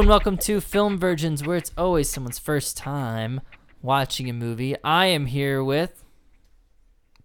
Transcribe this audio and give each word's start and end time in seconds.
Hello 0.00 0.06
and 0.06 0.08
welcome 0.12 0.38
to 0.38 0.62
Film 0.62 0.96
Virgins, 0.96 1.44
where 1.44 1.58
it's 1.58 1.72
always 1.76 2.08
someone's 2.08 2.38
first 2.38 2.74
time 2.74 3.42
watching 3.82 4.30
a 4.30 4.32
movie. 4.32 4.74
I 4.82 5.04
am 5.08 5.26
here 5.26 5.62
with. 5.62 6.02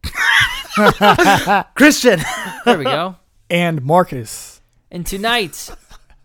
Christian. 1.76 2.20
There 2.66 2.78
we 2.78 2.84
go. 2.84 3.16
and 3.50 3.82
Marcus. 3.82 4.60
And 4.92 5.08
tonight, 5.08 5.70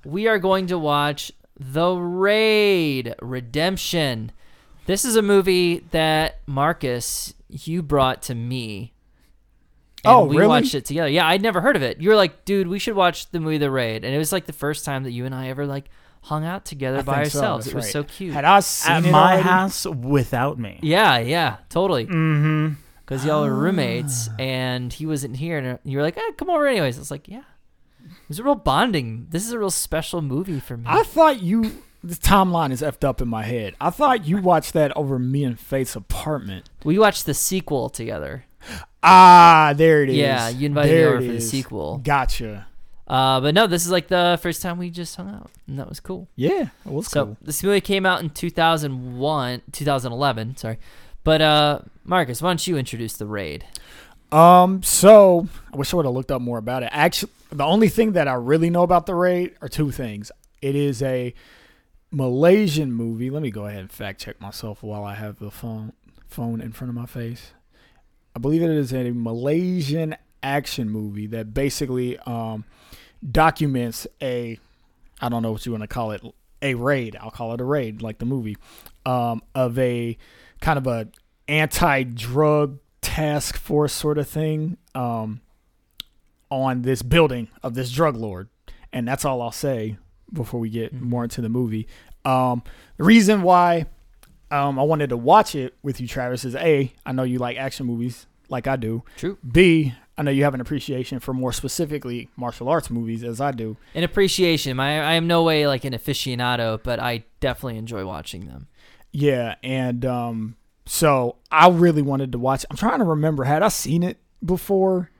we 0.04 0.26
are 0.26 0.40
going 0.40 0.66
to 0.66 0.76
watch 0.76 1.30
The 1.56 1.92
Raid 1.94 3.14
Redemption. 3.22 4.32
This 4.86 5.04
is 5.04 5.14
a 5.14 5.22
movie 5.22 5.84
that 5.92 6.40
Marcus, 6.48 7.32
you 7.48 7.80
brought 7.80 8.22
to 8.22 8.34
me. 8.34 8.92
And 10.04 10.12
Oh, 10.12 10.24
we 10.24 10.38
really? 10.38 10.48
watched 10.48 10.74
it 10.74 10.84
together. 10.84 11.10
Yeah, 11.10 11.28
I'd 11.28 11.42
never 11.42 11.60
heard 11.60 11.76
of 11.76 11.82
it. 11.82 12.00
You 12.00 12.08
were 12.08 12.16
like, 12.16 12.44
dude, 12.44 12.66
we 12.66 12.80
should 12.80 12.96
watch 12.96 13.30
the 13.30 13.38
movie 13.38 13.58
The 13.58 13.70
Raid. 13.70 14.04
And 14.04 14.12
it 14.12 14.18
was 14.18 14.32
like 14.32 14.46
the 14.46 14.52
first 14.52 14.84
time 14.84 15.04
that 15.04 15.12
you 15.12 15.26
and 15.26 15.34
I 15.34 15.46
ever 15.46 15.64
like 15.64 15.88
hung 16.22 16.44
out 16.44 16.64
together 16.64 16.98
I 16.98 17.02
by 17.02 17.14
think 17.22 17.32
so, 17.32 17.38
ourselves. 17.38 17.64
that's 17.66 17.72
it 17.72 17.76
was 17.76 17.84
right. 17.86 17.92
so 17.92 18.02
cute. 18.04 18.32
Had 18.34 18.44
I 18.44 18.60
seen 18.60 18.92
At 18.92 19.04
it 19.06 19.10
my 19.12 19.32
already? 19.32 19.42
house 19.42 19.86
without 19.86 20.58
me. 20.58 20.78
Yeah, 20.82 21.18
yeah, 21.18 21.56
totally. 21.68 22.06
Mm-hmm. 22.06 22.74
Because 23.04 23.24
y'all 23.24 23.42
were 23.42 23.54
roommates 23.54 24.28
and 24.38 24.92
he 24.92 25.04
wasn't 25.06 25.36
here, 25.36 25.58
and 25.58 25.78
you 25.84 25.96
were 25.98 26.02
like, 26.04 26.16
eh, 26.16 26.30
"Come 26.36 26.48
over 26.50 26.66
anyways." 26.66 26.96
I 26.96 27.00
was 27.00 27.10
like, 27.10 27.26
"Yeah." 27.26 27.42
It 28.04 28.28
was 28.28 28.38
a 28.38 28.44
real 28.44 28.54
bonding. 28.54 29.26
This 29.30 29.44
is 29.46 29.52
a 29.52 29.58
real 29.58 29.70
special 29.70 30.22
movie 30.22 30.60
for 30.60 30.76
me. 30.76 30.84
I 30.86 31.02
thought 31.02 31.42
you. 31.42 31.82
The 32.02 32.14
timeline 32.14 32.70
is 32.72 32.80
effed 32.80 33.04
up 33.04 33.20
in 33.20 33.28
my 33.28 33.42
head. 33.42 33.74
I 33.80 33.90
thought 33.90 34.26
you 34.26 34.38
watched 34.38 34.72
that 34.72 34.96
over 34.96 35.18
me 35.18 35.44
and 35.44 35.58
Faith's 35.60 35.94
apartment. 35.96 36.70
we 36.82 36.98
watched 36.98 37.26
the 37.26 37.34
sequel 37.34 37.90
together. 37.90 38.44
Ah, 39.02 39.74
there 39.76 40.02
it 40.02 40.10
is. 40.10 40.16
Yeah, 40.16 40.48
you 40.48 40.66
invited 40.66 40.90
me 40.92 40.96
There 40.98 41.08
over 41.08 41.16
it 41.18 41.26
for 41.26 41.32
the 41.32 41.36
is. 41.38 41.50
sequel. 41.50 41.98
Gotcha. 41.98 42.66
Uh, 43.10 43.40
but 43.40 43.56
no, 43.56 43.66
this 43.66 43.84
is 43.84 43.90
like 43.90 44.06
the 44.06 44.38
first 44.40 44.62
time 44.62 44.78
we 44.78 44.88
just 44.88 45.16
hung 45.16 45.28
out, 45.28 45.50
and 45.66 45.80
that 45.80 45.88
was 45.88 45.98
cool. 45.98 46.28
Yeah, 46.36 46.68
it 46.86 46.92
was 46.92 47.08
cool. 47.08 47.10
So 47.10 47.24
cool. 47.26 47.36
this 47.42 47.60
movie 47.64 47.80
came 47.80 48.06
out 48.06 48.20
in 48.20 48.30
2001, 48.30 49.62
2011. 49.72 50.56
Sorry, 50.56 50.78
but 51.24 51.42
uh, 51.42 51.80
Marcus, 52.04 52.40
why 52.40 52.50
don't 52.50 52.64
you 52.64 52.78
introduce 52.78 53.16
the 53.16 53.26
raid? 53.26 53.64
Um, 54.30 54.84
so 54.84 55.48
I 55.74 55.76
wish 55.76 55.92
I 55.92 55.96
would 55.96 56.06
have 56.06 56.14
looked 56.14 56.30
up 56.30 56.40
more 56.40 56.58
about 56.58 56.84
it. 56.84 56.90
Actually, 56.92 57.32
the 57.50 57.64
only 57.64 57.88
thing 57.88 58.12
that 58.12 58.28
I 58.28 58.34
really 58.34 58.70
know 58.70 58.84
about 58.84 59.06
the 59.06 59.16
raid 59.16 59.56
are 59.60 59.68
two 59.68 59.90
things. 59.90 60.30
It 60.62 60.76
is 60.76 61.02
a 61.02 61.34
Malaysian 62.12 62.92
movie. 62.92 63.28
Let 63.28 63.42
me 63.42 63.50
go 63.50 63.66
ahead 63.66 63.80
and 63.80 63.90
fact 63.90 64.20
check 64.20 64.40
myself 64.40 64.84
while 64.84 65.02
I 65.02 65.16
have 65.16 65.40
the 65.40 65.50
phone 65.50 65.94
phone 66.28 66.60
in 66.60 66.70
front 66.70 66.90
of 66.90 66.94
my 66.94 67.06
face. 67.06 67.54
I 68.36 68.38
believe 68.38 68.62
it 68.62 68.70
is 68.70 68.94
a 68.94 69.10
Malaysian 69.10 70.14
action 70.44 70.88
movie 70.88 71.26
that 71.26 71.52
basically 71.52 72.16
um, 72.20 72.64
documents 73.28 74.06
a 74.22 74.58
I 75.20 75.28
don't 75.28 75.42
know 75.42 75.52
what 75.52 75.66
you 75.66 75.72
want 75.72 75.82
to 75.82 75.88
call 75.88 76.12
it 76.12 76.22
a 76.62 76.74
raid. 76.74 77.16
I'll 77.20 77.30
call 77.30 77.52
it 77.54 77.60
a 77.60 77.64
raid, 77.64 78.00
like 78.02 78.18
the 78.18 78.24
movie, 78.24 78.56
um, 79.04 79.42
of 79.54 79.78
a 79.78 80.16
kind 80.60 80.78
of 80.78 80.86
a 80.86 81.08
anti-drug 81.48 82.78
task 83.00 83.56
force 83.56 83.92
sort 83.92 84.18
of 84.18 84.28
thing 84.28 84.76
um, 84.94 85.40
on 86.50 86.82
this 86.82 87.02
building 87.02 87.48
of 87.62 87.74
this 87.74 87.90
drug 87.92 88.16
lord, 88.16 88.48
and 88.92 89.06
that's 89.06 89.24
all 89.24 89.40
I'll 89.42 89.52
say 89.52 89.96
before 90.32 90.60
we 90.60 90.70
get 90.70 90.94
Mhm. 90.94 91.00
more 91.02 91.24
into 91.24 91.40
the 91.40 91.48
movie. 91.48 91.86
Um, 92.24 92.62
the 92.96 93.04
reason 93.04 93.42
why 93.42 93.86
um, 94.52 94.78
I 94.80 94.82
wanted 94.82 95.10
to 95.10 95.16
watch 95.16 95.54
it 95.54 95.74
with 95.82 96.00
you, 96.00 96.08
Travis, 96.08 96.44
is 96.44 96.56
a 96.56 96.92
I 97.06 97.12
know 97.12 97.22
you 97.22 97.38
like 97.38 97.56
action 97.56 97.86
movies 97.86 98.26
like 98.48 98.66
I 98.66 98.74
do. 98.76 99.04
True. 99.16 99.38
B 99.48 99.94
I 100.20 100.22
know 100.22 100.30
you 100.30 100.44
have 100.44 100.52
an 100.52 100.60
appreciation 100.60 101.18
for 101.18 101.32
more 101.32 101.50
specifically 101.50 102.28
martial 102.36 102.68
arts 102.68 102.90
movies 102.90 103.24
as 103.24 103.40
I 103.40 103.52
do. 103.52 103.78
An 103.94 104.04
appreciation. 104.04 104.78
I, 104.78 104.98
I 104.98 105.12
am 105.14 105.26
no 105.26 105.42
way 105.42 105.66
like 105.66 105.86
an 105.86 105.94
aficionado, 105.94 106.78
but 106.82 107.00
I 107.00 107.24
definitely 107.40 107.78
enjoy 107.78 108.04
watching 108.04 108.44
them. 108.44 108.68
Yeah, 109.12 109.54
and 109.62 110.04
um, 110.04 110.56
so 110.84 111.36
I 111.50 111.70
really 111.70 112.02
wanted 112.02 112.32
to 112.32 112.38
watch. 112.38 112.66
I'm 112.70 112.76
trying 112.76 112.98
to 112.98 113.06
remember 113.06 113.44
had 113.44 113.62
I 113.62 113.68
seen 113.68 114.02
it 114.02 114.18
before 114.44 115.10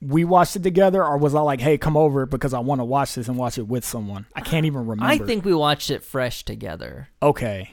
we 0.00 0.24
watched 0.24 0.56
it 0.56 0.64
together, 0.64 1.04
or 1.04 1.18
was 1.18 1.36
I 1.36 1.40
like, 1.40 1.60
"Hey, 1.60 1.78
come 1.78 1.96
over 1.96 2.26
because 2.26 2.52
I 2.52 2.58
want 2.58 2.80
to 2.80 2.84
watch 2.84 3.14
this 3.14 3.28
and 3.28 3.36
watch 3.36 3.58
it 3.58 3.68
with 3.68 3.84
someone"? 3.84 4.26
I 4.34 4.40
can't 4.40 4.66
even 4.66 4.88
remember. 4.88 5.04
I 5.04 5.18
think 5.18 5.44
we 5.44 5.54
watched 5.54 5.88
it 5.88 6.02
fresh 6.02 6.44
together. 6.44 7.10
okay, 7.22 7.70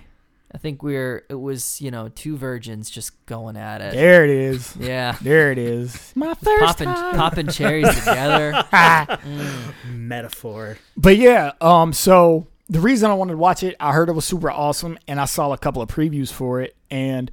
I 0.52 0.58
think 0.58 0.82
we're 0.82 1.26
it 1.30 1.40
was 1.40 1.80
you 1.80 1.92
know 1.92 2.10
two 2.10 2.36
virgins 2.36 2.90
just 2.90 3.24
going 3.28 3.56
at 3.56 3.82
it. 3.82 3.94
there 3.94 4.24
it 4.24 4.30
is. 4.32 4.76
Yeah, 4.80 5.16
There 5.22 5.52
it 5.52 5.58
is. 5.58 6.12
My 6.16 6.34
first 6.34 6.64
popping 6.66 6.88
time. 6.88 7.16
popping 7.16 7.48
cherries 7.50 7.94
together. 7.96 8.54
Mm. 8.74 9.74
Metaphor. 9.94 10.78
But 10.98 11.18
yeah, 11.18 11.52
um, 11.62 11.94
so 11.94 12.48
the 12.68 12.80
reason 12.80 13.10
I 13.10 13.14
wanted 13.14 13.34
to 13.34 13.38
watch 13.38 13.64
it, 13.64 13.76
I 13.80 13.94
heard 13.94 14.10
it 14.10 14.14
was 14.14 14.26
super 14.26 14.50
awesome, 14.52 14.98
and 15.08 15.20
I 15.20 15.26
saw 15.26 15.52
a 15.54 15.58
couple 15.58 15.82
of 15.82 15.90
previews 15.90 16.32
for 16.32 16.62
it, 16.62 16.76
and 16.90 17.30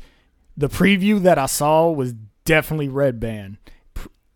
the 0.56 0.68
preview 0.68 1.20
that 1.22 1.38
I 1.38 1.46
saw 1.46 1.90
was 1.90 2.14
definitely 2.44 2.88
Red 2.88 3.20
Band. 3.20 3.58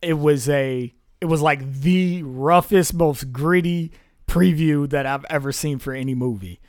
It 0.03 0.15
was 0.15 0.49
a, 0.49 0.93
it 1.21 1.25
was 1.27 1.43
like 1.43 1.71
the 1.81 2.23
roughest, 2.23 2.95
most 2.95 3.33
gritty 3.33 3.93
preview 4.27 4.89
that 4.91 5.07
I've 5.07 5.25
ever 5.31 5.53
seen 5.53 5.79
for 5.79 5.93
any 5.93 6.15
movie, 6.15 6.61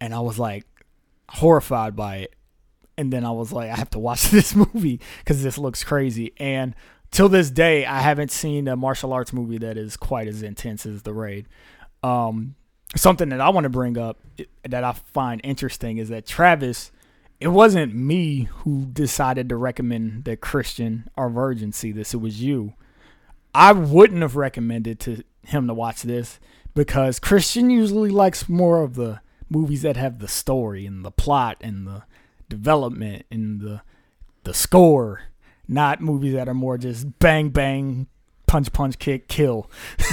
and 0.00 0.14
I 0.14 0.20
was 0.20 0.38
like 0.38 0.64
horrified 1.30 1.94
by 1.96 2.16
it. 2.16 2.34
And 2.98 3.12
then 3.12 3.24
I 3.24 3.30
was 3.30 3.52
like, 3.52 3.70
I 3.70 3.76
have 3.76 3.90
to 3.90 3.98
watch 3.98 4.24
this 4.30 4.54
movie 4.54 5.00
because 5.18 5.42
this 5.42 5.58
looks 5.58 5.84
crazy. 5.84 6.32
And 6.38 6.74
till 7.10 7.28
this 7.28 7.50
day, 7.50 7.86
I 7.86 8.00
haven't 8.00 8.30
seen 8.30 8.68
a 8.68 8.76
martial 8.76 9.12
arts 9.12 9.32
movie 9.32 9.58
that 9.58 9.76
is 9.76 9.96
quite 9.96 10.28
as 10.28 10.42
intense 10.42 10.84
as 10.86 11.02
The 11.02 11.14
Raid. 11.14 11.46
Um, 12.02 12.56
something 12.96 13.28
that 13.28 13.40
I 13.40 13.50
want 13.50 13.64
to 13.64 13.70
bring 13.70 13.96
up 13.96 14.18
that 14.68 14.84
I 14.84 14.92
find 14.92 15.40
interesting 15.44 15.98
is 15.98 16.08
that 16.08 16.26
Travis, 16.26 16.90
it 17.38 17.48
wasn't 17.48 17.94
me 17.94 18.48
who 18.58 18.86
decided 18.86 19.48
to 19.48 19.56
recommend 19.56 20.24
that 20.24 20.40
Christian 20.40 21.08
or 21.16 21.30
Virgin 21.30 21.72
see 21.72 21.92
this. 21.92 22.12
It 22.12 22.18
was 22.18 22.42
you. 22.42 22.74
I 23.54 23.72
wouldn't 23.72 24.22
have 24.22 24.36
recommended 24.36 25.00
to 25.00 25.24
him 25.46 25.66
to 25.66 25.74
watch 25.74 26.02
this 26.02 26.38
because 26.74 27.18
Christian 27.18 27.70
usually 27.70 28.10
likes 28.10 28.48
more 28.48 28.82
of 28.82 28.94
the 28.94 29.20
movies 29.50 29.82
that 29.82 29.96
have 29.96 30.20
the 30.20 30.28
story 30.28 30.86
and 30.86 31.04
the 31.04 31.10
plot 31.10 31.58
and 31.60 31.86
the 31.86 32.04
development 32.48 33.26
and 33.30 33.60
the 33.60 33.82
the 34.44 34.54
score, 34.54 35.22
not 35.68 36.00
movies 36.00 36.32
that 36.34 36.48
are 36.48 36.54
more 36.54 36.78
just 36.78 37.18
bang 37.18 37.50
bang, 37.50 38.06
punch 38.46 38.72
punch 38.72 38.98
kick 38.98 39.28
kill. 39.28 39.70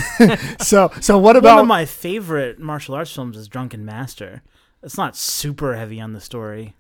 so 0.60 0.92
so 1.00 1.18
what 1.18 1.36
about 1.36 1.56
One 1.56 1.62
of 1.62 1.68
my 1.68 1.86
favorite 1.86 2.60
martial 2.60 2.96
arts 2.96 3.14
films 3.14 3.38
is 3.38 3.48
Drunken 3.48 3.86
Master. 3.86 4.42
It's 4.84 4.98
not 4.98 5.16
super 5.16 5.76
heavy 5.76 6.00
on 6.02 6.14
the 6.14 6.22
story. 6.22 6.74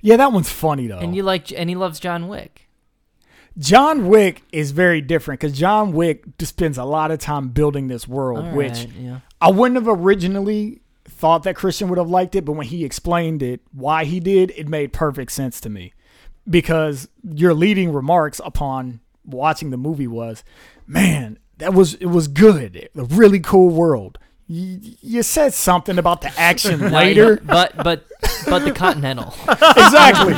Yeah, 0.00 0.16
that 0.18 0.32
one's 0.32 0.50
funny 0.50 0.86
though. 0.86 0.98
And 0.98 1.14
you 1.14 1.22
like 1.22 1.52
and 1.52 1.68
he 1.68 1.76
loves 1.76 2.00
John 2.00 2.28
Wick. 2.28 2.68
John 3.56 4.08
Wick 4.08 4.42
is 4.50 4.72
very 4.72 5.00
different 5.00 5.40
because 5.40 5.56
John 5.56 5.92
Wick 5.92 6.24
just 6.38 6.50
spends 6.50 6.76
a 6.76 6.84
lot 6.84 7.12
of 7.12 7.20
time 7.20 7.48
building 7.48 7.86
this 7.86 8.08
world, 8.08 8.44
All 8.44 8.52
which 8.52 8.72
right, 8.72 8.90
yeah. 8.98 9.20
I 9.40 9.50
wouldn't 9.50 9.76
have 9.76 9.86
originally 9.88 10.80
thought 11.14 11.44
that 11.44 11.56
Christian 11.56 11.88
would 11.88 11.98
have 11.98 12.10
liked 12.10 12.34
it, 12.34 12.44
but 12.44 12.52
when 12.52 12.66
he 12.66 12.84
explained 12.84 13.42
it, 13.42 13.60
why 13.72 14.04
he 14.04 14.20
did, 14.20 14.52
it 14.56 14.68
made 14.68 14.92
perfect 14.92 15.32
sense 15.32 15.60
to 15.62 15.70
me. 15.70 15.92
Because 16.48 17.08
your 17.22 17.54
leading 17.54 17.92
remarks 17.92 18.40
upon 18.44 19.00
watching 19.24 19.70
the 19.70 19.76
movie 19.76 20.06
was, 20.06 20.44
"Man, 20.86 21.38
that 21.58 21.72
was 21.72 21.94
it 21.94 22.06
was 22.06 22.28
good. 22.28 22.88
A 22.96 23.04
really 23.04 23.40
cool 23.40 23.70
world." 23.70 24.18
You, 24.46 24.78
you 25.00 25.22
said 25.22 25.54
something 25.54 25.98
about 25.98 26.20
the 26.20 26.30
action 26.38 26.92
later. 26.92 27.34
you- 27.34 27.40
but 27.46 27.74
but 27.76 28.04
but 28.46 28.58
the 28.60 28.72
Continental. 28.72 29.34
exactly. 29.48 30.34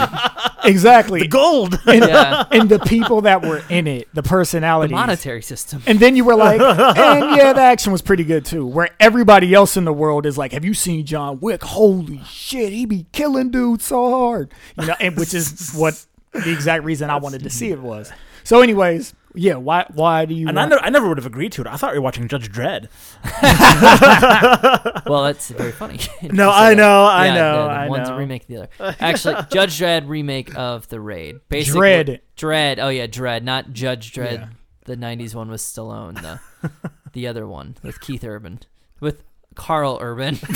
Exactly. 0.65 1.21
The 1.23 1.29
gold. 1.29 1.79
and, 1.87 2.05
Yeah. 2.05 2.45
and 2.53 2.69
the 2.69 2.79
people 2.79 3.23
that 3.23 3.43
were 3.43 3.63
in 3.69 3.87
it, 3.89 4.09
the 4.15 4.23
personality. 4.23 4.91
The 4.93 4.97
monetary 4.97 5.43
system. 5.43 5.83
And 5.87 5.99
then 5.99 6.15
you 6.15 6.25
were 6.25 6.37
like, 6.37 6.61
and 6.97 7.37
yeah, 7.37 7.53
the 7.53 7.61
action 7.63 7.91
was 7.91 8.01
pretty 8.03 8.23
good 8.25 8.45
too. 8.45 8.65
Where 8.65 8.91
everybody 9.01 9.53
else 9.55 9.77
in 9.77 9.85
the 9.85 9.93
world 9.93 10.25
is 10.25 10.39
like, 10.39 10.53
have 10.53 10.65
you 10.65 10.75
seen 10.75 11.05
John 11.05 11.41
Wick? 11.41 11.63
Holy 11.65 12.21
shit, 12.29 12.73
he 12.73 12.87
be 12.87 13.07
killing 13.13 13.51
dudes 13.51 13.85
so 13.87 14.09
hard. 14.11 14.53
You 14.81 14.87
know, 14.87 14.95
and 15.01 15.17
which 15.17 15.35
is 15.35 15.73
what 15.75 16.05
the 16.33 16.53
exact 16.53 16.85
reason 16.85 17.11
I 17.11 17.17
wanted 17.17 17.43
to 17.43 17.51
see 17.51 17.71
it 17.71 17.81
was. 17.81 18.13
So, 18.45 18.61
anyways, 18.61 19.15
Yeah, 19.37 19.57
why? 19.57 19.87
Why 19.93 20.25
do 20.25 20.35
you? 20.35 20.49
And 20.49 20.59
I, 20.59 20.63
want- 20.63 20.71
never, 20.71 20.83
I 20.85 20.89
never 20.91 21.09
would 21.09 21.19
have 21.19 21.27
agreed 21.27 21.53
to 21.53 21.61
it. 21.61 21.67
I 21.67 21.77
thought 21.77 21.93
we 21.93 21.99
were 21.99 22.03
watching 22.05 22.27
Judge 22.29 22.51
Dredd. 22.51 22.89
Well, 25.07 25.23
that's 25.25 25.51
very 25.51 25.73
funny. 25.73 26.01
No, 26.23 26.51
I 26.51 26.71
said 26.71 26.79
that. 26.79 26.83
know, 26.83 27.05
I 27.07 27.29
know, 27.35 27.63
the- 27.63 27.69
the 27.69 27.75
I 27.75 27.89
one's 27.89 28.09
know. 28.09 28.15
a 28.17 28.19
remake 28.19 28.43
of 28.43 28.49
the 28.49 28.57
other. 28.57 28.69
Actually, 29.01 29.37
Judge 29.51 29.79
Dredd 29.79 30.09
remake 30.09 30.57
of 30.57 30.89
the 30.89 31.01
Raid. 31.01 31.37
Basically, 31.49 31.81
Dredd. 31.81 32.21
Dredd. 32.37 32.79
Oh 32.81 32.89
yeah, 32.89 33.07
Dredd, 33.07 33.43
not 33.43 33.73
Judge 33.73 34.13
Dredd. 34.13 34.33
Yeah. 34.41 34.49
The 34.85 34.97
'90s 34.97 35.35
one 35.35 35.49
was 35.51 35.63
Stallone. 35.63 36.21
The 36.23 36.71
the 37.13 37.27
other 37.27 37.47
one 37.47 37.77
with 37.83 38.01
Keith 38.01 38.25
Urban, 38.25 38.61
with 39.01 39.23
Karl 39.57 39.99
Urban. 40.01 40.37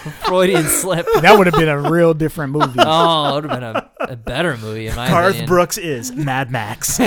Freudian 0.24 0.64
slip. 0.64 1.06
that 1.20 1.34
would 1.36 1.46
have 1.46 1.54
been 1.54 1.68
a 1.68 1.90
real 1.90 2.14
different 2.14 2.52
movie. 2.52 2.78
Oh, 2.78 3.36
it 3.36 3.42
would 3.42 3.50
have 3.50 3.60
been 3.60 3.76
a, 3.76 3.90
a 4.12 4.16
better 4.16 4.56
movie 4.56 4.86
in 4.86 4.96
my 4.96 5.08
Garth 5.08 5.30
opinion. 5.30 5.46
Brooks 5.48 5.76
is 5.76 6.12
Mad 6.12 6.50
Max. 6.50 6.98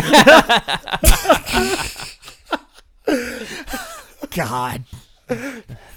God. 4.35 4.83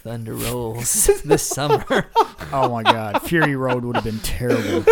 Thunder 0.02 0.34
rolls 0.34 1.10
this 1.24 1.42
summer. 1.42 2.10
Oh 2.52 2.70
my 2.70 2.82
God. 2.82 3.20
Fury 3.22 3.56
Road 3.56 3.84
would 3.84 3.96
have 3.96 4.04
been 4.04 4.20
terrible. 4.20 4.84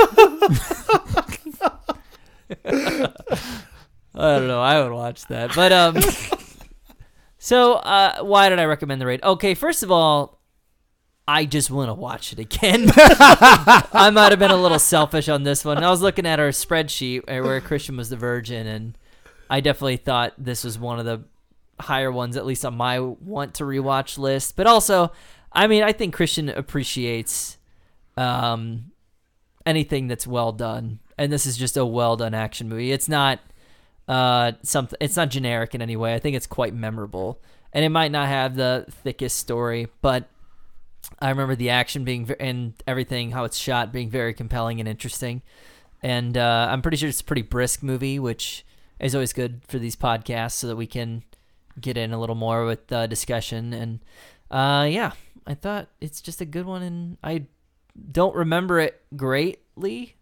I 2.67 4.39
don't 4.39 4.49
know. 4.49 4.61
I 4.61 4.83
would 4.83 4.93
watch 4.93 5.25
that. 5.27 5.55
But 5.55 5.73
um 5.73 5.97
So 7.45 7.75
uh 7.75 8.23
why 8.23 8.49
did 8.49 8.59
I 8.59 8.65
recommend 8.65 9.03
the 9.03 9.07
raid? 9.07 9.23
Okay, 9.23 9.53
first 9.53 9.83
of 9.83 9.91
all, 9.91 10.41
I 11.29 11.45
just 11.45 11.71
want 11.71 11.91
to 11.91 11.95
watch 11.95 12.33
it 12.33 12.39
again. 12.39 12.91
I 12.97 14.11
might 14.15 14.33
have 14.33 14.39
been 14.39 14.51
a 14.51 14.57
little 14.57 14.79
selfish 14.79 15.29
on 15.29 15.43
this 15.43 15.63
one. 15.63 15.85
I 15.85 15.91
was 15.91 16.01
looking 16.01 16.25
at 16.25 16.41
our 16.41 16.49
spreadsheet 16.49 17.25
uh, 17.29 17.45
where 17.45 17.61
Christian 17.61 17.99
was 17.99 18.09
the 18.09 18.17
virgin 18.17 18.67
and 18.67 18.97
I 19.51 19.61
definitely 19.61 19.99
thought 19.99 20.33
this 20.39 20.65
was 20.65 20.79
one 20.79 20.99
of 20.99 21.05
the 21.05 21.25
higher 21.79 22.11
ones 22.11 22.39
at 22.39 22.47
least 22.47 22.65
on 22.65 22.79
my 22.79 22.99
want 22.99 23.53
to 23.57 23.65
rewatch 23.65 24.17
list. 24.17 24.57
But 24.57 24.67
also, 24.67 25.13
I 25.53 25.67
mean, 25.67 25.83
I 25.83 25.93
think 25.93 26.15
Christian 26.15 26.49
appreciates 26.49 27.59
um 28.17 28.91
anything 29.67 30.09
that's 30.09 30.27
well 30.27 30.53
done. 30.53 31.01
And 31.19 31.31
this 31.31 31.45
is 31.45 31.59
just 31.59 31.77
a 31.77 31.85
well 31.85 32.17
done 32.17 32.33
action 32.33 32.71
movie. 32.71 32.91
It's 32.91 33.07
not 33.07 33.39
uh 34.07 34.53
something 34.63 34.99
it's 35.01 35.17
not 35.17 35.31
generic 35.31 35.75
in 35.75 35.83
any 35.83 35.97
way. 35.97 36.15
I 36.15 36.19
think 36.19 36.37
it's 36.37 36.47
quite 36.47 36.75
memorable. 36.75 37.41
And 37.73 37.85
it 37.85 37.89
might 37.89 38.13
not 38.13 38.29
have 38.29 38.55
the 38.55 38.87
thickest 38.89 39.37
story, 39.37 39.89
but 40.01 40.29
I 41.19 41.31
remember 41.31 41.57
the 41.57 41.71
action 41.71 42.05
being 42.05 42.27
ve- 42.27 42.37
and 42.39 42.75
everything 42.87 43.33
how 43.33 43.45
it's 43.45 43.57
shot 43.57 43.93
being 43.93 44.11
very 44.11 44.33
compelling 44.33 44.79
and 44.79 44.89
interesting. 44.89 45.43
And 46.03 46.37
uh, 46.37 46.69
I'm 46.71 46.83
pretty 46.83 46.99
sure 46.99 47.09
it's 47.09 47.21
a 47.21 47.25
pretty 47.25 47.43
brisk 47.43 47.83
movie, 47.83 48.19
which 48.19 48.65
is 49.01 49.15
always 49.15 49.33
good 49.33 49.63
for 49.67 49.79
these 49.79 49.97
podcasts 49.97 50.53
so 50.53 50.69
that 50.69 50.77
we 50.77 50.87
can 50.87 51.25
get 51.81 51.97
in 51.97 52.13
a 52.13 52.21
little 52.21 52.35
more 52.37 52.65
with 52.65 52.93
uh, 52.93 53.07
discussion. 53.07 53.73
And 53.73 54.01
uh, 54.51 54.87
yeah, 54.89 55.13
I 55.47 55.55
thought 55.55 55.89
it's 56.01 56.21
just 56.21 56.41
a 56.41 56.45
good 56.45 56.67
one, 56.67 56.83
and 56.83 57.17
I 57.25 57.47
don't 58.13 58.35
remember 58.35 58.81
it 58.81 59.03
greatly. 59.17 60.15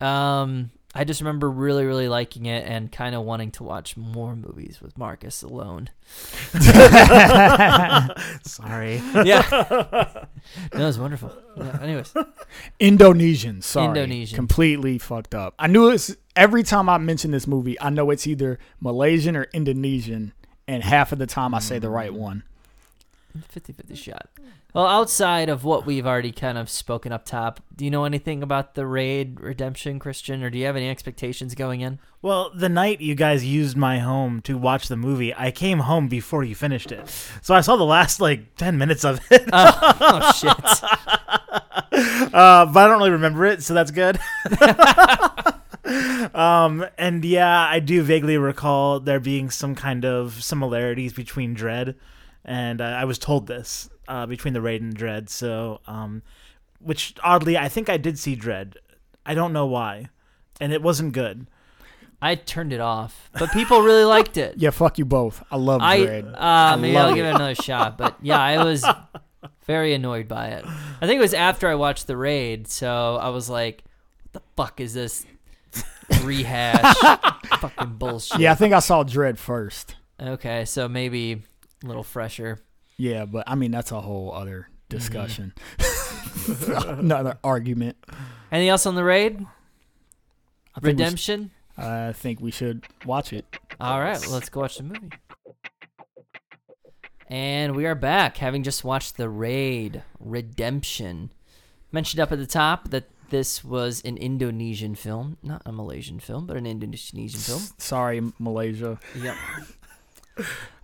Um, 0.00 0.70
I 0.98 1.04
just 1.04 1.20
remember 1.20 1.48
really, 1.48 1.84
really 1.84 2.08
liking 2.08 2.46
it 2.46 2.66
and 2.66 2.90
kind 2.90 3.14
of 3.14 3.22
wanting 3.22 3.52
to 3.52 3.62
watch 3.62 3.96
more 3.96 4.34
movies 4.34 4.80
with 4.82 4.98
Marcus 4.98 5.44
alone. 5.44 5.90
Sorry. 8.42 9.00
Yeah, 9.14 9.46
no, 9.70 10.26
it 10.72 10.86
was 10.86 10.98
wonderful. 10.98 11.32
Yeah, 11.56 11.78
anyways, 11.80 12.12
Indonesian. 12.80 13.62
Sorry. 13.62 13.86
Indonesian. 13.86 14.34
Completely 14.34 14.98
fucked 14.98 15.36
up. 15.36 15.54
I 15.56 15.68
knew 15.68 15.88
it's 15.88 16.16
every 16.34 16.64
time 16.64 16.88
I 16.88 16.98
mention 16.98 17.30
this 17.30 17.46
movie, 17.46 17.80
I 17.80 17.90
know 17.90 18.10
it's 18.10 18.26
either 18.26 18.58
Malaysian 18.80 19.36
or 19.36 19.44
Indonesian, 19.52 20.32
and 20.66 20.82
half 20.82 21.12
of 21.12 21.20
the 21.20 21.26
time 21.26 21.54
I 21.54 21.60
say 21.60 21.78
the 21.78 21.86
mm. 21.86 21.94
right 21.94 22.12
one. 22.12 22.42
50-50 23.52 23.96
shot. 23.96 24.28
Well, 24.74 24.86
outside 24.86 25.48
of 25.48 25.64
what 25.64 25.86
we've 25.86 26.06
already 26.06 26.32
kind 26.32 26.58
of 26.58 26.68
spoken 26.68 27.12
up 27.12 27.24
top, 27.24 27.60
do 27.74 27.84
you 27.84 27.90
know 27.90 28.04
anything 28.04 28.42
about 28.42 28.74
the 28.74 28.86
Raid 28.86 29.40
Redemption, 29.40 29.98
Christian, 29.98 30.42
or 30.42 30.50
do 30.50 30.58
you 30.58 30.66
have 30.66 30.76
any 30.76 30.88
expectations 30.88 31.54
going 31.54 31.80
in? 31.80 31.98
Well, 32.20 32.50
the 32.54 32.68
night 32.68 33.00
you 33.00 33.14
guys 33.14 33.44
used 33.44 33.76
my 33.76 33.98
home 33.98 34.40
to 34.42 34.58
watch 34.58 34.88
the 34.88 34.96
movie, 34.96 35.34
I 35.34 35.50
came 35.50 35.80
home 35.80 36.08
before 36.08 36.44
you 36.44 36.54
finished 36.54 36.92
it. 36.92 37.08
So 37.42 37.54
I 37.54 37.60
saw 37.60 37.76
the 37.76 37.84
last 37.84 38.20
like 38.20 38.56
10 38.56 38.76
minutes 38.76 39.04
of 39.04 39.20
it. 39.30 39.48
Oh, 39.52 39.96
oh 40.00 40.32
shit! 40.32 40.54
Uh, 42.32 42.66
but 42.66 42.76
I 42.76 42.88
don't 42.88 42.98
really 42.98 43.10
remember 43.10 43.44
it, 43.46 43.62
so 43.62 43.74
that's 43.74 43.90
good. 43.90 44.20
um, 46.34 46.86
and 46.96 47.24
yeah, 47.24 47.66
I 47.66 47.80
do 47.80 48.02
vaguely 48.02 48.38
recall 48.38 49.00
there 49.00 49.20
being 49.20 49.50
some 49.50 49.74
kind 49.74 50.04
of 50.04 50.42
similarities 50.42 51.12
between 51.12 51.56
Dredd, 51.56 51.94
and 52.48 52.80
uh, 52.80 52.84
I 52.84 53.04
was 53.04 53.18
told 53.18 53.46
this 53.46 53.90
uh, 54.08 54.24
between 54.24 54.54
the 54.54 54.62
Raid 54.62 54.80
and 54.80 54.96
Dredd. 54.96 55.28
So, 55.28 55.80
um, 55.86 56.22
which 56.80 57.14
oddly, 57.22 57.58
I 57.58 57.68
think 57.68 57.90
I 57.90 57.98
did 57.98 58.18
see 58.18 58.34
Dredd. 58.34 58.76
I 59.26 59.34
don't 59.34 59.52
know 59.52 59.66
why, 59.66 60.08
and 60.60 60.72
it 60.72 60.80
wasn't 60.82 61.12
good. 61.12 61.46
I 62.22 62.34
turned 62.34 62.72
it 62.72 62.80
off, 62.80 63.30
but 63.38 63.52
people 63.52 63.82
really 63.82 64.04
liked 64.04 64.36
it. 64.38 64.54
Yeah, 64.58 64.70
fuck 64.70 64.98
you 64.98 65.04
both. 65.04 65.44
I 65.52 65.56
love 65.56 65.82
I 65.82 65.98
Dredd. 66.00 66.34
uh, 66.40 66.76
maybe 66.78 66.94
love 66.94 67.04
I'll 67.08 67.12
it. 67.12 67.16
give 67.16 67.26
it 67.26 67.34
another 67.34 67.54
shot. 67.62 67.98
But 67.98 68.16
yeah, 68.22 68.40
I 68.40 68.64
was 68.64 68.84
very 69.66 69.92
annoyed 69.92 70.26
by 70.26 70.48
it. 70.48 70.64
I 70.66 71.06
think 71.06 71.18
it 71.18 71.22
was 71.22 71.34
after 71.34 71.68
I 71.68 71.74
watched 71.74 72.06
the 72.06 72.16
raid, 72.16 72.66
so 72.66 73.18
I 73.20 73.28
was 73.28 73.50
like, 73.50 73.84
"What 74.22 74.32
the 74.32 74.42
fuck 74.56 74.80
is 74.80 74.94
this 74.94 75.26
rehash? 76.22 76.96
fucking 77.60 77.96
bullshit." 77.98 78.40
yeah, 78.40 78.52
I 78.52 78.54
think 78.54 78.72
I 78.72 78.80
saw 78.80 79.04
Dredd 79.04 79.36
first. 79.38 79.96
Okay, 80.20 80.64
so 80.64 80.88
maybe 80.88 81.42
a 81.82 81.86
little 81.86 82.02
fresher. 82.04 82.58
Yeah, 82.96 83.24
but 83.26 83.44
I 83.46 83.54
mean 83.54 83.70
that's 83.70 83.92
a 83.92 84.00
whole 84.00 84.32
other 84.32 84.68
Mm-hmm. 84.90 84.96
discussion. 84.96 85.52
Another 86.98 87.38
argument. 87.44 87.96
Anything 88.50 88.70
else 88.70 88.86
on 88.86 88.94
the 88.94 89.04
raid? 89.04 89.44
I 90.74 90.80
think, 90.80 90.82
we, 90.82 90.88
sh- 90.88 90.92
Redemption. 91.02 91.50
I 91.76 92.12
think 92.14 92.40
we 92.40 92.50
should 92.50 92.86
watch 93.04 93.32
it. 93.34 93.44
All 93.80 94.00
right, 94.00 94.18
well, 94.20 94.30
let's 94.30 94.48
go 94.48 94.60
watch 94.60 94.78
the 94.78 94.84
movie. 94.84 95.10
And 97.28 97.76
we 97.76 97.84
are 97.84 97.94
back, 97.94 98.38
having 98.38 98.62
just 98.62 98.84
watched 98.84 99.16
The 99.18 99.28
Raid 99.28 100.02
Redemption. 100.18 101.30
Mentioned 101.92 102.20
up 102.20 102.32
at 102.32 102.38
the 102.38 102.46
top 102.46 102.88
that 102.90 103.08
this 103.28 103.62
was 103.62 104.00
an 104.06 104.16
Indonesian 104.16 104.94
film, 104.94 105.36
not 105.42 105.60
a 105.66 105.72
Malaysian 105.72 106.18
film, 106.20 106.46
but 106.46 106.56
an 106.56 106.64
Indonesian 106.66 107.28
film. 107.40 107.60
Sorry, 107.76 108.22
Malaysia 108.38 108.98
Yep. 109.20 109.36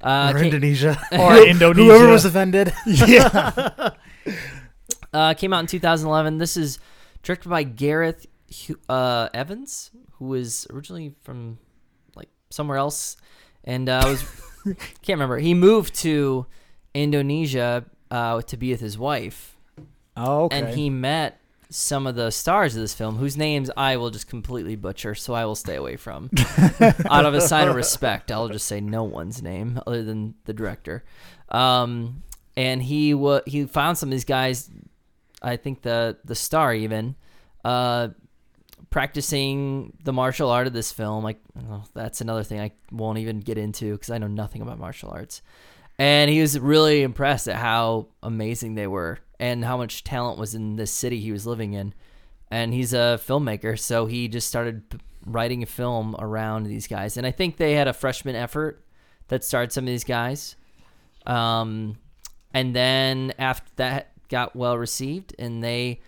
Uh, 0.03 0.33
or 0.35 0.39
ca- 0.39 0.45
Indonesia. 0.45 1.01
or 1.19 1.37
Indonesia. 1.47 1.85
Whoever 1.85 2.09
was 2.09 2.25
offended. 2.25 2.73
yeah, 2.87 3.91
uh, 5.13 5.35
came 5.35 5.53
out 5.53 5.61
in 5.61 5.67
2011. 5.67 6.39
This 6.39 6.57
is 6.57 6.79
directed 7.23 7.49
by 7.49 7.63
Gareth 7.63 8.27
uh, 8.89 9.29
Evans, 9.33 9.91
who 10.19 10.35
is 10.35 10.67
originally 10.71 11.15
from 11.23 11.59
like 12.15 12.29
somewhere 12.51 12.77
else, 12.77 13.17
and 13.65 13.89
uh, 13.89 14.03
was 14.05 14.23
can't 15.03 15.17
remember. 15.17 15.39
He 15.39 15.55
moved 15.55 15.95
to 16.03 16.47
Indonesia 16.93 17.85
uh, 18.11 18.43
to 18.43 18.57
be 18.57 18.73
with 18.73 18.81
his 18.81 18.99
wife, 18.99 19.57
oh, 20.17 20.45
okay. 20.45 20.59
and 20.59 20.69
he 20.69 20.91
met 20.91 21.41
some 21.75 22.07
of 22.07 22.15
the 22.15 22.31
stars 22.31 22.77
of 22.77 22.83
this 22.83 22.95
film, 22.95 23.17
whose 23.17 23.37
names 23.37 23.69
I 23.77 23.97
will 23.97 24.11
just 24.11 24.29
completely 24.29 24.77
butcher, 24.77 25.17
so 25.17 25.35
I 25.35 25.45
will 25.45 25.57
stay 25.57 25.75
away 25.75 25.97
from. 25.97 26.31
Out 27.11 27.27
of 27.27 27.35
a 27.35 27.41
sign 27.41 27.67
of 27.67 27.75
respect, 27.75 28.31
I'll 28.31 28.49
just 28.49 28.69
say 28.69 28.81
no 28.81 29.03
one's 29.03 29.43
name 29.43 29.81
other 29.85 30.05
than 30.05 30.35
the 30.45 30.53
director. 30.53 31.03
Um, 31.49 32.23
and 32.57 32.81
he 32.81 33.13
wa- 33.13 33.43
he 33.45 33.67
found 33.67 33.99
some 33.99 34.09
of 34.09 34.13
these 34.13 34.25
guys. 34.25 34.71
I 35.43 35.57
think 35.57 35.83
the 35.83 36.17
the 36.25 36.37
star 36.37 36.73
even 36.73 37.17
uh, 37.65 38.09
practicing 38.91 39.97
the 40.05 40.13
martial 40.13 40.51
art 40.51 40.69
of 40.69 40.73
this 40.73 40.93
film. 40.93 41.25
Like 41.25 41.41
oh, 41.69 41.83
that's 41.93 42.21
another 42.21 42.45
thing 42.45 42.61
I 42.61 42.71
won't 42.93 43.19
even 43.19 43.41
get 43.41 43.59
into 43.59 43.93
because 43.93 44.11
I 44.11 44.19
know 44.19 44.29
nothing 44.29 44.63
about 44.63 44.79
martial 44.79 45.11
arts. 45.11 45.43
And 45.99 46.31
he 46.31 46.41
was 46.41 46.59
really 46.59 47.03
impressed 47.03 47.49
at 47.49 47.57
how 47.57 48.09
amazing 48.23 48.77
they 48.77 48.87
were 48.87 49.19
and 49.45 49.63
how 49.63 49.77
much 49.77 50.05
talent 50.05 50.39
was 50.39 50.55
in 50.55 50.77
this 50.77 50.91
city 50.91 51.21
he 51.21 51.31
was 51.31 51.47
living 51.47 51.75
in. 51.75 51.93
And 52.51 52.73
he's 52.73 52.95
a 52.95 53.21
filmmaker, 53.23 53.79
so 53.79 54.07
he 54.07 54.27
just 54.27 54.49
started 54.49 54.83
writing 55.27 55.63
a 55.63 55.67
film 55.67 56.17
around 56.19 56.65
these 56.65 56.87
guys. 56.87 57.19
And 57.19 57.27
I 57.27 57.31
think 57.31 57.59
they 57.59 57.75
had 57.75 57.87
a 57.87 57.93
freshman 57.93 58.37
effort 58.37 58.83
that 59.29 59.45
started 59.45 59.71
some 59.71 59.85
of 59.85 59.89
these 59.89 60.05
guys. 60.05 60.57
Um, 61.27 61.99
and 62.55 62.75
then 62.75 63.35
after 63.39 63.71
that 63.77 64.13
got 64.31 64.57
well 64.57 64.79
received, 64.79 65.35
and 65.39 65.63
they 65.63 66.01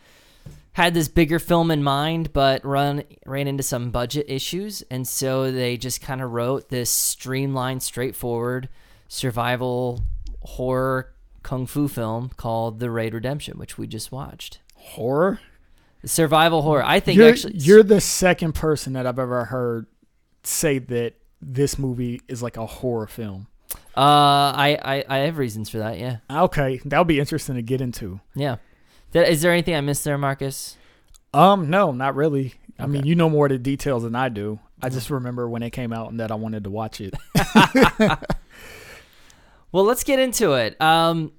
had 0.72 0.94
this 0.94 1.08
bigger 1.08 1.38
film 1.38 1.70
in 1.70 1.82
mind, 1.82 2.32
but 2.32 2.64
run 2.64 3.02
ran 3.26 3.48
into 3.48 3.62
some 3.62 3.90
budget 3.90 4.24
issues, 4.30 4.82
and 4.90 5.06
so 5.06 5.52
they 5.52 5.76
just 5.76 6.00
kind 6.00 6.22
of 6.22 6.30
wrote 6.30 6.70
this 6.70 6.88
streamlined, 6.88 7.82
straightforward 7.82 8.70
survival 9.08 10.02
horror 10.40 11.12
kung 11.46 11.64
fu 11.64 11.86
film 11.86 12.28
called 12.36 12.80
The 12.80 12.90
Raid 12.90 13.14
Redemption, 13.14 13.56
which 13.56 13.78
we 13.78 13.86
just 13.86 14.10
watched. 14.10 14.58
horror. 14.74 15.38
Survival 16.04 16.62
horror. 16.62 16.82
I 16.84 16.98
think 16.98 17.16
You're, 17.18 17.28
actually 17.28 17.54
you're 17.56 17.82
the 17.84 18.00
second 18.00 18.54
person 18.54 18.94
that 18.94 19.06
I've 19.06 19.18
ever 19.20 19.44
heard 19.44 19.86
say 20.42 20.78
that 20.78 21.14
this 21.40 21.78
movie 21.78 22.20
is 22.28 22.42
like 22.42 22.56
a 22.56 22.66
horror 22.66 23.06
film? 23.06 23.46
Uh, 23.96 24.50
I, 24.54 24.78
I 24.84 25.04
I 25.08 25.16
have 25.26 25.38
reasons 25.38 25.70
for 25.70 25.78
that. 25.78 25.98
Yeah, 25.98 26.16
Okay, 26.28 26.80
that 26.84 26.98
would 26.98 27.06
be 27.08 27.20
interesting 27.20 27.54
to 27.54 27.62
get 27.62 27.80
into. 27.80 28.20
yeah. 28.34 28.56
Did, 29.12 29.28
is 29.28 29.40
there 29.40 29.52
anything 29.52 29.74
I 29.76 29.80
missed 29.80 30.02
there, 30.04 30.18
Marcus? 30.18 30.76
Um, 31.32 31.70
no, 31.70 31.92
not 31.92 32.16
really. 32.16 32.54
I 32.78 32.86
mean, 32.86 33.06
you 33.06 33.14
know 33.14 33.30
more 33.30 33.46
of 33.46 33.52
the 33.52 33.58
details 33.58 34.02
than 34.02 34.14
I 34.16 34.28
do. 34.28 34.58
I 34.82 34.88
just 34.88 35.10
remember 35.10 35.48
when 35.48 35.62
it 35.62 35.70
came 35.70 35.92
out 35.92 36.10
and 36.10 36.18
that 36.20 36.30
I 36.30 36.34
wanted 36.34 36.64
to 36.64 36.70
watch 36.70 37.00
it. 37.00 37.14
Well, 39.76 39.84
let's 39.84 40.04
get 40.04 40.18
into 40.18 40.54
it. 40.54 40.80
Um, 40.80 41.32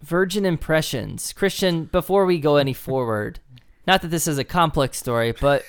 Virgin 0.00 0.46
Impressions, 0.46 1.34
Christian. 1.34 1.84
Before 1.84 2.24
we 2.24 2.40
go 2.40 2.56
any 2.56 2.72
forward, 2.72 3.40
not 3.86 4.00
that 4.00 4.08
this 4.08 4.26
is 4.26 4.38
a 4.38 4.44
complex 4.44 4.96
story, 4.96 5.32
but 5.38 5.64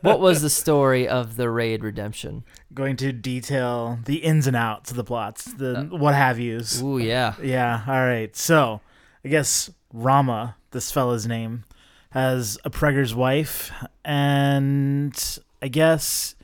what 0.00 0.20
was 0.20 0.40
the 0.40 0.48
story 0.48 1.06
of 1.06 1.36
the 1.36 1.50
Raid 1.50 1.84
Redemption? 1.84 2.44
Going 2.72 2.96
to 2.96 3.12
detail 3.12 3.98
the 4.06 4.24
ins 4.24 4.46
and 4.46 4.56
outs 4.56 4.90
of 4.90 4.96
the 4.96 5.04
plots, 5.04 5.44
the 5.44 5.88
what 5.90 6.14
have 6.14 6.38
yous. 6.38 6.80
Ooh, 6.80 6.96
yeah. 6.96 7.34
Yeah, 7.42 7.82
all 7.86 8.06
right. 8.06 8.34
So, 8.34 8.80
I 9.22 9.28
guess 9.28 9.70
Rama, 9.92 10.56
this 10.70 10.90
fella's 10.90 11.26
name, 11.26 11.64
has 12.12 12.56
a 12.64 12.70
pregger's 12.70 13.14
wife, 13.14 13.70
and 14.02 15.38
I 15.60 15.68
guess 15.68 16.36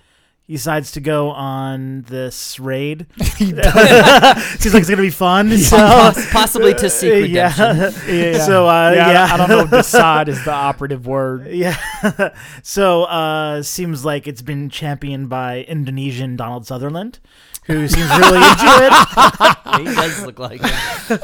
he 0.47 0.53
decides 0.55 0.93
to 0.93 1.01
go 1.01 1.31
on 1.31 2.03
this 2.03 2.61
raid. 2.61 3.07
he 3.39 3.51
does. 3.53 4.45
Seems 4.61 4.75
like 4.75 4.83
it's 4.83 4.91
gonna 4.91 5.01
be 5.01 5.09
fun. 5.11 5.57
So, 5.57 5.77
Poss- 5.79 6.31
possibly 6.31 6.75
to 6.75 6.91
seek 7.01 7.11
redemption. 7.13 7.77
yeah. 7.77 7.91
Yeah. 8.07 8.45
So, 8.45 8.69
uh, 8.69 8.93
yeah. 8.95 9.27
I, 9.31 9.35
I 9.35 9.37
don't 9.39 9.49
know 9.49 9.61
if 9.61 9.71
decide 9.71 10.29
is 10.29 10.45
the 10.45 10.53
operative 10.53 11.07
word. 11.07 11.47
Yeah. 11.47 11.79
so, 12.63 13.05
uh, 13.05 13.63
seems 13.63 14.05
like 14.05 14.27
it's 14.27 14.43
been 14.43 14.69
championed 14.69 15.31
by 15.31 15.63
Indonesian 15.63 16.37
Donald 16.37 16.67
Sutherland, 16.67 17.21
who 17.65 17.89
seems 17.89 18.11
really 18.11 18.37
into 18.37 18.67
it. 18.67 18.93
he 19.79 19.85
does 19.95 20.27
look 20.27 20.39
like 20.39 20.61
him. 20.61 21.19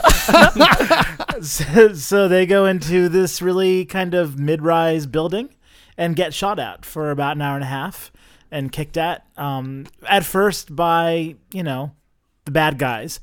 so, 1.42 1.92
so 1.92 2.26
they 2.28 2.46
go 2.46 2.64
into 2.64 3.10
this 3.10 3.42
really 3.42 3.84
kind 3.84 4.14
of 4.14 4.38
mid-rise 4.38 5.04
building 5.06 5.50
and 5.98 6.16
get 6.16 6.32
shot 6.32 6.58
at 6.58 6.86
for 6.86 7.10
about 7.10 7.36
an 7.36 7.42
hour 7.42 7.56
and 7.56 7.64
a 7.64 7.68
half 7.68 8.10
and 8.50 8.72
kicked 8.72 8.96
at 8.96 9.26
um, 9.36 9.86
at 10.08 10.24
first 10.24 10.74
by 10.74 11.36
you 11.52 11.62
know 11.62 11.92
the 12.44 12.50
bad 12.50 12.78
guys 12.78 13.20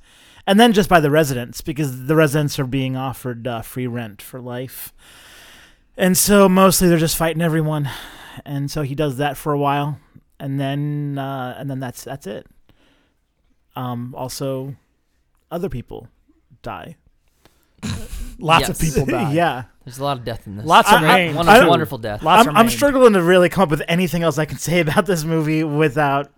and 0.48 0.58
then 0.58 0.72
just 0.72 0.88
by 0.88 1.02
the 1.02 1.12
residents 1.12 1.60
because 1.60 2.06
the 2.06 2.16
residents 2.16 2.58
are 2.58 2.66
being 2.66 2.96
offered 2.96 3.46
uh, 3.46 3.62
free 3.62 3.86
rent 3.86 4.22
for 4.22 4.40
life. 4.40 4.94
And 5.98 6.18
so 6.18 6.48
mostly 6.48 6.88
they're 6.88 6.98
just 6.98 7.18
fighting 7.18 7.42
everyone. 7.42 7.90
And 8.46 8.72
so 8.72 8.84
he 8.84 8.96
does 8.96 9.18
that 9.18 9.36
for 9.36 9.52
a 9.52 9.60
while 9.60 10.00
and 10.40 10.60
then 10.60 11.18
uh, 11.18 11.56
and 11.58 11.70
then 11.70 11.82
that's 11.82 12.04
that's 12.04 12.26
it. 12.26 12.48
Um, 13.76 14.16
also 14.18 14.76
other 15.52 15.70
people 15.70 16.08
die. 16.62 16.96
Lots 18.40 18.70
of 18.70 18.80
people 18.80 19.06
die. 19.08 19.34
yeah 19.34 19.64
There's 19.88 20.00
a 20.00 20.04
lot 20.04 20.18
of 20.18 20.26
death 20.26 20.46
in 20.48 20.58
this. 20.58 20.66
Lots 20.66 20.90
I- 20.92 20.98
I- 20.98 21.02
remain. 21.02 21.36
One 21.36 21.48
I- 21.48 21.66
wonderful 21.66 21.98
death. 21.98 22.22
Lots 22.22 22.46
I'm, 22.46 22.50
I'm 22.58 22.66
remain. 22.66 22.76
struggling 22.76 23.14
to 23.14 23.24
really 23.24 23.48
come 23.48 23.64
up 23.64 23.70
with 23.70 23.82
anything 23.88 24.22
else 24.22 24.38
I 24.38 24.44
can 24.44 24.58
say 24.58 24.80
about 24.82 25.06
this 25.06 25.24
movie 25.24 25.64
without, 25.64 26.30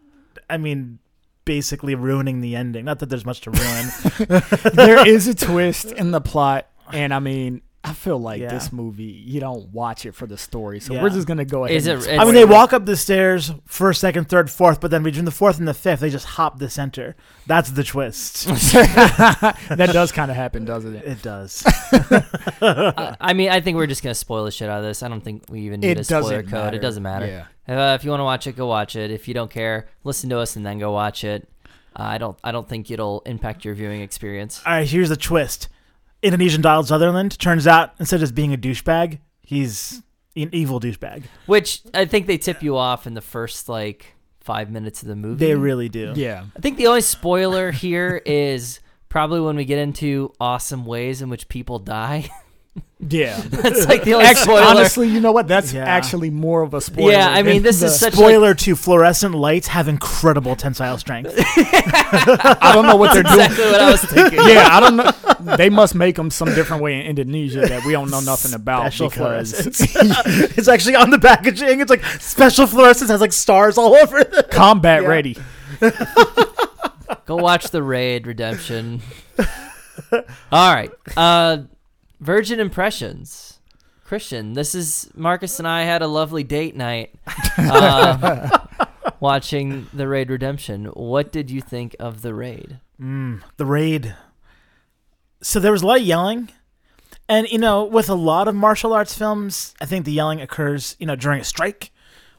I 0.48 0.58
mean, 0.58 1.00
basically 1.46 1.96
ruining 1.96 2.42
the 2.42 2.56
ending. 2.56 2.86
Not 2.86 3.00
that 3.00 3.08
there's 3.10 3.26
much 3.26 3.42
to 3.42 3.50
ruin. 3.50 4.44
there 4.76 5.08
is 5.08 5.28
a 5.28 5.34
twist 5.34 5.92
in 5.92 6.12
the 6.12 6.22
plot, 6.22 6.68
and 6.94 7.12
I 7.12 7.18
mean, 7.18 7.64
I 7.82 7.94
feel 7.94 8.18
like 8.20 8.42
Yeah. 8.42 8.50
this 8.50 8.74
movie 8.74 9.04
you 9.04 9.40
don't 9.40 9.70
watch 9.70 10.06
it 10.06 10.14
for 10.14 10.28
the 10.28 10.38
story, 10.38 10.82
so 10.82 10.94
Yeah. 10.94 11.02
we're 11.02 11.10
just 11.12 11.28
gonna 11.28 11.46
go 11.46 11.64
ahead. 11.64 11.78
Is 11.78 11.88
it- 11.88 12.02
spoil 12.04 12.20
I 12.20 12.26
mean, 12.26 12.34
they 12.34 12.44
walk 12.44 12.74
up 12.74 12.86
the 12.86 12.98
stairs 12.98 13.54
first, 13.66 14.02
second, 14.02 14.28
third, 14.28 14.50
fourth, 14.52 14.82
but 14.82 14.92
then 14.92 15.02
between 15.02 15.24
the 15.24 15.32
fourth 15.32 15.60
and 15.60 15.68
the 15.68 15.74
fifth, 15.74 16.02
they 16.02 16.10
just 16.10 16.26
hop 16.26 16.60
the 16.60 16.70
center. 16.70 17.16
That's 17.48 17.72
the 17.72 17.84
twist. 17.86 18.48
that 18.48 19.90
does 19.94 20.12
kind 20.12 20.30
of 20.30 20.36
happen, 20.36 20.66
doesn't 20.66 20.94
it? 20.96 21.06
it 21.06 21.22
does. 21.22 21.64
I, 22.62 23.16
I 23.22 23.34
mean, 23.34 23.50
I 23.50 23.62
think 23.62 23.78
we're 23.78 23.88
just 23.88 24.04
gonna 24.04 24.14
spoil 24.16 24.44
the 24.46 24.52
shit 24.52 24.70
out 24.70 24.80
of 24.80 24.84
this. 24.84 25.02
I 25.04 25.08
don't 25.08 25.22
think 25.22 25.44
we 25.50 25.62
even 25.62 25.80
need 25.80 25.92
It 25.92 26.00
a 26.00 26.04
spoiler 26.04 26.44
code. 26.44 26.52
matter. 26.52 26.78
It 26.78 26.82
doesn't 26.82 27.04
matter. 27.04 27.28
Yeah. 27.28 27.46
Uh, 27.92 27.96
if 27.96 28.04
you 28.04 28.10
want 28.10 28.20
to 28.20 28.26
watch 28.26 28.48
it, 28.48 28.58
go 28.58 28.68
watch 28.68 28.96
it. 28.96 29.12
If 29.12 29.28
you 29.28 29.34
don't 29.34 29.52
care, 29.52 29.88
listen 30.04 30.30
to 30.32 30.40
us 30.40 30.56
and 30.56 30.66
then 30.66 30.80
go 30.80 30.92
watch 30.92 31.24
it. 31.24 31.48
Uh, 31.96 32.04
I 32.04 32.18
don't. 32.18 32.38
I 32.44 32.52
don't 32.52 32.68
think 32.68 32.92
it'll 32.92 33.22
impact 33.26 33.64
your 33.64 33.74
viewing 33.74 34.02
experience. 34.02 34.62
All 34.66 34.74
right, 34.74 34.88
here's 34.88 35.10
the 35.10 35.18
twist 35.18 35.70
Indonesian 36.22 36.62
Donald 36.62 36.88
Sutherland 36.88 37.38
turns 37.40 37.68
out, 37.68 37.94
instead 38.00 38.18
of 38.18 38.22
just 38.22 38.36
being 38.36 38.54
a 38.54 38.58
douchebag, 38.58 39.20
he's 39.42 40.02
an 40.36 40.50
evil 40.52 40.80
douchebag. 40.80 41.24
Which 41.46 41.82
I 41.94 42.06
think 42.06 42.28
they 42.28 42.38
tip 42.38 42.62
you 42.62 42.78
off 42.78 43.08
in 43.08 43.14
the 43.14 43.22
first 43.22 43.70
like 43.70 44.16
five 44.40 44.70
minutes 44.70 45.02
of 45.02 45.08
the 45.08 45.16
movie. 45.16 45.46
They 45.46 45.56
really 45.56 45.90
do. 45.90 46.14
Yeah. 46.16 46.46
I 46.56 46.60
think 46.60 46.78
the 46.78 46.88
only 46.88 47.02
spoiler 47.02 47.72
here 47.72 48.22
is 48.26 48.80
probably 49.08 49.42
when 49.42 49.56
we 49.56 49.66
get 49.66 49.80
into 49.80 50.34
awesome 50.40 50.86
ways 50.86 51.22
in 51.22 51.30
which 51.30 51.48
people 51.50 51.80
die. 51.80 52.30
Yeah. 53.02 53.40
That's 53.40 53.88
like 53.88 54.04
the 54.04 54.14
only 54.16 54.26
Actually, 54.26 54.44
spoiler. 54.44 54.62
honestly, 54.62 55.08
you 55.08 55.22
know 55.22 55.32
what? 55.32 55.48
That's 55.48 55.72
Yeah. 55.72 55.86
actually 55.86 56.30
more 56.30 56.64
of 56.64 56.74
a 56.74 56.82
spoiler. 56.82 57.14
Yeah, 57.14 57.30
I 57.30 57.44
mean, 57.44 57.64
this 57.64 57.82
is 57.82 57.98
such 57.98 58.12
Spoiler 58.14 58.54
to 58.54 58.76
fluorescent 58.76 59.34
lights 59.34 59.68
have 59.68 59.88
incredible 59.88 60.58
tensile 60.58 60.98
strength. 60.98 61.32
I 61.38 62.72
don't 62.76 62.86
know 62.86 62.98
what 62.98 63.14
they're 63.14 63.24
doing. 63.24 63.40
exactly 63.40 63.66
what 63.72 63.80
I 63.82 63.90
was 63.92 64.02
thinking. 64.02 64.40
Yeah, 64.46 64.68
I 64.70 64.80
don't 64.82 64.98
know. 64.98 65.56
They 65.56 65.70
must 65.70 65.96
make 65.96 66.18
them 66.18 66.30
some 66.30 66.50
different 66.54 66.84
way 66.84 67.00
in 67.00 67.06
Indonesia 67.06 67.62
that 67.62 67.86
we 67.86 67.94
don't 67.94 68.12
know 68.12 68.20
nothing 68.20 68.54
about 68.54 68.82
Special 68.92 69.10
because 69.10 69.54
fluorescence. 69.54 70.58
it's 70.58 70.68
actually 70.68 70.98
on 70.98 71.10
the 71.10 71.20
packaging. 71.20 71.80
It's 71.80 71.90
like 71.90 72.04
special 72.20 72.68
fluorescence 72.68 73.10
has 73.10 73.22
like 73.22 73.32
stars 73.32 73.78
all 73.78 73.96
over 73.96 74.20
it. 74.20 74.52
combat 74.52 75.04
Yeah. 75.04 75.08
ready. 75.08 75.38
Go 77.26 77.38
watch 77.38 77.70
the 77.70 77.82
Raid 77.82 78.28
Redemption. 78.28 79.02
All 80.52 80.74
right. 80.76 80.92
Uh 81.16 81.60
Virgin 82.20 82.60
Impressions. 82.60 83.60
Christian, 84.04 84.54
this 84.54 84.74
is 84.74 85.10
Marcus 85.14 85.60
and 85.60 85.68
I 85.68 85.84
had 85.84 86.02
a 86.02 86.08
lovely 86.08 86.44
date 86.44 86.76
night 86.76 87.14
uh, 87.58 88.66
watching 89.20 89.88
the 89.94 90.08
Raid 90.08 90.32
Redemption. 90.32 90.86
What 90.86 91.32
did 91.32 91.52
you 91.52 91.62
think 91.62 91.96
of 92.00 92.24
the 92.24 92.34
Raid? 92.34 92.80
Mm, 93.00 93.42
the 93.58 93.66
raid. 93.66 94.16
So 95.42 95.60
there 95.60 95.72
was 95.72 95.84
a 95.84 95.88
lot 95.88 96.00
of 96.00 96.06
yelling. 96.06 96.50
And, 97.30 97.48
you 97.50 97.60
know, 97.60 97.84
with 97.84 98.10
a 98.10 98.16
lot 98.16 98.48
of 98.48 98.56
martial 98.56 98.94
arts 98.94 99.16
films, 99.16 99.76
I 99.80 99.86
think 99.86 100.06
the 100.06 100.12
yelling 100.12 100.42
occurs, 100.42 100.96
you 101.00 101.06
know, 101.06 101.16
during 101.16 101.42
a 101.42 101.44
strike 101.44 101.92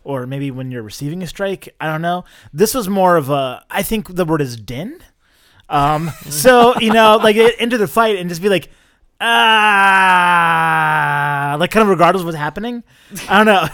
or 0.02 0.26
maybe 0.26 0.50
when 0.50 0.70
you're 0.70 0.82
receiving 0.82 1.22
a 1.22 1.26
strike. 1.26 1.74
I 1.80 1.86
don't 1.86 2.02
know. 2.02 2.24
This 2.52 2.74
was 2.74 2.88
more 2.88 3.16
of 3.16 3.30
a, 3.30 3.64
I 3.70 3.82
think 3.84 4.16
the 4.16 4.24
word 4.24 4.40
is 4.40 4.56
din. 4.56 5.00
Um, 5.68 6.10
so, 6.28 6.78
you 6.80 6.92
know, 6.92 7.18
like 7.22 7.36
into 7.36 7.78
the 7.78 7.86
fight 7.86 8.16
and 8.16 8.28
just 8.28 8.42
be 8.42 8.48
like, 8.48 8.70
ah, 10.20 10.36
like 11.58 11.70
kind 11.70 11.82
of 11.82 11.88
regardless 11.88 12.20
of 12.22 12.26
what's 12.26 12.36
happening. 12.38 12.82
I 13.28 13.44
don't 13.44 13.46
know. 13.46 13.68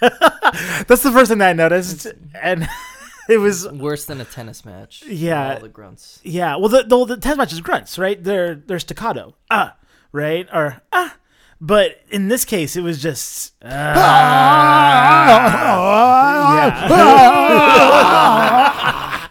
That's 0.86 1.02
the 1.02 1.12
first 1.12 1.28
thing 1.30 1.38
that 1.38 1.50
I 1.50 1.52
noticed. 1.52 2.06
And 2.40 2.68
it 3.28 3.38
was 3.38 3.68
Worse 3.68 4.04
than 4.06 4.20
a 4.20 4.24
tennis 4.24 4.64
match. 4.64 5.02
Yeah. 5.06 5.54
All 5.54 5.60
the 5.60 5.68
grunts. 5.68 6.20
yeah, 6.22 6.56
well, 6.56 6.68
the 6.68 6.82
the, 6.84 7.04
the 7.04 7.16
tennis 7.16 7.38
match 7.38 7.52
is 7.52 7.60
grunts, 7.60 7.98
right? 7.98 8.22
They're 8.22 8.54
they're 8.54 8.78
staccato, 8.78 9.34
ah, 9.50 9.76
right, 10.12 10.48
or 10.52 10.80
ah. 10.92 11.16
But 11.62 12.00
in 12.10 12.28
this 12.28 12.46
case, 12.46 12.74
it 12.74 12.80
was 12.82 13.02
just 13.02 13.52
ah. 13.62 13.66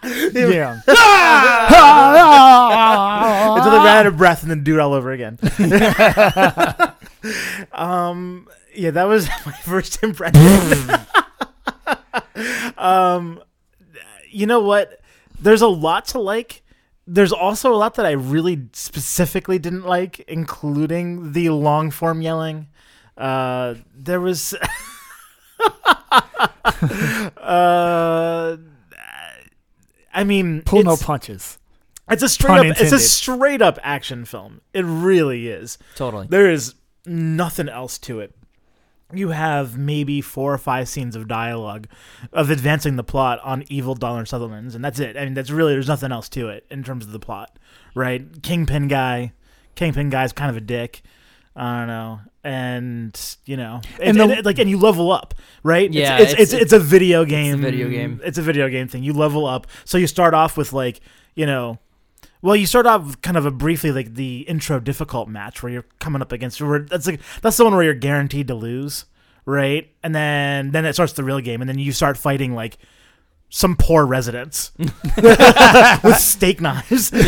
Yeah. 0.32 0.80
until 0.86 0.96
ran 3.84 3.98
out 3.98 4.06
of 4.06 4.16
breath 4.16 4.42
and 4.42 4.50
then 4.50 4.62
do 4.62 4.74
it 4.74 4.80
all 4.80 4.94
over 4.94 5.12
again. 5.12 5.38
um, 7.72 8.48
yeah, 8.74 8.90
that 8.90 9.04
was 9.04 9.28
my 9.46 9.52
first 9.64 10.02
impression. 10.02 10.90
um, 12.78 13.42
you 14.30 14.46
know 14.46 14.60
what? 14.60 15.00
There's 15.40 15.62
a 15.62 15.68
lot 15.68 16.06
to 16.06 16.20
like. 16.20 16.62
There's 17.06 17.32
also 17.32 17.72
a 17.72 17.76
lot 17.76 17.94
that 17.94 18.06
I 18.06 18.12
really 18.12 18.68
specifically 18.72 19.58
didn't 19.58 19.84
like, 19.84 20.20
including 20.20 21.32
the 21.32 21.50
long 21.50 21.90
form 21.90 22.22
yelling. 22.22 22.68
Uh, 23.16 23.74
there 23.94 24.20
was. 24.20 24.54
uh, 27.36 28.56
I 30.12 30.24
mean, 30.24 30.62
Pull 30.62 30.84
no 30.84 30.96
punches. 30.96 31.58
It's 32.10 32.22
a 32.22 32.28
straight 32.28 32.48
Pun 32.48 32.58
up. 32.60 32.66
It's 32.66 32.80
a 32.80 32.84
intended. 32.84 33.00
straight 33.06 33.62
up 33.62 33.78
action 33.82 34.24
film. 34.24 34.60
It 34.74 34.84
really 34.84 35.48
is. 35.48 35.78
Totally. 35.96 36.26
There 36.28 36.50
is 36.50 36.74
nothing 37.06 37.68
else 37.68 37.98
to 38.00 38.20
it. 38.20 38.34
You 39.12 39.30
have 39.30 39.76
maybe 39.76 40.20
four 40.20 40.54
or 40.54 40.58
five 40.58 40.88
scenes 40.88 41.16
of 41.16 41.26
dialogue 41.26 41.88
of 42.32 42.48
advancing 42.48 42.94
the 42.94 43.02
plot 43.02 43.40
on 43.42 43.64
evil 43.68 43.94
Donald 43.96 44.28
Sutherland's, 44.28 44.76
and 44.76 44.84
that's 44.84 45.00
it. 45.00 45.16
I 45.16 45.24
mean, 45.24 45.34
that's 45.34 45.50
really 45.50 45.72
there's 45.72 45.88
nothing 45.88 46.12
else 46.12 46.28
to 46.30 46.48
it 46.48 46.64
in 46.70 46.84
terms 46.84 47.04
of 47.04 47.10
the 47.12 47.18
plot, 47.18 47.58
right? 47.96 48.40
Kingpin 48.44 48.86
guy, 48.86 49.32
Kingpin 49.74 50.10
guy's 50.10 50.32
kind 50.32 50.48
of 50.50 50.56
a 50.56 50.60
dick. 50.60 51.02
I 51.56 51.78
don't 51.80 51.88
know, 51.88 52.20
and 52.44 53.36
you 53.44 53.56
know, 53.56 53.80
And 53.98 54.16
and, 54.20 54.30
the- 54.30 54.36
and, 54.36 54.46
like, 54.46 54.60
and 54.60 54.70
you 54.70 54.78
level 54.78 55.10
up, 55.10 55.34
right? 55.64 55.92
Yeah, 55.92 56.18
it's 56.18 56.22
it's, 56.22 56.32
it's- 56.32 56.52
it's, 56.52 56.62
it's 56.62 56.72
a 56.72 56.78
video 56.78 57.24
game. 57.24 57.60
video 57.60 57.88
game. 57.88 58.20
It's 58.22 58.38
a 58.38 58.42
video 58.42 58.68
game 58.68 58.86
thing. 58.86 59.02
You 59.02 59.12
level 59.12 59.44
up, 59.44 59.66
so 59.84 59.98
you 59.98 60.06
start 60.06 60.34
off 60.34 60.56
with 60.56 60.72
like, 60.72 61.00
you 61.34 61.46
know. 61.46 61.80
Well, 62.42 62.56
you 62.56 62.66
start 62.66 62.86
off 62.86 63.04
with 63.04 63.22
kind 63.22 63.36
of 63.36 63.44
a 63.46 63.50
briefly 63.50 63.92
like 63.92 64.14
the 64.14 64.40
intro 64.42 64.80
difficult 64.80 65.28
match 65.28 65.62
where 65.62 65.70
you're 65.72 65.84
coming 65.98 66.22
up 66.22 66.32
against. 66.32 66.60
Where 66.60 66.78
that's 66.80 67.06
like 67.06 67.20
that's 67.42 67.56
the 67.58 67.64
one 67.64 67.74
where 67.74 67.82
you're 67.84 67.94
guaranteed 67.94 68.48
to 68.48 68.54
lose, 68.54 69.04
right? 69.44 69.90
And 70.02 70.14
then 70.14 70.70
then 70.70 70.84
it 70.86 70.94
starts 70.94 71.12
the 71.12 71.24
real 71.24 71.40
game, 71.40 71.60
and 71.60 71.68
then 71.68 71.78
you 71.78 71.92
start 71.92 72.16
fighting 72.16 72.54
like 72.54 72.78
some 73.52 73.76
poor 73.76 74.06
residents 74.06 74.70
with 74.78 76.16
steak 76.16 76.60
knives. 76.60 77.08
Some 77.08 77.18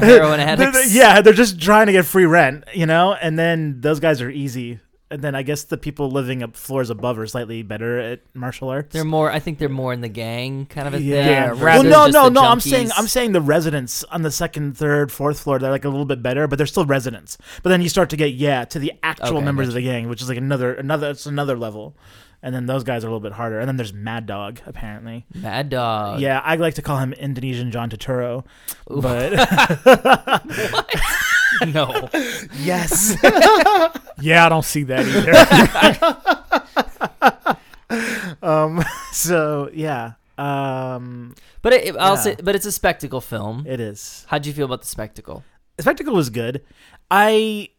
heroin 0.00 0.40
addicts. 0.40 0.72
they're- 0.72 0.86
yeah, 1.02 1.20
they're 1.20 1.32
just 1.32 1.60
trying 1.60 1.86
to 1.86 1.92
get 1.92 2.04
free 2.04 2.26
rent, 2.26 2.64
you 2.74 2.84
know. 2.86 3.14
And 3.14 3.38
then 3.38 3.80
those 3.80 4.00
guys 4.00 4.20
are 4.20 4.28
easy. 4.30 4.80
And 5.12 5.20
then 5.20 5.34
I 5.34 5.42
guess 5.42 5.64
the 5.64 5.76
people 5.76 6.10
living 6.10 6.42
up 6.42 6.56
floors 6.56 6.88
above 6.88 7.18
are 7.18 7.26
slightly 7.26 7.62
better 7.62 7.98
at 7.98 8.20
martial 8.34 8.70
arts. 8.70 8.94
They're 8.94 9.04
more. 9.04 9.30
I 9.30 9.40
think 9.40 9.58
they're 9.58 9.68
more 9.68 9.92
in 9.92 10.00
the 10.00 10.08
gang 10.08 10.64
kind 10.64 10.88
of 10.88 10.94
a 10.94 11.00
yeah. 11.02 11.50
thing. 11.50 11.58
Yeah, 11.58 11.62
well, 11.62 11.84
no, 11.84 12.06
no, 12.06 12.28
no. 12.30 12.42
I'm 12.42 12.60
saying. 12.60 12.90
I'm 12.96 13.06
saying 13.06 13.32
the 13.32 13.42
residents 13.42 14.04
on 14.04 14.22
the 14.22 14.30
second, 14.30 14.76
third, 14.76 15.12
fourth 15.12 15.40
floor 15.40 15.58
they're 15.58 15.70
like 15.70 15.84
a 15.84 15.90
little 15.90 16.06
bit 16.06 16.22
better, 16.22 16.48
but 16.48 16.56
they're 16.56 16.66
still 16.66 16.86
residents. 16.86 17.36
But 17.62 17.68
then 17.68 17.82
you 17.82 17.90
start 17.90 18.08
to 18.10 18.16
get 18.16 18.32
yeah 18.32 18.64
to 18.64 18.78
the 18.78 18.92
actual 19.02 19.36
Okay, 19.36 19.44
members 19.44 19.68
of 19.68 19.74
the 19.74 19.82
gang, 19.82 20.08
which 20.08 20.22
is 20.22 20.28
like 20.30 20.38
another 20.38 20.72
another 20.74 21.10
it's 21.10 21.26
another 21.26 21.58
level. 21.58 21.94
And 22.44 22.52
then 22.54 22.66
those 22.66 22.82
guys 22.82 23.04
are 23.04 23.06
a 23.06 23.10
little 23.10 23.20
bit 23.20 23.32
harder. 23.32 23.60
And 23.60 23.68
then 23.68 23.76
there's 23.76 23.92
Mad 23.92 24.26
Dog 24.26 24.60
apparently. 24.66 25.26
Mad 25.34 25.68
Dog. 25.68 26.20
yeah, 26.20 26.40
I 26.40 26.56
like 26.56 26.74
to 26.74 26.82
call 26.82 26.98
him 26.98 27.12
Indonesian 27.12 27.70
John 27.70 27.88
Turturro, 27.90 28.44
Ooh. 28.90 29.00
but 29.00 29.32
no. 31.74 32.08
yes. 32.58 33.16
Yeah, 34.20 34.46
I 34.46 34.48
don't 34.50 34.64
see 34.64 34.84
that 34.84 35.04
either. 37.90 38.36
um. 38.46 38.84
So 39.10 39.68
yeah. 39.72 40.12
Um. 40.38 41.34
But 41.62 41.72
it, 41.72 41.96
I'll 41.96 42.14
Yeah. 42.14 42.20
say, 42.20 42.36
but 42.42 42.54
it's 42.54 42.66
a 42.66 42.72
spectacle 42.72 43.20
film. 43.20 43.64
It 43.66 43.80
is. 43.80 44.24
How'd 44.28 44.46
you 44.46 44.52
feel 44.52 44.66
about 44.66 44.82
the 44.82 44.86
spectacle? 44.86 45.42
The 45.76 45.82
spectacle 45.82 46.14
was 46.14 46.30
good. 46.30 46.62
I 47.10 47.70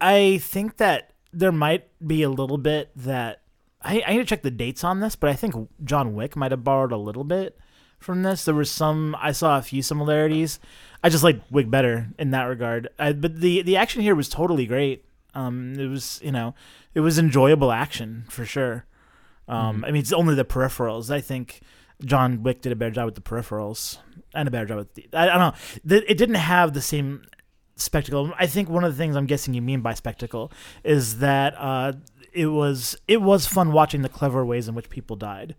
I 0.00 0.38
think 0.38 0.78
that 0.78 1.12
there 1.32 1.52
might 1.52 1.88
be 2.06 2.22
a 2.22 2.30
little 2.30 2.58
bit 2.58 2.90
that 2.96 3.42
I, 3.82 4.02
I 4.06 4.12
need 4.12 4.18
to 4.20 4.24
check 4.24 4.42
the 4.42 4.50
dates 4.50 4.84
on 4.84 5.00
this, 5.00 5.16
but 5.16 5.28
I 5.28 5.34
think 5.34 5.54
John 5.84 6.14
Wick 6.14 6.36
might 6.36 6.52
have 6.52 6.64
borrowed 6.64 6.92
a 6.92 6.96
little 6.96 7.24
bit 7.24 7.58
from 7.98 8.22
this. 8.22 8.44
There 8.44 8.54
was 8.54 8.70
some 8.70 9.14
I 9.20 9.32
saw 9.32 9.58
a 9.58 9.62
few 9.62 9.82
similarities. 9.82 10.58
I 11.02 11.08
just 11.08 11.24
like 11.24 11.40
Wick 11.50 11.68
better 11.70 12.08
in 12.18 12.30
that 12.30 12.44
regard. 12.44 12.88
I, 12.98 13.12
but 13.12 13.40
the 13.40 13.62
the 13.62 13.76
action 13.76 14.02
here 14.02 14.14
was 14.14 14.28
totally 14.28 14.66
great. 14.66 15.04
Um, 15.34 15.74
it 15.78 15.86
was 15.86 16.20
you 16.22 16.32
know 16.32 16.54
it 16.94 17.00
was 17.00 17.18
enjoyable 17.18 17.72
action 17.72 18.24
for 18.28 18.44
sure. 18.44 18.86
Um, 19.48 19.84
I 19.84 19.90
mean 19.90 20.00
it's 20.00 20.12
only 20.12 20.34
the 20.34 20.44
peripherals. 20.44 21.10
I 21.10 21.20
think 21.20 21.60
John 22.04 22.42
Wick 22.42 22.62
did 22.62 22.72
a 22.72 22.76
better 22.76 22.92
job 22.92 23.06
with 23.06 23.14
the 23.14 23.20
peripherals 23.20 23.98
and 24.34 24.48
a 24.48 24.50
better 24.50 24.66
job 24.66 24.78
with 24.78 24.94
the. 24.94 25.08
I, 25.12 25.24
I 25.24 25.38
don't 25.38 25.52
know. 25.52 25.54
The, 25.84 26.10
it 26.10 26.16
didn't 26.16 26.36
have 26.36 26.72
the 26.72 26.80
same 26.80 27.24
spectacle. 27.76 28.32
I 28.38 28.46
think 28.46 28.68
one 28.68 28.84
of 28.84 28.92
the 28.92 28.98
things 28.98 29.16
I'm 29.16 29.26
guessing 29.26 29.54
you 29.54 29.62
mean 29.62 29.80
by 29.80 29.94
spectacle 29.94 30.52
is 30.84 31.18
that 31.18 31.54
uh, 31.58 31.92
it 32.32 32.46
was 32.46 32.96
it 33.08 33.20
was 33.22 33.46
fun 33.46 33.72
watching 33.72 34.02
the 34.02 34.08
clever 34.08 34.44
ways 34.44 34.68
in 34.68 34.74
which 34.74 34.90
people 34.90 35.16
died, 35.16 35.54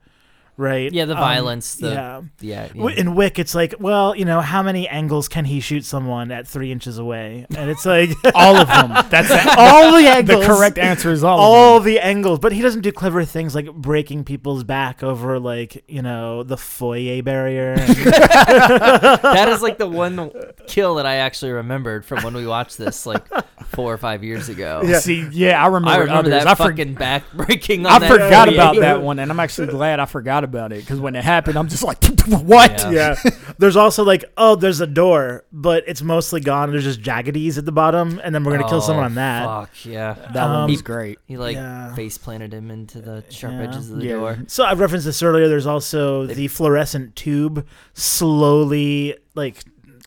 right? 0.57 0.91
Yeah, 0.91 1.05
the 1.05 1.13
Um, 1.13 1.19
violence. 1.19 1.75
The, 1.75 1.89
yeah. 1.89 2.21
yeah. 2.41 2.67
yeah. 2.73 2.89
In 2.95 3.15
Wick, 3.15 3.39
it's 3.39 3.55
like, 3.55 3.75
well, 3.79 4.15
you 4.15 4.25
know, 4.25 4.41
how 4.41 4.61
many 4.63 4.87
angles 4.87 5.27
can 5.27 5.45
he 5.45 5.59
shoot 5.59 5.83
someone 5.85 6.31
at 6.31 6.47
three 6.47 6.71
inches 6.71 6.97
away? 6.97 7.45
And 7.55 7.69
it's 7.69 7.85
like 7.85 8.09
all 8.35 8.55
of 8.57 8.67
them. 8.67 8.89
That's 9.09 9.29
the, 9.29 9.55
all 9.57 9.91
the 9.93 10.07
angles. 10.07 10.41
the 10.41 10.45
correct 10.53 10.77
answer 10.77 11.11
is 11.11 11.23
all. 11.23 11.39
All 11.39 11.77
of 11.77 11.83
them. 11.83 11.93
the 11.93 11.99
angles, 11.99 12.39
but 12.39 12.51
he 12.51 12.61
doesn't 12.61 12.81
do 12.81 12.91
clever 12.91 13.23
things 13.25 13.55
like 13.55 13.71
breaking 13.73 14.23
people's 14.25 14.63
back 14.63 15.03
over, 15.03 15.39
like 15.39 15.83
you 15.87 16.01
know, 16.01 16.43
the 16.43 16.57
foyer 16.57 17.21
barrier. 17.23 17.75
that 17.77 19.47
is 19.49 19.61
like 19.61 19.77
the 19.77 19.87
one 19.87 20.31
kill 20.67 20.95
that 20.95 21.05
I 21.05 21.15
actually 21.17 21.51
remembered 21.51 22.05
from 22.05 22.23
when 22.23 22.33
we 22.33 22.45
watched 22.47 22.77
this 22.77 23.05
like 23.05 23.25
four 23.67 23.93
or 23.93 23.97
five 23.97 24.23
years 24.23 24.49
ago. 24.49 24.81
Yeah. 24.85 24.99
See, 24.99 25.27
yeah, 25.31 25.61
I 25.63 25.67
remember, 25.67 25.89
I 25.89 25.97
remember 25.97 26.19
others. 26.19 26.31
that 26.43 26.47
I, 26.47 26.55
for- 26.55 26.69
fucking 26.69 26.93
back 26.95 27.23
breaking. 27.33 27.85
I 27.85 27.99
that 27.99 28.09
forgot 28.11 28.47
foyer. 28.47 28.55
about 28.55 28.75
that 28.79 29.01
one, 29.01 29.19
and 29.19 29.31
I'm 29.31 29.39
actually 29.39 29.67
glad 29.67 29.99
I 29.99 30.05
forgot 30.05 30.42
about 30.43 30.71
it 30.71 30.81
because 30.81 30.99
when 30.99 31.15
it 31.15 31.23
happened, 31.23 31.57
I'm 31.57 31.67
just 31.67 31.83
like, 31.83 32.03
what? 32.27 32.71
Yeah. 32.91 33.15
yeah. 33.23 33.31
There's 33.57 33.75
also 33.75 34.03
like, 34.03 34.25
oh, 34.37 34.55
there's 34.55 34.81
a 34.81 34.87
door, 34.87 35.45
but 35.51 35.83
it's 35.87 36.01
mostly 36.01 36.41
gone. 36.41 36.71
There's 36.71 36.83
just 36.83 37.01
jaggedies 37.01 37.57
at 37.57 37.65
the 37.65 37.71
bottom, 37.71 38.19
and 38.23 38.33
then 38.33 38.43
we're 38.43 38.53
gonna 38.57 38.67
kill 38.69 38.77
Oh, 38.77 38.81
someone 38.81 39.05
on 39.05 39.15
that. 39.15 39.45
Fuck 39.45 39.85
yeah. 39.85 40.13
That 40.33 40.45
one 40.47 40.55
Um, 40.63 40.69
was 40.71 40.81
great. 40.81 41.19
He 41.25 41.37
like 41.37 41.55
Yeah. 41.55 41.93
face 41.95 42.17
planted 42.17 42.53
him 42.53 42.71
into 42.71 43.01
the 43.01 43.23
sharp 43.29 43.53
Yeah. 43.53 43.63
edges 43.63 43.89
of 43.91 43.97
the 43.99 44.05
Yeah. 44.05 44.13
door. 44.15 44.37
So 44.47 44.63
I've 44.65 44.79
referenced 44.79 45.05
this 45.05 45.21
earlier. 45.23 45.47
There's 45.47 45.67
also 45.67 46.25
the 46.27 46.47
fluorescent 46.47 47.15
tube 47.15 47.65
slowly 47.93 49.15
like 49.35 49.57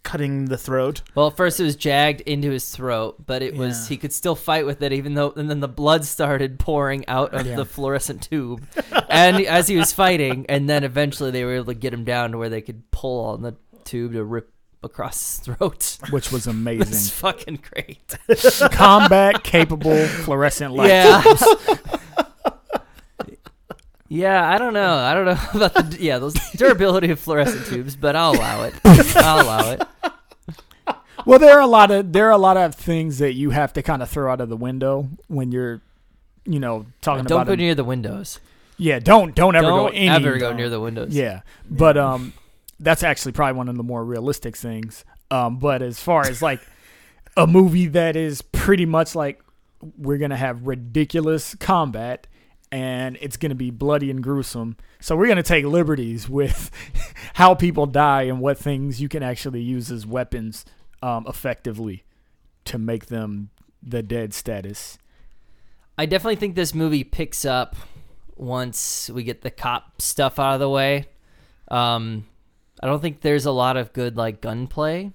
cutting 0.06 0.46
the 0.46 0.56
throat. 0.56 1.02
Well, 1.14 1.26
at 1.26 1.36
first 1.36 1.60
it 1.60 1.64
was 1.64 1.76
jagged 1.76 2.22
into 2.22 2.50
his 2.50 2.70
throat, 2.74 3.26
but 3.26 3.42
it 3.42 3.54
was 3.56 3.82
Yeah. 3.82 3.88
he 3.90 3.96
could 3.98 4.12
still 4.12 4.34
fight 4.36 4.64
with 4.64 4.80
it, 4.82 4.92
even 4.92 5.14
though. 5.14 5.32
And 5.36 5.50
then 5.50 5.60
the 5.60 5.68
blood 5.68 6.04
started 6.06 6.58
pouring 6.58 7.06
out 7.08 7.34
of 7.34 7.46
Yeah. 7.46 7.56
the 7.56 7.64
fluorescent 7.66 8.22
tube, 8.22 8.66
and 9.10 9.40
as 9.46 9.68
he 9.68 9.76
was 9.76 9.92
fighting, 9.92 10.46
and 10.48 10.68
then 10.70 10.84
eventually 10.84 11.30
they 11.30 11.44
were 11.44 11.54
able 11.56 11.66
to 11.66 11.74
get 11.74 11.92
him 11.92 12.04
down 12.04 12.32
to 12.32 12.38
where 12.38 12.48
they 12.48 12.62
could 12.62 12.90
pull 12.90 13.26
on 13.26 13.42
the 13.42 13.54
tube 13.84 14.12
to 14.14 14.24
rip 14.24 14.50
across 14.82 15.16
his 15.16 15.38
throat. 15.56 15.98
Which 16.10 16.30
was 16.30 16.42
It's 16.46 16.46
amazing. 16.46 17.10
fucking 17.16 17.58
great. 17.72 18.14
Combat 18.72 19.42
capable 19.42 20.06
fluorescent 20.06 20.72
light. 20.74 20.88
Yeah. 20.88 21.22
Yeah, 24.08 24.48
I 24.48 24.58
don't 24.58 24.72
know. 24.72 24.94
I 24.94 25.14
don't 25.14 25.24
know 25.24 25.38
about 25.54 25.74
the 25.90 25.96
yeah 26.00 26.18
those 26.18 26.34
durability 26.52 27.10
of 27.10 27.18
fluorescent 27.18 27.66
tubes, 27.66 27.96
but 27.96 28.14
I'll 28.14 28.36
allow 28.36 28.62
it. 28.62 28.74
I'll 28.84 29.44
allow 29.44 29.70
it. 29.72 29.82
Well, 31.26 31.38
there 31.40 31.56
are 31.58 31.60
a 31.60 31.66
lot 31.66 31.90
of 31.90 32.12
there 32.12 32.28
are 32.28 32.32
a 32.32 32.38
lot 32.38 32.56
of 32.56 32.74
things 32.74 33.18
that 33.18 33.34
you 33.34 33.50
have 33.50 33.72
to 33.74 33.82
kind 33.82 34.00
of 34.02 34.08
throw 34.08 34.32
out 34.32 34.40
of 34.40 34.48
the 34.48 34.56
window 34.56 35.08
when 35.26 35.52
you're, 35.52 35.82
you 36.44 36.60
know, 36.60 36.86
talking 37.02 37.20
about 37.20 37.28
Don't 37.28 37.40
about. 37.42 37.46
go 37.48 37.52
a- 37.54 37.56
near 37.56 37.74
the 37.74 37.84
windows. 37.84 38.38
yeah, 38.78 38.98
don't 39.00 39.34
don't 39.34 39.56
ever 39.56 39.66
don't 39.66 39.86
go 39.86 39.88
any. 39.88 40.08
ever 40.08 40.38
go 40.38 40.52
near 40.52 40.68
the 40.68 40.80
windows. 40.80 41.14
Yeah, 41.14 41.40
but 41.68 41.96
um, 41.98 42.32
that's 42.78 43.02
actually 43.02 43.32
probably 43.32 43.58
one 43.58 43.68
of 43.68 43.76
the 43.76 43.82
more 43.82 44.04
realistic 44.04 44.56
things. 44.56 45.04
Um, 45.30 45.58
but 45.58 45.82
as 45.82 45.98
far 45.98 46.22
as 46.26 46.40
like 46.40 46.60
a 47.36 47.46
movie 47.46 47.86
that 47.88 48.14
is 48.14 48.40
pretty 48.42 48.86
much 48.86 49.14
like 49.16 49.42
we're 49.98 50.18
gonna 50.18 50.36
have 50.36 50.66
ridiculous 50.66 51.54
combat 51.56 52.26
and 52.70 53.18
it's 53.20 53.36
gonna 53.36 53.54
be 53.56 53.70
bloody 53.70 54.10
and 54.10 54.22
gruesome. 54.22 54.76
So 55.00 55.16
we're 55.16 55.26
gonna 55.26 55.42
take 55.42 55.64
liberties 55.64 56.28
with 56.28 56.70
how 57.34 57.54
people 57.56 57.86
die 57.86 58.22
and 58.22 58.38
what 58.40 58.58
things 58.58 59.00
you 59.00 59.08
can 59.08 59.22
actually 59.24 59.60
use 59.62 59.90
as 59.90 60.06
weapons 60.06 60.64
um, 61.02 61.26
effectively 61.28 62.04
to 62.64 62.78
make 62.78 63.06
them 63.06 63.50
the 63.82 64.02
dead 64.02 64.34
status. 64.34 64.98
I 65.98 66.06
definitely 66.06 66.36
think 66.36 66.54
this 66.54 66.74
movie 66.74 67.04
picks 67.04 67.44
up 67.44 67.76
once 68.36 69.08
we 69.08 69.22
get 69.24 69.42
the 69.42 69.50
cop 69.50 70.00
stuff 70.02 70.38
out 70.38 70.54
of 70.54 70.60
the 70.60 70.68
way. 70.68 71.06
Um, 71.68 72.26
I 72.82 72.86
don't 72.86 73.00
think 73.00 73.22
there's 73.22 73.46
a 73.46 73.52
lot 73.52 73.76
of 73.76 73.92
good 73.92 74.16
like 74.16 74.40
gunplay. 74.40 75.12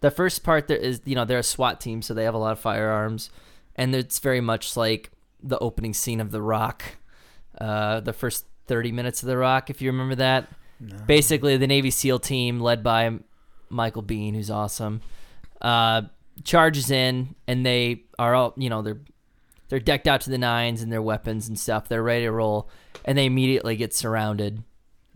The 0.00 0.10
first 0.10 0.44
part 0.44 0.68
there 0.68 0.76
is 0.76 1.00
you 1.04 1.14
know 1.14 1.24
they're 1.24 1.38
a 1.38 1.42
SWAT 1.42 1.80
team, 1.80 2.02
so 2.02 2.14
they 2.14 2.24
have 2.24 2.34
a 2.34 2.38
lot 2.38 2.52
of 2.52 2.60
firearms, 2.60 3.30
and 3.74 3.94
it's 3.94 4.18
very 4.18 4.40
much 4.40 4.76
like 4.76 5.10
the 5.42 5.58
opening 5.58 5.94
scene 5.94 6.20
of 6.20 6.30
The 6.30 6.42
Rock, 6.42 6.82
uh, 7.60 8.00
the 8.00 8.12
first 8.12 8.44
thirty 8.66 8.92
minutes 8.92 9.22
of 9.22 9.28
The 9.28 9.38
Rock, 9.38 9.70
if 9.70 9.80
you 9.80 9.90
remember 9.90 10.16
that. 10.16 10.48
Basically, 11.06 11.56
the 11.56 11.66
Navy 11.66 11.90
SEAL 11.90 12.20
team 12.20 12.60
led 12.60 12.84
by 12.84 13.18
Michael 13.68 14.02
Biehn, 14.02 14.34
who's 14.34 14.50
awesome, 14.50 15.00
uh, 15.60 16.02
charges 16.44 16.90
in, 16.90 17.34
and 17.46 17.64
they 17.64 18.02
are 18.18 18.34
all 18.34 18.54
you 18.56 18.70
know 18.70 18.82
they're 18.82 19.00
they're 19.68 19.80
decked 19.80 20.06
out 20.06 20.22
to 20.22 20.30
the 20.30 20.38
nines 20.38 20.82
and 20.82 20.92
their 20.92 21.02
weapons 21.02 21.48
and 21.48 21.58
stuff. 21.58 21.88
They're 21.88 22.02
ready 22.02 22.24
to 22.24 22.32
roll, 22.32 22.68
and 23.04 23.16
they 23.16 23.26
immediately 23.26 23.76
get 23.76 23.94
surrounded 23.94 24.62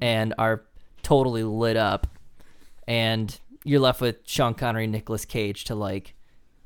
and 0.00 0.34
are 0.38 0.62
totally 1.02 1.44
lit 1.44 1.76
up. 1.76 2.06
And 2.86 3.38
you're 3.64 3.80
left 3.80 4.00
with 4.00 4.16
Sean 4.26 4.54
Connery 4.54 4.84
and 4.84 4.92
Nicolas 4.92 5.24
Cage 5.24 5.64
to 5.64 5.74
like 5.74 6.14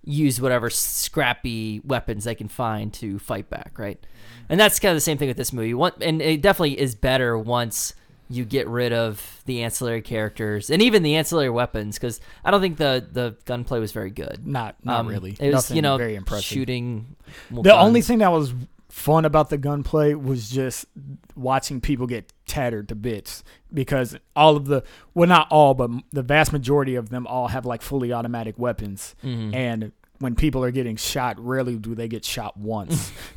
use 0.02 0.40
whatever 0.40 0.70
scrappy 0.70 1.80
weapons 1.84 2.24
they 2.24 2.34
can 2.34 2.48
find 2.48 2.92
to 2.94 3.18
fight 3.18 3.50
back, 3.50 3.78
right? 3.78 4.04
And 4.48 4.58
that's 4.58 4.78
kind 4.78 4.90
of 4.90 4.96
the 4.96 5.00
same 5.00 5.18
thing 5.18 5.28
with 5.28 5.36
this 5.36 5.52
movie. 5.52 5.74
One, 5.74 5.92
and 6.00 6.22
it 6.22 6.40
definitely 6.40 6.78
is 6.78 6.94
better 6.94 7.36
once 7.36 7.92
you 8.28 8.44
get 8.44 8.66
rid 8.68 8.92
of 8.92 9.42
the 9.46 9.62
ancillary 9.62 10.02
characters 10.02 10.68
and 10.70 10.82
even 10.82 11.02
the 11.02 11.14
ancillary 11.16 11.50
weapons 11.50 11.96
because 11.98 12.20
I 12.44 12.50
don't 12.50 12.60
think 12.60 12.76
the 12.76 13.06
the 13.10 13.36
gunplay 13.44 13.78
was 13.78 13.92
very 13.92 14.10
good. 14.10 14.46
Not 14.46 14.76
not 14.84 15.00
Um, 15.00 15.06
really. 15.06 15.36
It 15.38 15.46
was 15.46 15.54
Nothing 15.54 15.76
you 15.76 15.82
know 15.82 15.96
very 15.96 16.14
impressive. 16.16 16.44
shooting. 16.44 17.16
The 17.50 17.74
only 17.76 18.02
thing 18.02 18.18
that 18.18 18.32
was 18.32 18.52
fun 18.88 19.24
about 19.26 19.50
the 19.50 19.58
gunplay 19.58 20.14
was 20.14 20.48
just 20.48 20.86
watching 21.34 21.80
people 21.80 22.06
get 22.06 22.32
tattered 22.46 22.88
to 22.88 22.94
bits 22.94 23.44
because 23.74 24.16
all 24.34 24.56
of 24.56 24.66
the 24.66 24.82
well 25.12 25.28
not 25.28 25.46
all 25.50 25.74
but 25.74 25.90
the 26.12 26.22
vast 26.22 26.52
majority 26.52 26.94
of 26.94 27.10
them 27.10 27.26
all 27.26 27.48
have 27.48 27.66
like 27.66 27.82
fully 27.82 28.12
automatic 28.12 28.54
weapons 28.58 29.14
Mhm. 29.22 29.54
and 29.54 29.92
when 30.18 30.34
people 30.34 30.62
are 30.64 30.70
getting 30.70 30.96
shot, 30.96 31.38
rarely 31.38 31.76
do 31.76 31.94
they 31.94 32.08
get 32.08 32.24
shot 32.24 32.56
once. 32.56 33.12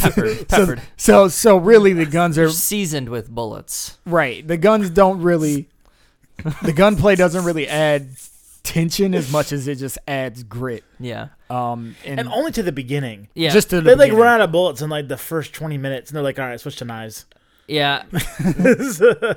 peppered, 0.00 0.48
peppered. 0.48 0.80
so 0.96 1.28
so 1.28 1.56
really 1.56 1.92
the 1.92 2.06
guns 2.06 2.38
are 2.38 2.48
seasoned 2.50 3.08
with 3.08 3.28
bullets. 3.30 3.98
right. 4.06 4.46
The 4.46 4.56
guns 4.56 4.90
don't 4.90 5.20
really 5.20 5.68
the 6.62 6.72
gunplay 6.72 7.16
doesn't 7.16 7.44
really 7.44 7.68
add 7.68 8.08
tension 8.62 9.14
as 9.14 9.30
much 9.30 9.52
as 9.52 9.68
it 9.68 9.76
just 9.76 9.98
adds 10.08 10.42
grit. 10.42 10.84
Yeah, 10.98 11.28
Um 11.50 11.96
and, 12.04 12.18
and 12.20 12.28
only 12.30 12.50
to 12.52 12.62
the 12.62 12.72
beginning. 12.72 13.28
yeah, 13.34 13.50
just 13.50 13.70
to 13.70 13.76
the 13.76 13.82
They 13.82 13.90
like 13.94 13.98
beginning. 14.10 14.20
run 14.22 14.34
out 14.34 14.40
of 14.40 14.52
bullets 14.52 14.80
in 14.82 14.90
like 14.90 15.08
the 15.08 15.16
first 15.18 15.52
twenty 15.54 15.76
minutes, 15.78 16.10
and 16.10 16.16
they're 16.16 16.24
like, 16.24 16.38
"All 16.38 16.46
right, 16.46 16.58
switch 16.58 16.76
to 16.76 16.84
knives." 16.84 17.26
Yeah. 17.68 18.04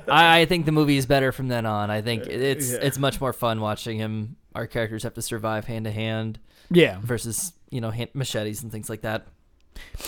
I, 0.08 0.40
I 0.40 0.44
think 0.46 0.66
the 0.66 0.72
movie 0.72 0.96
is 0.96 1.06
better 1.06 1.32
from 1.32 1.48
then 1.48 1.66
on. 1.66 1.90
I 1.90 2.02
think 2.02 2.26
it's 2.26 2.72
yeah. 2.72 2.78
it's 2.82 2.98
much 2.98 3.20
more 3.20 3.32
fun 3.32 3.60
watching 3.60 3.98
him. 3.98 4.36
Our 4.54 4.66
characters 4.66 5.02
have 5.04 5.14
to 5.14 5.22
survive 5.22 5.66
hand 5.66 5.84
to 5.84 5.90
hand 5.92 6.38
Yeah. 6.70 6.98
versus 7.02 7.52
you 7.70 7.80
know 7.80 7.90
hand, 7.90 8.10
machetes 8.14 8.62
and 8.62 8.72
things 8.72 8.88
like 8.90 9.02
that. 9.02 9.26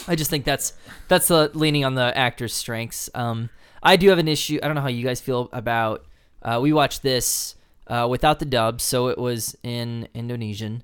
I 0.09 0.17
just 0.17 0.31
think 0.31 0.45
that's 0.45 0.73
that's 1.09 1.29
the 1.29 1.51
leaning 1.55 1.85
on 1.85 1.95
the 1.95 2.17
actor's 2.17 2.53
strengths. 2.53 3.09
Um, 3.15 3.51
I 3.83 3.97
do 3.97 4.09
have 4.11 4.19
an 4.19 4.29
issue. 4.29 4.59
I 4.63 4.67
don't 4.67 4.75
know 4.75 4.83
how 4.83 4.89
you 4.89 5.05
guys 5.05 5.21
feel 5.21 5.49
about. 5.53 6.05
Uh, 6.43 6.59
we 6.63 6.73
watched 6.73 7.03
this 7.03 7.55
uh, 7.87 8.07
without 8.11 8.39
the 8.39 8.45
dub, 8.45 8.81
so 8.81 9.09
it 9.09 9.19
was 9.19 9.57
in 9.63 10.09
Indonesian 10.15 10.83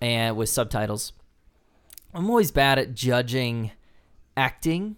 and 0.00 0.36
with 0.36 0.48
subtitles. 0.48 1.12
I'm 2.14 2.28
always 2.28 2.50
bad 2.50 2.78
at 2.78 2.94
judging 2.94 3.72
acting. 4.36 4.96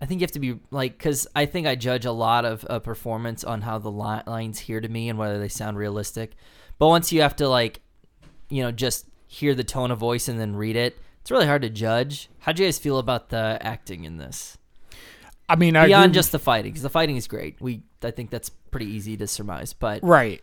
I 0.00 0.06
think 0.06 0.20
you 0.20 0.24
have 0.24 0.32
to 0.32 0.40
be 0.40 0.58
like, 0.70 0.98
because 0.98 1.26
I 1.36 1.46
think 1.46 1.66
I 1.66 1.76
judge 1.76 2.04
a 2.04 2.12
lot 2.12 2.44
of 2.44 2.66
a 2.68 2.80
performance 2.80 3.44
on 3.44 3.62
how 3.62 3.78
the 3.78 3.90
li- 3.90 4.22
lines 4.26 4.58
hear 4.58 4.80
to 4.80 4.88
me 4.88 5.08
and 5.08 5.18
whether 5.18 5.38
they 5.38 5.48
sound 5.48 5.76
realistic. 5.78 6.32
But 6.78 6.88
once 6.88 7.12
you 7.12 7.22
have 7.22 7.36
to 7.36 7.48
like, 7.48 7.80
you 8.48 8.62
know, 8.62 8.72
just 8.72 9.06
hear 9.26 9.54
the 9.54 9.64
tone 9.64 9.90
of 9.90 9.98
voice 9.98 10.28
and 10.28 10.38
then 10.38 10.56
read 10.56 10.76
it, 10.76 10.98
it's 11.20 11.30
really 11.30 11.46
hard 11.46 11.62
to 11.62 11.70
judge. 11.70 12.28
How 12.40 12.52
do 12.52 12.62
you 12.62 12.66
guys 12.68 12.78
feel 12.78 12.98
about 12.98 13.30
the 13.30 13.58
acting 13.62 14.04
in 14.04 14.16
this? 14.18 14.58
I 15.48 15.56
mean, 15.56 15.76
I 15.76 15.86
Beyond 15.86 16.06
agree- 16.06 16.14
just 16.14 16.32
the 16.32 16.38
fighting, 16.38 16.72
because 16.72 16.82
the 16.82 16.90
fighting 16.90 17.16
is 17.16 17.26
great. 17.28 17.60
We, 17.60 17.82
I 18.02 18.10
think 18.10 18.30
that's 18.30 18.48
pretty 18.48 18.86
easy 18.86 19.16
to 19.18 19.26
surmise. 19.26 19.72
But 19.72 20.02
Right. 20.02 20.42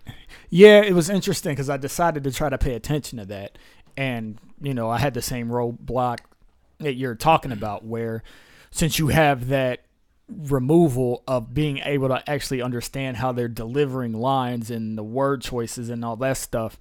Yeah, 0.49 0.81
it 0.81 0.93
was 0.93 1.09
interesting 1.09 1.51
because 1.53 1.69
I 1.69 1.77
decided 1.77 2.23
to 2.23 2.31
try 2.31 2.49
to 2.49 2.57
pay 2.57 2.73
attention 2.75 3.17
to 3.19 3.25
that. 3.25 3.57
And, 3.97 4.37
you 4.61 4.73
know, 4.73 4.89
I 4.89 4.97
had 4.99 5.13
the 5.13 5.21
same 5.21 5.49
roadblock 5.49 6.19
that 6.79 6.93
you're 6.93 7.15
talking 7.15 7.51
about 7.51 7.83
where 7.83 8.23
since 8.71 8.99
you 8.99 9.07
have 9.09 9.49
that 9.49 9.85
removal 10.27 11.23
of 11.27 11.53
being 11.53 11.79
able 11.79 12.07
to 12.07 12.29
actually 12.29 12.61
understand 12.61 13.17
how 13.17 13.31
they're 13.31 13.47
delivering 13.49 14.13
lines 14.13 14.71
and 14.71 14.97
the 14.97 15.03
word 15.03 15.41
choices 15.41 15.89
and 15.89 16.05
all 16.05 16.15
that 16.15 16.37
stuff, 16.37 16.79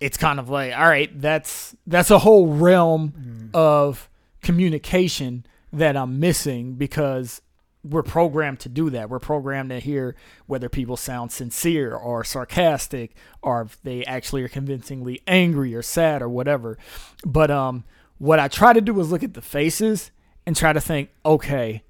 it's 0.00 0.16
kind 0.16 0.40
of 0.40 0.48
like, 0.48 0.76
all 0.76 0.88
right, 0.88 1.20
that's 1.20 1.76
that's 1.86 2.10
a 2.10 2.18
whole 2.18 2.48
realm 2.48 3.50
of 3.54 4.08
communication 4.42 5.46
that 5.72 5.96
I'm 5.96 6.18
missing 6.18 6.74
because 6.74 7.40
we're 7.84 8.02
programmed 8.02 8.60
to 8.60 8.68
do 8.68 8.90
that. 8.90 9.08
We're 9.10 9.18
programmed 9.18 9.70
to 9.70 9.80
hear 9.80 10.14
whether 10.46 10.68
people 10.68 10.96
sound 10.96 11.32
sincere 11.32 11.94
or 11.94 12.22
sarcastic 12.22 13.14
or 13.42 13.62
if 13.62 13.82
they 13.82 14.04
actually 14.04 14.42
are 14.42 14.48
convincingly 14.48 15.20
angry 15.26 15.74
or 15.74 15.82
sad 15.82 16.22
or 16.22 16.28
whatever. 16.28 16.78
But 17.24 17.50
um 17.50 17.84
what 18.18 18.38
I 18.38 18.46
try 18.46 18.72
to 18.72 18.80
do 18.80 19.00
is 19.00 19.10
look 19.10 19.24
at 19.24 19.34
the 19.34 19.42
faces 19.42 20.12
and 20.46 20.56
try 20.56 20.72
to 20.72 20.80
think, 20.80 21.10
okay, 21.24 21.82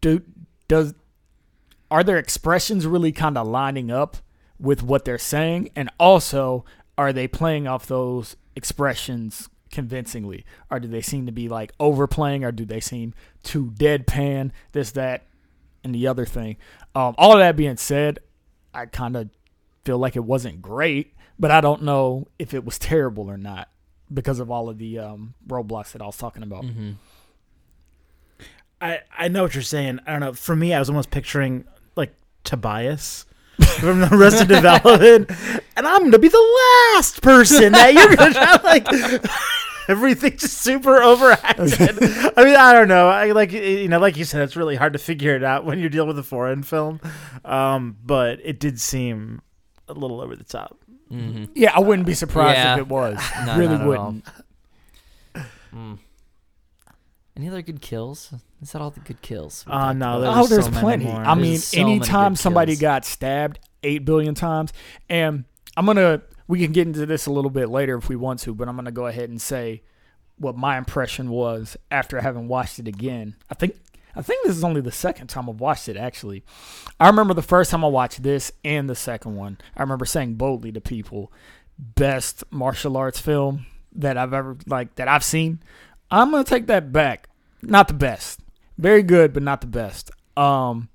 do 0.00 0.22
does 0.68 0.94
are 1.90 2.04
their 2.04 2.18
expressions 2.18 2.86
really 2.86 3.12
kind 3.12 3.36
of 3.36 3.46
lining 3.46 3.90
up 3.90 4.18
with 4.58 4.82
what 4.82 5.04
they're 5.04 5.18
saying? 5.18 5.70
And 5.74 5.90
also 5.98 6.64
are 6.96 7.12
they 7.12 7.26
playing 7.26 7.66
off 7.66 7.86
those 7.86 8.36
expressions 8.54 9.48
convincingly? 9.70 10.44
Or 10.70 10.78
do 10.80 10.88
they 10.88 11.00
seem 11.00 11.26
to 11.26 11.32
be 11.32 11.48
like 11.48 11.72
overplaying? 11.80 12.44
Or 12.44 12.52
do 12.52 12.64
they 12.64 12.80
seem 12.80 13.14
too 13.42 13.72
deadpan? 13.76 14.50
This 14.72 14.92
that 14.92 15.26
and 15.82 15.94
the 15.94 16.06
other 16.06 16.26
thing. 16.26 16.56
Um, 16.94 17.14
all 17.18 17.32
of 17.32 17.38
that 17.38 17.56
being 17.56 17.76
said 17.76 18.18
i 18.72 18.86
kind 18.86 19.16
of 19.16 19.28
feel 19.84 19.98
like 19.98 20.14
it 20.14 20.22
wasn't 20.24 20.62
great 20.62 21.12
but 21.40 21.50
i 21.50 21.60
don't 21.60 21.82
know 21.82 22.28
if 22.38 22.54
it 22.54 22.64
was 22.64 22.78
terrible 22.78 23.28
or 23.28 23.36
not 23.36 23.68
because 24.12 24.38
of 24.38 24.48
all 24.48 24.68
of 24.68 24.78
the 24.78 24.96
um, 24.98 25.34
roadblocks 25.48 25.90
that 25.92 26.00
i 26.02 26.06
was 26.06 26.16
talking 26.16 26.42
about. 26.44 26.62
Mhm. 26.64 26.94
I 28.80 29.00
I 29.16 29.28
know 29.28 29.42
what 29.42 29.54
you're 29.54 29.62
saying. 29.62 30.00
I 30.06 30.12
don't 30.12 30.20
know. 30.20 30.32
For 30.32 30.54
me, 30.56 30.72
I 30.74 30.78
was 30.78 30.88
almost 30.88 31.10
picturing 31.10 31.64
like 31.96 32.14
Tobias 32.44 33.26
from 33.78 34.02
Arrested 34.12 34.48
Development, 34.48 35.30
and 35.76 35.86
I'm 35.86 36.04
gonna 36.04 36.18
be 36.18 36.28
the 36.28 36.92
last 36.94 37.22
person 37.22 37.72
that 37.72 37.92
you're 37.94 38.16
gonna 38.16 38.32
try 38.34 38.58
like. 38.64 38.86
Everything's 39.88 40.42
just 40.42 40.58
super 40.58 41.02
overacted. 41.02 41.72
I 42.36 42.44
mean, 42.44 42.54
I 42.54 42.72
don't 42.72 42.86
know. 42.86 43.08
I 43.08 43.32
like 43.32 43.50
you 43.50 43.88
know, 43.88 43.98
like 43.98 44.16
you 44.16 44.24
said, 44.24 44.42
it's 44.42 44.54
really 44.54 44.76
hard 44.76 44.92
to 44.92 45.00
figure 45.00 45.34
it 45.34 45.42
out 45.42 45.64
when 45.64 45.80
you're 45.80 45.88
dealing 45.88 46.06
with 46.08 46.18
a 46.18 46.22
foreign 46.22 46.62
film. 46.62 47.00
Um, 47.44 47.96
but 48.04 48.38
it 48.44 48.60
did 48.60 48.78
seem 48.78 49.42
a 49.88 49.92
little 49.92 50.20
over 50.20 50.36
the 50.36 50.44
top. 50.44 50.76
Mhm. 51.10 51.48
yeah 51.56 51.72
i 51.74 51.80
wouldn't 51.80 52.06
be 52.06 52.14
surprised 52.14 52.56
Yeah. 52.56 52.74
if 52.74 52.78
it 52.82 52.86
was 52.86 53.18
No, 53.44 53.58
really 53.58 53.78
not 53.78 53.80
at 53.80 53.86
all. 53.98 54.06
wouldn't 54.06 54.24
Mm. 55.74 55.98
Any 57.40 57.48
other 57.48 57.62
good 57.62 57.80
kills? 57.80 58.34
Is 58.60 58.72
that 58.72 58.82
all 58.82 58.90
the 58.90 59.00
good 59.00 59.22
kills? 59.22 59.64
we 59.66 59.72
Uh, 59.72 59.78
talked 59.78 59.96
no, 59.96 60.08
about? 60.10 60.20
there 60.20 60.30
Oh, 60.30 60.40
was 60.40 60.50
there's 60.50 60.64
so 60.66 60.70
many 60.72 60.82
plenty. 60.82 61.04
more. 61.06 61.20
I 61.22 61.34
There's 61.34 61.38
mean, 61.48 61.56
so 61.58 61.78
many 61.78 61.90
anytime 61.92 62.32
good 62.32 62.38
somebody 62.38 62.72
kills. 62.72 62.80
got 62.82 63.04
stabbed 63.06 63.58
eight 63.82 64.04
billion 64.04 64.34
times, 64.34 64.74
and 65.08 65.44
I'm 65.74 65.86
gonna 65.86 66.20
we 66.48 66.60
can 66.60 66.72
get 66.72 66.86
into 66.86 67.06
this 67.06 67.24
a 67.24 67.30
little 67.32 67.50
bit 67.50 67.70
later 67.70 67.96
if 67.96 68.10
we 68.10 68.16
want 68.16 68.40
to, 68.40 68.54
but 68.54 68.68
I'm 68.68 68.76
gonna 68.76 68.90
go 68.92 69.06
ahead 69.06 69.30
and 69.30 69.40
say 69.40 69.82
what 70.36 70.54
my 70.54 70.76
impression 70.76 71.30
was 71.30 71.78
after 71.90 72.20
having 72.20 72.46
watched 72.46 72.78
it 72.78 72.86
again. 72.86 73.36
I 73.50 73.54
think 73.54 73.74
I 74.14 74.20
think 74.20 74.44
this 74.46 74.54
is 74.56 74.62
only 74.64 74.82
the 74.82 74.92
second 74.92 75.28
time 75.28 75.48
I've 75.48 75.60
watched 75.60 75.88
it 75.88 75.96
actually. 75.96 76.44
I 76.98 77.06
remember 77.06 77.32
the 77.32 77.40
first 77.40 77.70
time 77.70 77.82
I 77.86 77.88
watched 77.88 78.22
this 78.22 78.52
and 78.66 78.86
the 78.90 78.94
second 78.94 79.36
one. 79.36 79.56
I 79.74 79.80
remember 79.80 80.04
saying 80.04 80.34
boldly 80.34 80.72
to 80.72 80.80
people, 80.82 81.32
best 81.78 82.44
martial 82.50 82.98
arts 82.98 83.18
film 83.18 83.64
that 83.94 84.18
I've 84.18 84.34
ever 84.34 84.58
like 84.66 84.96
that 84.96 85.08
I've 85.08 85.24
seen. 85.24 85.60
I'm 86.10 86.32
gonna 86.32 86.44
take 86.44 86.66
that 86.66 86.92
back. 86.92 87.28
Not 87.62 87.88
the 87.88 87.94
best. 87.94 88.40
Very 88.78 89.02
good, 89.02 89.32
but 89.32 89.42
not 89.42 89.60
the 89.60 89.66
best. 89.66 90.10
Um 90.36 90.88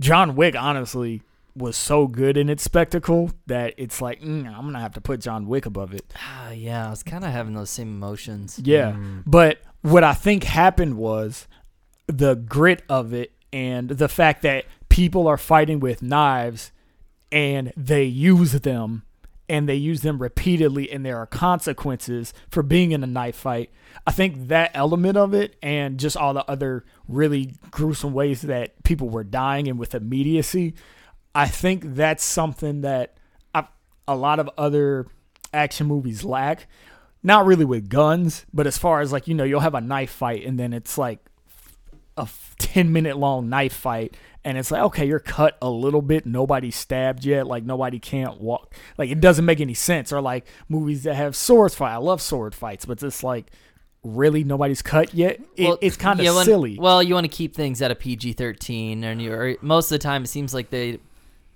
John 0.00 0.34
Wick 0.34 0.54
honestly 0.56 1.22
was 1.54 1.76
so 1.76 2.06
good 2.06 2.36
in 2.36 2.48
its 2.48 2.62
spectacle 2.62 3.30
that 3.46 3.74
it's 3.76 4.00
like 4.00 4.20
mm, 4.20 4.46
I'm 4.46 4.64
gonna 4.64 4.80
have 4.80 4.94
to 4.94 5.00
put 5.00 5.20
John 5.20 5.46
Wick 5.46 5.66
above 5.66 5.94
it. 5.94 6.12
Ah, 6.16 6.50
yeah, 6.50 6.86
I 6.86 6.90
was 6.90 7.02
kind 7.02 7.24
of 7.24 7.30
having 7.30 7.54
those 7.54 7.70
same 7.70 7.88
emotions. 7.88 8.58
Yeah. 8.62 8.92
Mm. 8.92 9.22
But 9.26 9.58
what 9.82 10.04
I 10.04 10.14
think 10.14 10.44
happened 10.44 10.96
was 10.96 11.46
the 12.06 12.34
grit 12.34 12.82
of 12.88 13.12
it 13.12 13.32
and 13.52 13.90
the 13.90 14.08
fact 14.08 14.42
that 14.42 14.64
people 14.88 15.26
are 15.26 15.36
fighting 15.36 15.80
with 15.80 16.02
knives 16.02 16.72
and 17.30 17.72
they 17.76 18.04
use 18.04 18.52
them 18.52 19.02
and 19.52 19.68
they 19.68 19.74
use 19.74 20.00
them 20.00 20.18
repeatedly 20.18 20.90
and 20.90 21.04
there 21.04 21.18
are 21.18 21.26
consequences 21.26 22.32
for 22.48 22.62
being 22.62 22.92
in 22.92 23.04
a 23.04 23.06
knife 23.06 23.36
fight. 23.36 23.70
I 24.06 24.10
think 24.10 24.48
that 24.48 24.70
element 24.72 25.18
of 25.18 25.34
it 25.34 25.56
and 25.62 26.00
just 26.00 26.16
all 26.16 26.32
the 26.32 26.50
other 26.50 26.86
really 27.06 27.56
gruesome 27.70 28.14
ways 28.14 28.40
that 28.42 28.82
people 28.82 29.10
were 29.10 29.24
dying 29.24 29.68
and 29.68 29.78
with 29.78 29.94
immediacy, 29.94 30.72
I 31.34 31.48
think 31.48 31.94
that's 31.94 32.24
something 32.24 32.80
that 32.80 33.18
I, 33.54 33.66
a 34.08 34.16
lot 34.16 34.40
of 34.40 34.48
other 34.56 35.06
action 35.52 35.86
movies 35.86 36.24
lack 36.24 36.66
not 37.22 37.44
really 37.44 37.66
with 37.66 37.90
guns, 37.90 38.46
but 38.54 38.66
as 38.66 38.78
far 38.78 39.00
as 39.00 39.12
like 39.12 39.28
you 39.28 39.34
know, 39.34 39.44
you'll 39.44 39.60
have 39.60 39.74
a 39.74 39.82
knife 39.82 40.10
fight 40.10 40.46
and 40.46 40.58
then 40.58 40.72
it's 40.72 40.96
like 40.96 41.20
a 42.16 42.22
f- 42.22 42.54
10 42.58 42.92
minute 42.92 43.16
long 43.16 43.48
knife 43.48 43.72
fight 43.72 44.16
and 44.44 44.58
it's 44.58 44.70
like 44.70 44.82
okay 44.82 45.06
you're 45.06 45.18
cut 45.18 45.56
a 45.62 45.70
little 45.70 46.02
bit. 46.02 46.26
Nobody's 46.26 46.76
stabbed 46.76 47.24
yet. 47.24 47.46
Like 47.46 47.64
nobody 47.64 47.98
can't 47.98 48.40
walk. 48.40 48.74
Like 48.98 49.10
it 49.10 49.20
doesn't 49.20 49.44
make 49.44 49.60
any 49.60 49.74
sense. 49.74 50.12
Or 50.12 50.20
like 50.20 50.46
movies 50.68 51.04
that 51.04 51.14
have 51.14 51.36
swords 51.36 51.74
fight. 51.74 51.92
I 51.92 51.98
love 51.98 52.20
sword 52.20 52.54
fights 52.54 52.84
but 52.84 53.02
it's 53.02 53.22
like 53.22 53.50
really 54.04 54.44
nobody's 54.44 54.82
cut 54.82 55.14
yet? 55.14 55.40
It, 55.56 55.68
Well, 55.68 55.78
it's 55.80 55.96
kind 55.96 56.20
of 56.20 56.44
silly. 56.44 56.78
Well, 56.78 57.02
you 57.02 57.14
want 57.14 57.24
to 57.24 57.34
keep 57.34 57.54
things 57.54 57.80
at 57.82 57.90
a 57.90 57.94
PG 57.94 58.34
thirteen, 58.34 59.04
and 59.04 59.22
you're 59.22 59.56
most 59.60 59.86
of 59.86 59.98
the 59.98 60.02
time 60.02 60.24
it 60.24 60.28
seems 60.28 60.52
like 60.52 60.70
they 60.70 60.98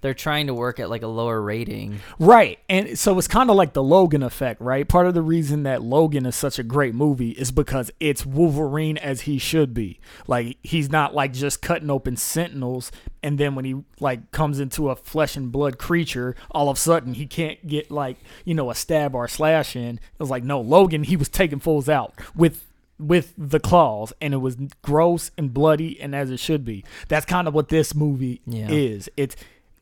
they're 0.00 0.14
trying 0.14 0.46
to 0.46 0.54
work 0.54 0.78
at 0.78 0.90
like 0.90 1.02
a 1.02 1.06
lower 1.08 1.40
rating. 1.40 2.00
Right. 2.18 2.58
And 2.68 2.98
so 2.98 3.16
it's 3.18 3.26
kind 3.28 3.50
of 3.50 3.56
like 3.56 3.72
the 3.72 3.82
Logan 3.82 4.22
effect, 4.22 4.60
right? 4.60 4.86
Part 4.86 5.06
of 5.06 5.14
the 5.14 5.22
reason 5.22 5.62
that 5.64 5.82
Logan 5.82 6.26
is 6.26 6.36
such 6.36 6.58
a 6.58 6.62
great 6.62 6.94
movie 6.94 7.30
is 7.30 7.50
because 7.50 7.90
it's 7.98 8.24
Wolverine 8.26 8.98
as 8.98 9.22
he 9.22 9.38
should 9.38 9.74
be. 9.74 9.98
Like 10.26 10.58
he's 10.62 10.90
not 10.90 11.14
like 11.14 11.32
just 11.32 11.62
cutting 11.62 11.90
open 11.90 12.16
sentinels 12.16 12.92
and 13.22 13.38
then 13.38 13.54
when 13.54 13.64
he 13.64 13.74
like 13.98 14.30
comes 14.30 14.60
into 14.60 14.90
a 14.90 14.96
flesh 14.96 15.36
and 15.36 15.50
blood 15.50 15.78
creature, 15.78 16.36
all 16.50 16.68
of 16.68 16.76
a 16.76 16.80
sudden 16.80 17.14
he 17.14 17.26
can't 17.26 17.66
get 17.66 17.90
like, 17.90 18.18
you 18.44 18.54
know, 18.54 18.70
a 18.70 18.74
stab 18.74 19.14
or 19.14 19.24
a 19.24 19.28
slash 19.28 19.74
in. 19.74 19.96
It 19.96 20.00
was 20.20 20.30
like, 20.30 20.44
no, 20.44 20.60
Logan, 20.60 21.04
he 21.04 21.16
was 21.16 21.28
taking 21.28 21.58
fools 21.58 21.88
out 21.88 22.14
with 22.36 22.62
with 22.98 23.34
the 23.36 23.60
claws 23.60 24.12
and 24.22 24.32
it 24.32 24.38
was 24.38 24.56
gross 24.80 25.30
and 25.36 25.52
bloody 25.52 26.00
and 26.00 26.14
as 26.14 26.30
it 26.30 26.38
should 26.40 26.64
be. 26.64 26.82
That's 27.08 27.26
kind 27.26 27.46
of 27.46 27.52
what 27.52 27.68
this 27.68 27.94
movie 27.94 28.40
Yeah. 28.46 28.68
is. 28.70 29.10
It's 29.18 29.36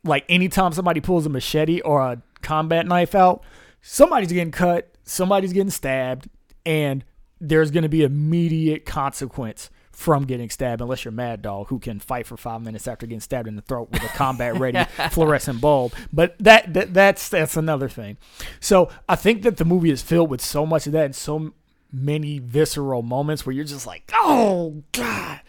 like 0.05 0.25
anytime 0.29 0.71
somebody 0.71 1.01
pulls 1.01 1.25
a 1.25 1.29
machete 1.29 1.81
or 1.81 2.01
a 2.01 2.21
combat 2.41 2.85
knife 2.85 3.15
out, 3.15 3.43
somebody's 3.81 4.31
getting 4.31 4.51
cut, 4.51 4.89
somebody's 5.03 5.53
getting 5.53 5.71
stabbed, 5.71 6.29
and 6.65 7.03
there's 7.41 7.71
going 7.71 7.83
to 7.83 7.89
be 7.89 8.03
immediate 8.03 8.85
consequence 8.85 9.69
from 9.91 10.25
getting 10.25 10.49
stabbed, 10.49 10.81
unless 10.81 11.05
you're 11.05 11.11
Mad 11.11 11.41
Dog, 11.41 11.67
who 11.67 11.79
can 11.79 11.99
fight 11.99 12.27
for 12.27 12.35
five 12.35 12.61
minutes 12.61 12.85
after 12.87 13.05
getting 13.05 13.21
stabbed 13.21 13.47
in 13.47 13.55
the 13.55 13.61
throat 13.61 13.89
with 13.91 14.03
a 14.03 14.07
combat-ready 14.09 14.83
fluorescent 15.11 15.61
bulb. 15.61 15.93
But 16.11 16.35
that, 16.39 16.73
that 16.73 16.93
that's 16.93 17.29
that's 17.29 17.55
another 17.55 17.87
thing. 17.87 18.17
So 18.59 18.89
I 19.07 19.15
think 19.15 19.43
that 19.43 19.57
the 19.57 19.65
movie 19.65 19.91
is 19.91 20.01
filled 20.01 20.29
with 20.29 20.41
so 20.41 20.65
much 20.65 20.85
of 20.85 20.93
that 20.93 21.05
and 21.05 21.15
so 21.15 21.53
many 21.93 22.39
visceral 22.39 23.03
moments 23.03 23.45
where 23.45 23.53
you're 23.53 23.63
just 23.63 23.87
like, 23.87 24.11
oh 24.15 24.83
god, 24.91 25.39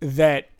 that 0.00 0.50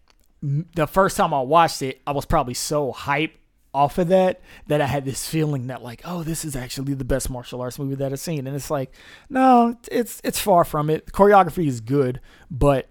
the 0.44 0.86
first 0.86 1.16
time 1.16 1.32
I 1.32 1.40
watched 1.40 1.80
it, 1.80 2.02
I 2.06 2.12
was 2.12 2.26
probably 2.26 2.54
so 2.54 2.92
hyped 2.92 3.36
off 3.72 3.98
of 3.98 4.08
that 4.08 4.40
that 4.66 4.80
I 4.80 4.86
had 4.86 5.04
this 5.04 5.26
feeling 5.26 5.68
that 5.68 5.82
like, 5.82 6.02
oh, 6.04 6.22
this 6.22 6.44
is 6.44 6.54
actually 6.54 6.94
the 6.94 7.04
best 7.04 7.30
martial 7.30 7.62
arts 7.62 7.78
movie 7.78 7.94
that 7.96 8.12
I've 8.12 8.20
seen, 8.20 8.46
and 8.46 8.54
it's 8.54 8.70
like, 8.70 8.92
no, 9.30 9.76
it's 9.90 10.20
it's 10.22 10.38
far 10.38 10.64
from 10.64 10.90
it. 10.90 11.06
The 11.06 11.12
choreography 11.12 11.66
is 11.66 11.80
good, 11.80 12.20
but 12.50 12.88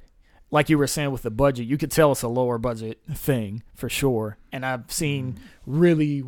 like 0.49 0.69
you 0.69 0.77
were 0.77 0.87
saying 0.87 1.11
with 1.11 1.21
the 1.21 1.31
budget, 1.31 1.67
you 1.67 1.77
could 1.77 1.91
tell 1.91 2.11
it's 2.11 2.21
a 2.23 2.27
lower 2.27 2.57
budget 2.57 2.99
thing 3.11 3.63
for 3.75 3.89
sure. 3.89 4.37
And 4.51 4.65
I've 4.65 4.91
seen 4.91 5.39
really 5.65 6.23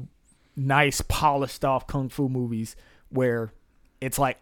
nice, 0.55 1.01
polished 1.01 1.65
off 1.65 1.87
kung 1.87 2.09
fu 2.09 2.29
movies 2.29 2.75
where 3.09 3.51
it's 3.99 4.17
like 4.17 4.37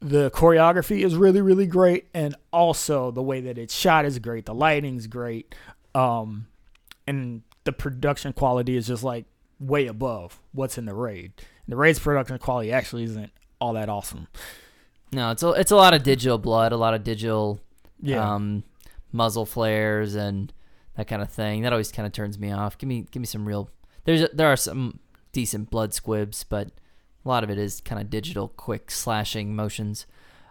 the 0.00 0.30
choreography 0.30 1.04
is 1.04 1.14
really, 1.14 1.40
really 1.40 1.66
great, 1.66 2.08
and 2.14 2.34
also 2.52 3.10
the 3.10 3.22
way 3.22 3.40
that 3.42 3.58
it's 3.58 3.74
shot 3.74 4.04
is 4.04 4.18
great. 4.18 4.46
The 4.46 4.54
lighting's 4.54 5.06
great, 5.06 5.54
um, 5.94 6.46
and 7.06 7.42
the 7.64 7.72
production 7.72 8.32
quality 8.32 8.76
is 8.76 8.86
just 8.86 9.02
like 9.04 9.24
way 9.58 9.86
above 9.86 10.40
what's 10.52 10.78
in 10.78 10.86
the 10.86 10.94
raid. 10.94 11.32
The 11.68 11.76
raid's 11.76 11.98
production 11.98 12.38
quality 12.38 12.72
actually 12.72 13.04
isn't 13.04 13.30
all 13.60 13.74
that 13.74 13.88
awesome. 13.88 14.26
No, 15.12 15.30
it's 15.30 15.42
a, 15.42 15.50
it's 15.50 15.70
a 15.70 15.76
lot 15.76 15.92
of 15.94 16.02
digital 16.02 16.38
blood, 16.38 16.72
a 16.72 16.76
lot 16.76 16.94
of 16.94 17.04
digital 17.04 17.60
Yeah, 18.00 18.34
um, 18.34 18.64
muzzle 19.12 19.44
flares 19.46 20.14
and 20.14 20.52
that 20.96 21.06
kind 21.08 21.20
of 21.22 21.30
thing. 21.30 21.62
That 21.62 21.72
always 21.72 21.92
kind 21.92 22.06
of 22.06 22.12
turns 22.12 22.38
me 22.38 22.52
off. 22.52 22.78
Give 22.78 22.88
me 22.88 23.06
give 23.10 23.20
me 23.20 23.26
some 23.26 23.46
real. 23.46 23.70
There's 24.04 24.22
a, 24.22 24.30
there 24.32 24.48
are 24.48 24.56
some 24.56 25.00
decent 25.32 25.70
blood 25.70 25.92
squibs, 25.94 26.44
but 26.44 26.68
a 27.24 27.28
lot 27.28 27.44
of 27.44 27.50
it 27.50 27.58
is 27.58 27.80
kind 27.80 28.00
of 28.00 28.08
digital, 28.08 28.48
quick 28.48 28.90
slashing 28.90 29.54
motions. 29.54 30.06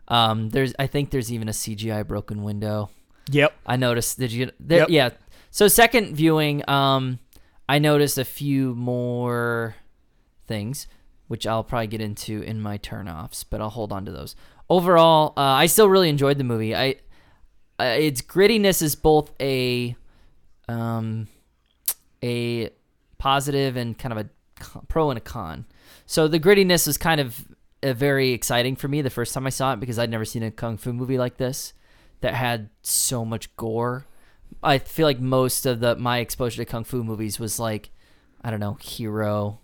Um, 0.07 0.49
there's 0.49 0.73
I 0.77 0.87
think 0.87 1.09
there's 1.11 1.31
even 1.31 1.47
a 1.49 1.53
CGI 1.53 2.05
broken 2.07 2.43
window. 2.43 2.89
yep, 3.31 3.53
I 3.65 3.75
noticed. 3.77 4.19
Did 4.19 4.31
you? 4.31 4.51
There, 4.59 4.79
Yep. 4.79 4.89
Yeah. 4.89 5.09
So 5.51 5.67
second 5.67 6.15
viewing, 6.15 6.67
um, 6.69 7.19
I 7.67 7.79
noticed 7.79 8.17
a 8.17 8.25
few 8.25 8.75
more 8.75 9.75
things, 10.47 10.87
which 11.27 11.47
I'll 11.47 11.63
probably 11.63 11.87
get 11.87 12.01
into 12.01 12.41
in 12.41 12.61
my 12.61 12.77
turnoffs, 12.77 13.43
but 13.47 13.61
I'll 13.61 13.69
hold 13.69 13.91
on 13.91 14.05
to 14.05 14.11
those. 14.11 14.35
Overall, 14.69 15.33
uh, 15.37 15.41
I 15.41 15.65
still 15.65 15.89
really 15.89 16.09
enjoyed 16.09 16.37
the 16.37 16.43
movie. 16.43 16.75
I, 16.75 16.95
uh, 17.79 17.95
its 17.97 18.21
grittiness 18.21 18.81
is 18.81 18.95
both 18.95 19.31
a, 19.39 19.95
um, 20.67 21.27
a 22.23 22.69
positive 23.17 23.77
and 23.77 23.97
kind 23.97 24.13
of 24.13 24.19
a 24.19 24.29
pro 24.87 25.09
and 25.09 25.17
a 25.17 25.21
con. 25.21 25.65
So 26.05 26.27
the 26.27 26.39
grittiness 26.39 26.85
was 26.87 26.97
kind 26.97 27.21
of 27.21 27.47
uh, 27.81 27.93
very 27.93 28.31
exciting 28.31 28.75
for 28.75 28.87
me 28.87 29.01
the 29.01 29.09
first 29.09 29.33
time 29.33 29.47
I 29.47 29.51
saw 29.51 29.73
it 29.73 29.79
because 29.79 29.97
I'd 29.97 30.09
never 30.09 30.25
seen 30.25 30.43
a 30.43 30.51
kung 30.51 30.77
fu 30.77 30.91
movie 30.91 31.17
like 31.17 31.37
this 31.37 31.73
that 32.21 32.33
had 32.33 32.69
so 32.81 33.23
much 33.23 33.55
gore. 33.55 34.05
I 34.63 34.77
feel 34.79 35.05
like 35.07 35.19
most 35.19 35.65
of 35.65 35.79
the 35.79 35.95
my 35.95 36.19
exposure 36.19 36.57
to 36.63 36.65
kung 36.65 36.83
fu 36.83 37.03
movies 37.03 37.39
was 37.39 37.59
like, 37.59 37.89
I 38.43 38.51
don't 38.51 38.59
know, 38.59 38.73
Hero, 38.81 39.59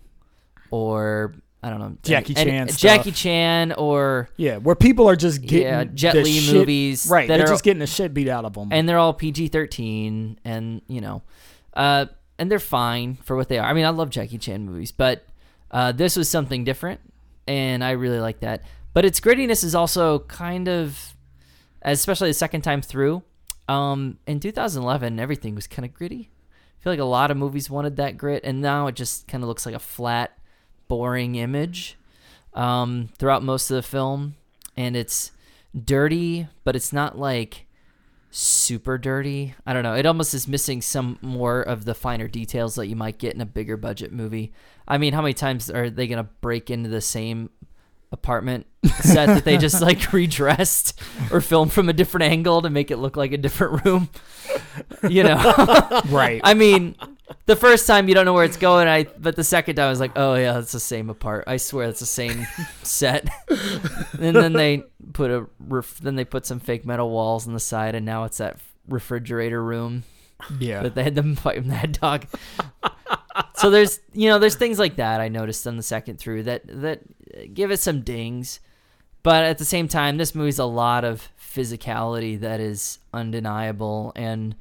or 0.70 1.34
I 1.62 1.70
don't 1.70 1.78
know, 1.80 1.96
Jackie 2.02 2.36
any- 2.36 2.50
Chan 2.50 2.68
stuff. 2.68 2.80
Jackie 2.80 3.12
Chan, 3.12 3.72
or 3.72 4.28
yeah, 4.36 4.56
where 4.58 4.74
people 4.76 5.08
are 5.08 5.16
just 5.16 5.42
getting 5.42 5.62
yeah, 5.66 5.84
Jet 5.84 6.14
Li 6.14 6.38
shit- 6.38 6.54
movies, 6.54 7.06
right? 7.10 7.26
That 7.28 7.38
They're 7.38 7.46
are, 7.46 7.50
just 7.50 7.64
getting 7.64 7.80
the 7.80 7.86
shit 7.86 8.14
beat 8.14 8.28
out 8.28 8.44
of 8.44 8.54
them. 8.54 8.68
and 8.72 8.88
they're 8.88 8.98
all 8.98 9.12
PG 9.14 9.48
thirteen, 9.48 10.38
and 10.44 10.82
you 10.86 11.00
know, 11.00 11.22
uh, 11.74 12.06
and 12.38 12.50
they're 12.50 12.58
fine 12.58 13.16
for 13.16 13.36
what 13.36 13.48
they 13.48 13.58
are. 13.58 13.68
I 13.68 13.72
mean, 13.72 13.84
I 13.84 13.90
love 13.90 14.10
Jackie 14.10 14.38
Chan 14.38 14.64
movies, 14.64 14.92
but 14.92 15.26
uh, 15.70 15.92
this 15.92 16.16
was 16.16 16.28
something 16.28 16.64
different, 16.64 17.00
and 17.48 17.82
I 17.82 17.92
really 17.92 18.20
like 18.20 18.40
that. 18.40 18.62
But 18.94 19.04
its 19.04 19.20
grittiness 19.20 19.62
is 19.64 19.74
also 19.74 20.20
kind 20.20 20.68
of, 20.68 21.14
especially 21.82 22.30
the 22.30 22.34
second 22.34 22.62
time 22.62 22.80
through. 22.80 23.22
Um, 23.68 24.18
in 24.26 24.40
2011, 24.40 25.18
everything 25.18 25.54
was 25.54 25.66
kind 25.66 25.84
of 25.84 25.94
gritty. 25.94 26.30
I 26.78 26.82
feel 26.82 26.92
like 26.92 27.00
a 27.00 27.04
lot 27.04 27.30
of 27.30 27.36
movies 27.36 27.68
wanted 27.68 27.96
that 27.96 28.16
grit, 28.16 28.42
and 28.44 28.60
now 28.60 28.86
it 28.86 28.94
just 28.94 29.26
kind 29.26 29.42
of 29.42 29.48
looks 29.48 29.66
like 29.66 29.74
a 29.74 29.80
flat, 29.80 30.38
boring 30.88 31.34
image 31.34 31.96
um, 32.54 33.08
throughout 33.18 33.42
most 33.42 33.70
of 33.70 33.74
the 33.74 33.82
film, 33.82 34.36
and 34.76 34.96
it's 34.96 35.32
dirty, 35.84 36.46
but 36.64 36.76
it's 36.76 36.92
not 36.92 37.18
like 37.18 37.66
super 38.30 38.98
dirty. 38.98 39.54
I 39.66 39.72
don't 39.72 39.82
know. 39.82 39.94
It 39.94 40.06
almost 40.06 40.34
is 40.34 40.46
missing 40.46 40.82
some 40.82 41.18
more 41.22 41.62
of 41.62 41.84
the 41.84 41.94
finer 41.94 42.28
details 42.28 42.74
that 42.74 42.86
you 42.86 42.96
might 42.96 43.18
get 43.18 43.34
in 43.34 43.40
a 43.40 43.46
bigger 43.46 43.76
budget 43.76 44.12
movie. 44.12 44.52
I 44.86 44.98
mean, 44.98 45.12
how 45.12 45.22
many 45.22 45.34
times 45.34 45.70
are 45.70 45.90
they 45.90 46.06
gonna 46.06 46.28
break 46.40 46.70
into 46.70 46.88
the 46.88 47.00
same 47.00 47.50
apartment 48.12 48.66
set 49.00 49.26
that 49.26 49.44
they 49.44 49.56
just 49.56 49.82
like 49.82 50.12
redressed 50.12 51.00
or 51.30 51.40
filmed 51.40 51.72
from 51.72 51.88
a 51.88 51.92
different 51.92 52.24
angle 52.24 52.62
to 52.62 52.70
make 52.70 52.90
it 52.90 52.98
look 52.98 53.16
like 53.16 53.32
a 53.32 53.36
different 53.36 53.84
room? 53.84 54.08
You 55.08 55.24
know. 55.24 56.02
right. 56.08 56.40
I 56.44 56.54
mean, 56.54 56.96
the 57.46 57.56
first 57.56 57.86
time 57.86 58.08
you 58.08 58.14
don't 58.14 58.24
know 58.24 58.34
where 58.34 58.44
it's 58.44 58.56
going, 58.56 58.88
I 58.88 59.04
but 59.04 59.36
the 59.36 59.44
second 59.44 59.76
time 59.76 59.86
I 59.86 59.90
was 59.90 60.00
like, 60.00 60.12
oh 60.16 60.34
yeah, 60.34 60.58
it's 60.58 60.72
the 60.72 60.80
same 60.80 61.10
apart. 61.10 61.44
I 61.46 61.56
swear 61.56 61.88
it's 61.88 62.00
the 62.00 62.06
same 62.06 62.46
set. 62.82 63.28
and 64.18 64.36
then 64.36 64.52
they 64.52 64.84
put 65.12 65.30
a 65.30 65.46
ref- 65.58 65.98
then 65.98 66.16
they 66.16 66.24
put 66.24 66.46
some 66.46 66.60
fake 66.60 66.84
metal 66.86 67.10
walls 67.10 67.46
on 67.46 67.54
the 67.54 67.60
side, 67.60 67.94
and 67.94 68.06
now 68.06 68.24
it's 68.24 68.38
that 68.38 68.58
refrigerator 68.88 69.62
room 69.62 70.04
yeah. 70.58 70.82
that 70.82 70.94
they 70.94 71.02
had 71.02 71.14
them 71.14 71.34
fight 71.34 71.64
Mad 71.64 71.98
Dog. 72.00 72.26
so 73.54 73.70
there's 73.70 74.00
you 74.12 74.28
know 74.28 74.38
there's 74.38 74.56
things 74.56 74.78
like 74.78 74.96
that 74.96 75.20
I 75.20 75.28
noticed 75.28 75.66
on 75.66 75.76
the 75.76 75.82
second 75.82 76.18
through 76.18 76.44
that 76.44 76.62
that 76.66 77.02
give 77.54 77.70
it 77.70 77.80
some 77.80 78.02
dings, 78.02 78.60
but 79.22 79.44
at 79.44 79.58
the 79.58 79.64
same 79.64 79.88
time 79.88 80.16
this 80.16 80.34
movie's 80.34 80.58
a 80.58 80.64
lot 80.64 81.04
of 81.04 81.28
physicality 81.40 82.38
that 82.40 82.60
is 82.60 82.98
undeniable 83.12 84.12
and 84.14 84.56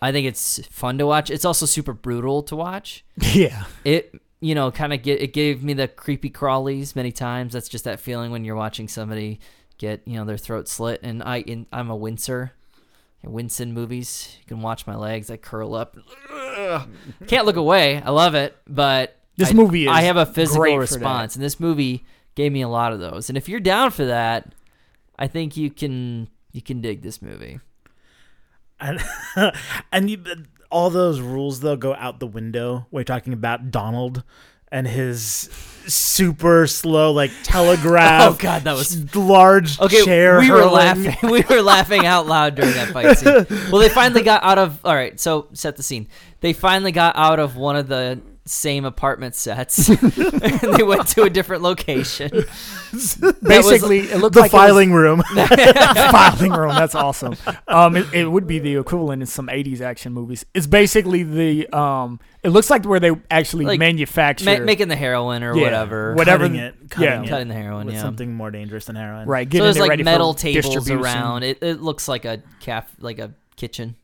I 0.00 0.10
think 0.10 0.26
it's 0.26 0.58
fun 0.66 0.98
to 0.98 1.06
watch. 1.06 1.30
It's 1.30 1.44
also 1.44 1.64
super 1.64 1.92
brutal 1.92 2.42
to 2.44 2.56
watch. 2.56 3.04
yeah. 3.32 3.64
It 3.84 4.14
you 4.40 4.56
know 4.56 4.72
kind 4.72 4.92
of 4.92 5.02
get 5.02 5.22
it 5.22 5.32
gave 5.32 5.62
me 5.62 5.74
the 5.74 5.86
creepy 5.86 6.28
crawlies 6.30 6.96
many 6.96 7.12
times. 7.12 7.52
That's 7.52 7.68
just 7.68 7.84
that 7.84 8.00
feeling 8.00 8.32
when 8.32 8.44
you're 8.44 8.56
watching 8.56 8.88
somebody 8.88 9.38
get 9.78 10.02
you 10.04 10.16
know 10.16 10.24
their 10.24 10.36
throat 10.36 10.68
slit 10.68 11.00
and 11.02 11.22
I 11.22 11.40
in, 11.40 11.66
I'm 11.72 11.90
a 11.90 11.96
wincer. 11.96 12.50
In 13.24 13.72
movies. 13.72 14.36
You 14.40 14.46
can 14.46 14.62
watch 14.62 14.86
my 14.86 14.96
legs. 14.96 15.30
I 15.30 15.36
curl 15.36 15.74
up. 15.74 15.96
Ugh. 16.32 16.88
Can't 17.26 17.46
look 17.46 17.56
away. 17.56 18.00
I 18.02 18.10
love 18.10 18.34
it, 18.34 18.56
but 18.68 19.16
This 19.36 19.50
I- 19.50 19.54
movie 19.54 19.84
is 19.84 19.90
I 19.90 20.02
have 20.02 20.16
a 20.16 20.26
physical 20.26 20.76
response, 20.76 21.34
and 21.36 21.44
this 21.44 21.60
movie 21.60 22.04
gave 22.34 22.52
me 22.52 22.62
a 22.62 22.68
lot 22.68 22.92
of 22.92 23.00
those. 23.00 23.28
And 23.28 23.38
if 23.38 23.48
you're 23.48 23.60
down 23.60 23.90
for 23.90 24.04
that, 24.06 24.54
I 25.18 25.26
think 25.28 25.56
you 25.56 25.70
can 25.70 26.28
you 26.52 26.62
can 26.62 26.80
dig 26.80 27.02
this 27.02 27.22
movie. 27.22 27.60
and 28.80 29.00
and 29.92 30.10
you, 30.10 30.22
all 30.70 30.90
those 30.90 31.20
rules 31.20 31.60
though 31.60 31.76
go 31.76 31.94
out 31.94 32.18
the 32.20 32.26
window. 32.26 32.86
We're 32.90 33.04
talking 33.04 33.32
about 33.32 33.70
Donald 33.70 34.24
and 34.72 34.86
his 34.88 35.48
super 35.86 36.66
slow 36.66 37.12
like 37.12 37.30
telegraph. 37.42 38.22
Oh, 38.34 38.36
God, 38.38 38.62
that 38.62 38.74
was- 38.74 39.14
large 39.16 39.78
Okay, 39.80 40.04
chair. 40.04 40.38
we 40.40 40.50
were 40.50 40.58
hurling. 40.58 40.72
laughing. 40.74 41.16
We 41.30 41.42
were 41.42 41.62
laughing 41.62 42.06
out 42.06 42.26
loud 42.26 42.54
during 42.54 42.72
that 42.74 42.88
fight 42.88 43.18
scene. 43.18 43.46
Well, 43.70 43.80
they 43.80 43.88
finally 43.88 44.22
got 44.22 44.42
out 44.42 44.58
of. 44.58 44.78
All 44.84 44.94
right, 44.94 45.18
so 45.20 45.48
set 45.52 45.76
the 45.76 45.82
scene. 45.82 46.08
They 46.40 46.52
finally 46.52 46.92
got 46.92 47.16
out 47.16 47.38
of 47.38 47.56
one 47.56 47.76
of 47.76 47.88
the 47.88 48.20
same 48.44 48.84
apartment 48.84 49.34
sets, 49.36 49.88
and 49.88 49.98
they 50.76 50.82
went 50.82 51.06
to 51.08 51.22
a 51.22 51.30
different 51.30 51.62
location. 51.62 52.28
Basically, 53.42 54.00
it 54.00 54.18
looked 54.18 54.34
The 54.34 54.40
like 54.42 54.50
filing 54.50 54.92
room. 54.92 55.22
it 55.30 55.76
filing 56.10 56.52
room. 56.52 56.70
That's 56.70 56.94
awesome. 56.94 57.36
Um, 57.68 57.96
it, 57.96 58.12
it 58.12 58.26
would 58.26 58.46
be 58.46 58.58
the 58.58 58.76
equivalent 58.76 59.22
in 59.22 59.26
some 59.26 59.46
'80s 59.48 59.80
action 59.80 60.12
movies. 60.12 60.44
It's 60.54 60.66
basically 60.66 61.22
the 61.22 61.68
um. 61.76 62.20
It 62.42 62.48
looks 62.50 62.70
like 62.70 62.84
where 62.84 62.98
they 62.98 63.12
actually 63.30 63.64
Like, 63.66 63.78
manufacture. 63.78 64.44
Ma- 64.44 64.64
making 64.64 64.88
the 64.88 64.96
heroin 64.96 65.44
or 65.44 65.56
Yeah, 65.56 65.62
whatever. 65.62 66.14
whatever. 66.14 66.44
Cutting 66.44 66.56
it, 66.60 66.74
cutting 66.90 67.08
yeah, 67.08 67.22
it. 67.22 67.28
Cutting 67.28 67.48
the 67.48 67.54
heroin, 67.54 67.86
with 67.86 67.94
yeah. 67.94 68.00
something 68.02 68.34
more 68.34 68.50
dangerous 68.50 68.86
than 68.86 68.96
heroin. 68.96 69.28
right. 69.28 69.50
So 69.50 69.58
there's 69.62 69.76
it 69.76 69.80
like 69.80 69.90
ready 69.90 70.02
metal 70.02 70.34
tables 70.34 70.90
around. 70.90 71.44
It, 71.44 71.62
it 71.62 71.80
looks 71.80 72.08
like 72.08 72.24
a 72.24 72.42
caf, 72.60 72.92
like 72.98 73.20
a 73.20 73.32
kitchen. 73.54 73.94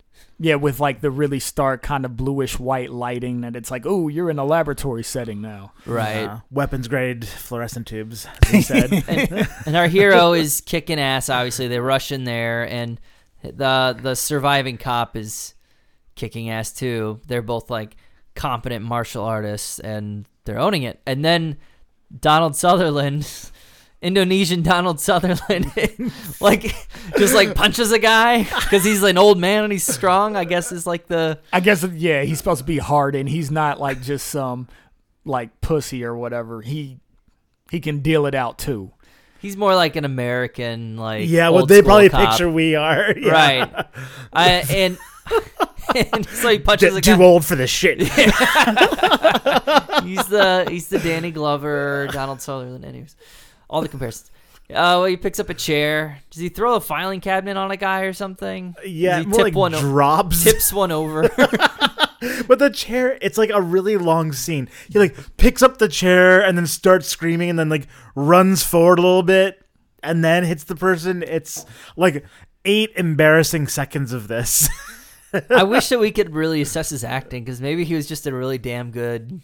Yeah, 0.41 0.55
with 0.55 0.79
like 0.79 1.01
the 1.01 1.11
really 1.11 1.41
stark 1.41 1.83
kind 1.83 2.05
of 2.05 2.17
bluish 2.17 2.59
white 2.61 2.93
lighting. 2.93 3.41
That 3.41 3.57
it's 3.57 3.71
like, 3.73 3.85
oh, 3.87 4.07
you're 4.09 4.31
in 4.31 4.39
a 4.39 4.45
laboratory 4.45 5.03
setting 5.03 5.41
now. 5.41 5.73
Right. 5.85 6.23
Yeah. 6.23 6.41
weapons 6.51 6.87
grade 6.87 7.27
fluorescent 7.27 7.89
tubes, 7.89 8.27
as 8.45 8.51
he 8.51 8.63
said. 8.63 8.93
and, 9.09 9.49
and 9.67 9.77
our 9.77 9.89
hero 9.89 10.33
is 10.35 10.61
kicking 10.61 11.01
ass. 11.01 11.29
Obviously, 11.29 11.67
they 11.67 11.81
rush 11.81 12.13
in 12.13 12.23
there, 12.25 12.63
and 12.69 13.01
the 13.43 13.99
the 14.01 14.15
surviving 14.15 14.79
cop 14.79 15.17
is 15.17 15.55
kicking 16.15 16.51
ass 16.51 16.73
too. 16.73 17.21
They're 17.27 17.43
both 17.43 17.69
like 17.69 17.97
competent 18.37 18.85
martial 18.85 19.25
artists, 19.25 19.81
and 19.81 20.25
they're 20.45 20.61
owning 20.61 20.85
it. 20.85 21.01
And 21.05 21.25
then 21.25 21.57
Donald 22.21 22.55
Sutherland 22.55 23.29
Indonesian 24.01 24.63
Donald 24.63 25.01
Sutherland, 25.01 25.73
like 26.41 26.75
just 27.19 27.35
like 27.35 27.55
punches 27.55 27.91
a 27.91 27.99
guy 27.99 28.45
because 28.45 28.85
he's 28.85 29.03
an 29.03 29.19
old 29.19 29.39
man 29.39 29.65
and 29.65 29.73
he's 29.73 29.85
strong. 29.85 30.37
I 30.37 30.45
guess 30.45 30.71
is 30.73 30.87
like 30.87 31.07
the 31.09 31.39
I 31.53 31.61
guess 31.61 31.83
yeah, 31.85 32.23
he's 32.23 32.39
supposed 32.39 32.61
to 32.61 32.65
be 32.65 32.79
hard, 32.79 33.15
and 33.17 33.29
he's 33.29 33.51
not 33.51 33.81
like 33.81 34.01
just 34.01 34.29
some 34.29 34.69
like 35.25 35.61
pussy 35.61 36.05
or 36.05 36.17
whatever. 36.17 36.61
He 36.63 36.99
he 37.71 37.81
can 37.81 37.99
deal 38.01 38.27
it 38.27 38.35
out 38.37 38.59
too. 38.59 38.93
he's 39.41 39.57
more 39.57 39.75
like 39.75 39.97
an 39.97 40.05
American 40.05 40.97
like 40.97 41.29
yeah, 41.29 41.49
what 41.49 41.63
old 41.63 41.69
they 41.69 41.83
probably 41.83 42.09
cop. 42.09 42.31
picture 42.31 42.49
we 42.51 42.75
are. 42.77 43.13
Yeah. 43.19 43.31
right. 43.33 43.87
I 44.33 44.49
and. 44.71 44.97
and 46.13 46.27
so 46.29 46.49
he 46.49 46.59
punches 46.59 46.93
D- 46.93 46.99
a 46.99 47.01
guy. 47.03 47.17
too 47.17 47.23
old 47.23 47.45
for 47.45 47.55
this 47.55 47.69
shit. 47.71 48.01
he's 48.01 48.11
the 50.27 50.67
he's 50.71 50.89
the 50.89 50.99
Danny 51.03 51.31
Glover, 51.31 52.09
Donald 52.13 52.41
Sutherland. 52.41 52.85
Anyways, 52.85 53.15
all 53.69 53.81
the 53.83 53.89
comparisons. 53.89 54.31
Uh, 54.71 55.01
well, 55.01 55.05
he 55.07 55.17
picks 55.17 55.41
up 55.41 55.49
a 55.49 55.55
chair. 55.55 56.19
Does 56.31 56.41
he 56.43 56.51
throw 56.51 56.75
a 56.75 56.81
filing 56.81 57.21
cabinet 57.23 57.57
on 57.57 57.71
a 57.71 57.77
guy 57.79 58.03
or 58.03 58.13
something? 58.13 58.75
yeah, 58.85 59.17
Does 59.17 59.25
he 59.25 59.31
more 59.31 59.43
like 59.43 59.55
one 59.55 59.75
o- 59.75 59.81
drops. 59.81 60.45
tips 60.45 60.73
one 60.73 60.93
over. 60.93 61.29
But 62.49 62.59
the 62.59 62.69
chair, 62.71 63.17
it's 63.23 63.39
like 63.39 63.51
a 63.51 63.63
really 63.63 63.97
long 63.97 64.33
scene. 64.33 64.69
He 64.91 64.99
like 64.99 65.17
picks 65.37 65.63
up 65.63 65.79
the 65.79 65.87
chair 65.89 66.41
and 66.45 66.59
then 66.59 66.67
starts 66.67 67.07
screaming 67.07 67.49
and 67.49 67.57
then 67.59 67.69
like 67.69 67.87
runs 68.17 68.65
forward 68.65 68.99
a 68.99 69.03
little 69.03 69.23
bit 69.23 69.65
and 70.03 70.25
then 70.25 70.43
hits 70.43 70.65
the 70.65 70.75
person. 70.75 71.23
It's 71.23 71.65
like 71.97 72.25
eight 72.65 72.91
embarrassing 72.97 73.69
seconds 73.69 74.13
of 74.13 74.27
this. 74.27 74.69
I 75.49 75.63
wish 75.63 75.89
that 75.91 76.01
we 76.01 76.11
could 76.11 76.35
really 76.35 76.61
assess 76.61 76.91
his 76.91 77.05
acting 77.05 77.45
because 77.45 77.61
maybe 77.61 77.85
he 77.85 77.95
was 77.95 78.09
just 78.09 78.27
a 78.27 78.35
really 78.35 78.59
damn 78.59 78.91
good 78.91 79.41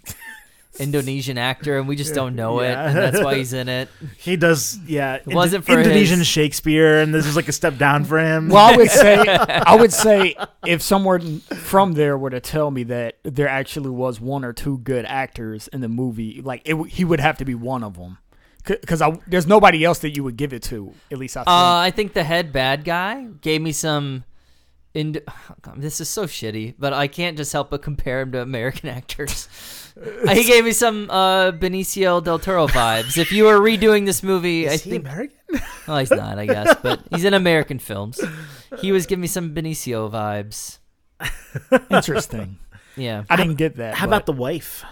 Indonesian 0.78 1.38
actor 1.38 1.78
and 1.78 1.86
we 1.86 1.96
just 1.96 2.14
don't 2.14 2.34
know 2.34 2.60
it, 2.60 2.72
and 2.74 2.96
that's 2.96 3.22
why 3.22 3.36
he's 3.36 3.52
in 3.52 3.68
it. 3.68 3.88
he 4.18 4.36
does, 4.36 4.78
yeah. 4.86 5.14
It 5.16 5.26
wasn't 5.28 5.64
for 5.64 5.78
Indonesian 5.78 6.18
his- 6.18 6.26
Shakespeare, 6.26 7.00
and 7.00 7.14
this 7.14 7.26
is 7.26 7.36
like 7.36 7.48
a 7.48 7.52
step 7.52 7.78
down 7.78 8.04
for 8.04 8.18
him. 8.18 8.48
Well, 8.48 8.72
I 8.72 8.76
would 8.76 8.90
say 8.90 9.16
I 9.26 9.76
would 9.76 9.92
say 9.92 10.36
if 10.66 10.82
someone 10.82 11.40
from 11.40 11.92
there 11.92 12.18
were 12.18 12.30
to 12.30 12.40
tell 12.40 12.70
me 12.70 12.82
that 12.84 13.18
there 13.22 13.48
actually 13.48 13.90
was 13.90 14.20
one 14.20 14.44
or 14.44 14.52
two 14.52 14.78
good 14.78 15.04
actors 15.04 15.68
in 15.68 15.80
the 15.80 15.88
movie, 15.88 16.42
like 16.42 16.62
it, 16.64 16.72
w- 16.72 16.90
he 16.90 17.04
would 17.04 17.20
have 17.20 17.38
to 17.38 17.44
be 17.44 17.54
one 17.54 17.84
of 17.84 17.96
them. 17.96 18.18
Because 18.66 19.02
there's 19.26 19.46
nobody 19.46 19.84
else 19.84 19.98
that 19.98 20.16
you 20.16 20.24
would 20.24 20.38
give 20.38 20.54
it 20.54 20.62
to. 20.64 20.94
At 21.12 21.18
least 21.18 21.36
I 21.36 21.40
think. 21.40 21.48
Uh, 21.48 21.52
I 21.76 21.90
think 21.90 22.14
the 22.14 22.24
head 22.24 22.50
bad 22.52 22.84
guy 22.84 23.26
gave 23.42 23.60
me 23.60 23.72
some. 23.72 24.24
Ind- 24.94 25.20
this 25.76 26.00
is 26.00 26.08
so 26.08 26.24
shitty, 26.24 26.74
but 26.78 26.92
I 26.94 27.06
can't 27.06 27.36
just 27.36 27.52
help 27.52 27.68
but 27.70 27.82
compare 27.82 28.22
him 28.22 28.32
to 28.32 28.40
American 28.40 28.88
actors. 28.98 29.48
He 30.32 30.44
gave 30.44 30.64
me 30.64 30.72
some 30.72 31.08
uh, 31.08 31.52
Benicio 31.52 32.22
del 32.22 32.38
Toro 32.38 32.66
vibes. 32.66 33.16
If 33.16 33.30
you 33.30 33.44
were 33.44 33.60
redoing 33.60 34.06
this 34.06 34.22
movie, 34.22 34.68
I 34.68 34.72
is 34.72 34.82
he 34.82 34.90
think 34.90 35.04
American? 35.04 35.38
well, 35.86 35.98
he's 35.98 36.10
not, 36.10 36.38
I 36.38 36.46
guess, 36.46 36.76
but 36.82 37.00
he's 37.10 37.24
in 37.24 37.34
American 37.34 37.78
films. 37.78 38.20
He 38.80 38.90
was 38.90 39.06
giving 39.06 39.20
me 39.20 39.28
some 39.28 39.54
Benicio 39.54 40.10
vibes. 40.10 40.78
Interesting. 41.90 42.58
Yeah, 42.96 43.24
I 43.30 43.36
didn't 43.36 43.54
get 43.54 43.76
that. 43.76 43.94
How 43.94 44.06
but, 44.06 44.10
about 44.10 44.26
the 44.26 44.32
wife? 44.32 44.84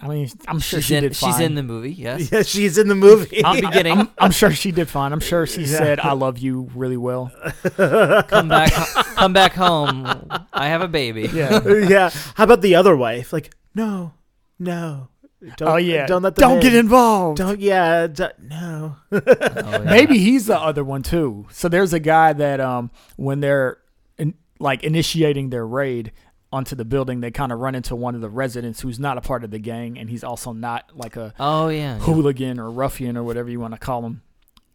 I 0.00 0.08
mean, 0.08 0.28
I'm 0.46 0.60
sure 0.60 0.80
she's 0.80 0.86
she 0.86 0.96
in. 0.96 1.02
did 1.02 1.16
fine. 1.16 1.32
She's 1.32 1.40
in 1.40 1.54
the 1.54 1.62
movie. 1.62 1.92
Yes. 1.92 2.30
Yeah, 2.30 2.42
she's 2.42 2.78
in 2.78 2.88
the 2.88 2.94
movie. 2.94 3.44
I'm 3.44 3.60
beginning. 3.60 4.00
I'm, 4.00 4.10
I'm 4.18 4.30
sure 4.32 4.50
she 4.50 4.70
did 4.70 4.88
fine. 4.88 5.12
I'm 5.12 5.20
sure 5.20 5.46
she 5.46 5.62
Yeah. 5.62 5.78
said 5.78 6.00
"I 6.00 6.12
love 6.12 6.38
you" 6.38 6.70
really 6.74 6.96
well. 6.96 7.32
come 7.76 8.48
back. 8.48 8.72
Come 8.72 9.32
back 9.32 9.52
home. 9.52 10.06
I 10.52 10.68
have 10.68 10.82
a 10.82 10.88
baby. 10.88 11.30
Yeah. 11.32 11.66
yeah. 11.66 12.10
How 12.34 12.44
about 12.44 12.60
the 12.60 12.74
other 12.74 12.96
wife? 12.96 13.32
Like, 13.32 13.54
no, 13.74 14.12
no. 14.58 15.08
Don't, 15.56 15.68
oh 15.68 15.76
yeah. 15.76 16.06
Don't 16.06 16.22
let 16.22 16.36
them 16.36 16.48
Don't 16.48 16.56
in. 16.58 16.62
get 16.62 16.74
involved. 16.74 17.36
Don't. 17.38 17.60
Yeah. 17.60 18.06
d- 18.06 18.24
no. 18.40 18.96
Oh, 19.12 19.20
yeah. 19.26 19.78
Maybe 19.84 20.16
he's 20.18 20.46
the 20.46 20.58
other 20.58 20.82
one 20.82 21.02
too. 21.02 21.46
So 21.50 21.68
there's 21.68 21.92
a 21.92 22.00
guy 22.00 22.32
that 22.32 22.60
um 22.60 22.90
when 23.16 23.40
they're 23.40 23.76
in, 24.16 24.34
like 24.58 24.82
initiating 24.84 25.50
their 25.50 25.66
raid 25.66 26.12
onto 26.50 26.74
the 26.74 26.84
building, 26.86 27.20
they 27.20 27.30
kind 27.30 27.52
of 27.52 27.58
run 27.58 27.74
into 27.74 27.94
one 27.94 28.14
of 28.14 28.22
the 28.22 28.30
residents 28.30 28.80
who's 28.80 28.98
not 28.98 29.18
a 29.18 29.20
part 29.20 29.44
of 29.44 29.50
the 29.50 29.58
gang, 29.58 29.98
and 29.98 30.08
he's 30.08 30.24
also 30.24 30.52
not 30.54 30.90
like 30.96 31.16
a 31.16 31.34
Oh 31.38 31.68
yeah. 31.68 31.96
yeah. 31.96 31.98
hooligan 31.98 32.58
or 32.58 32.70
ruffian 32.70 33.16
or 33.18 33.22
whatever 33.22 33.50
you 33.50 33.60
want 33.60 33.74
to 33.74 33.80
call 33.80 34.02
him. 34.06 34.22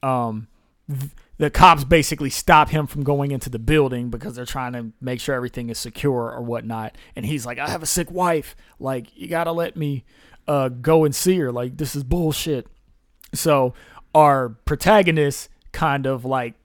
Um, 0.03 0.47
th- 0.87 1.09
the 1.39 1.49
cops 1.49 1.85
basically 1.85 2.29
stop 2.29 2.69
him 2.69 2.85
from 2.85 3.03
going 3.03 3.31
into 3.31 3.49
the 3.49 3.57
building 3.57 4.09
because 4.09 4.35
they're 4.35 4.45
trying 4.45 4.73
to 4.73 4.91
make 4.99 5.21
sure 5.21 5.33
everything 5.33 5.69
is 5.69 5.79
secure 5.79 6.31
or 6.31 6.41
whatnot. 6.41 6.97
And 7.15 7.25
he's 7.25 7.45
like, 7.45 7.57
"I 7.57 7.69
have 7.69 7.81
a 7.81 7.87
sick 7.87 8.11
wife. 8.11 8.55
Like, 8.77 9.07
you 9.15 9.27
gotta 9.27 9.53
let 9.53 9.77
me 9.77 10.03
uh, 10.47 10.67
go 10.67 11.05
and 11.05 11.15
see 11.15 11.37
her. 11.39 11.51
Like, 11.51 11.77
this 11.77 11.95
is 11.95 12.03
bullshit." 12.03 12.67
So 13.33 13.73
our 14.13 14.49
protagonist 14.49 15.49
kind 15.71 16.05
of 16.05 16.25
like 16.25 16.55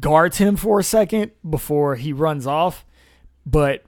guards 0.00 0.38
him 0.38 0.56
for 0.56 0.80
a 0.80 0.84
second 0.84 1.32
before 1.48 1.96
he 1.96 2.12
runs 2.14 2.46
off, 2.46 2.86
but 3.44 3.84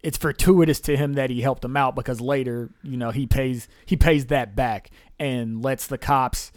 it's 0.00 0.18
fortuitous 0.18 0.80
to 0.80 0.96
him 0.96 1.14
that 1.14 1.28
he 1.28 1.40
helped 1.40 1.64
him 1.64 1.76
out 1.76 1.96
because 1.96 2.20
later, 2.20 2.70
you 2.84 2.96
know, 2.96 3.10
he 3.10 3.26
pays 3.26 3.66
he 3.84 3.96
pays 3.96 4.26
that 4.26 4.54
back 4.54 4.90
and 5.18 5.60
lets 5.60 5.88
the 5.88 5.98
cops 5.98 6.52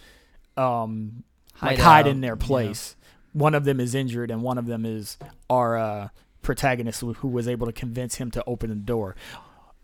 um 0.57 1.23
like 1.61 1.77
Hide 1.77 1.83
hide 1.83 2.05
out, 2.07 2.11
in 2.11 2.21
their 2.21 2.35
place. 2.35 2.95
One 3.35 3.53
of 3.53 3.65
them 3.65 3.81
is 3.81 3.93
injured 3.93 4.31
and 4.31 4.41
one 4.41 4.57
of 4.57 4.65
them 4.65 4.85
is 4.85 5.17
our 5.49 5.77
uh, 5.77 6.07
protagonist 6.41 7.01
who, 7.01 7.27
was 7.27 7.49
able 7.49 7.67
to 7.67 7.73
convince 7.73 8.15
him 8.15 8.31
to 8.31 8.43
open 8.47 8.69
the 8.69 8.75
door. 8.77 9.13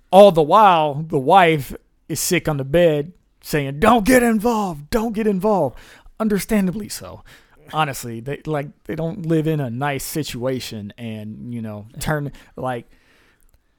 All 0.10 0.32
the 0.32 0.42
while, 0.42 1.04
the 1.04 1.20
wife 1.20 1.76
is 2.08 2.22
sick 2.22 2.48
on 2.48 2.56
the 2.56 2.64
bed 2.64 3.12
saying, 3.42 3.80
"Don't 3.80 4.06
get 4.06 4.24
involved. 4.24 4.90
Don't 4.90 5.14
get 5.14 5.28
involved." 5.28 5.78
Understandably 6.18 6.88
so. 6.88 7.24
Honestly, 7.74 8.22
they 8.22 8.42
like 8.46 8.68
they 8.86 8.96
don't 8.96 9.26
live 9.26 9.48
in 9.48 9.60
a 9.60 9.70
nice 9.70 10.06
situation 10.06 10.94
and, 10.98 11.54
you 11.54 11.62
know, 11.62 11.88
turn 12.00 12.32
like 12.56 12.90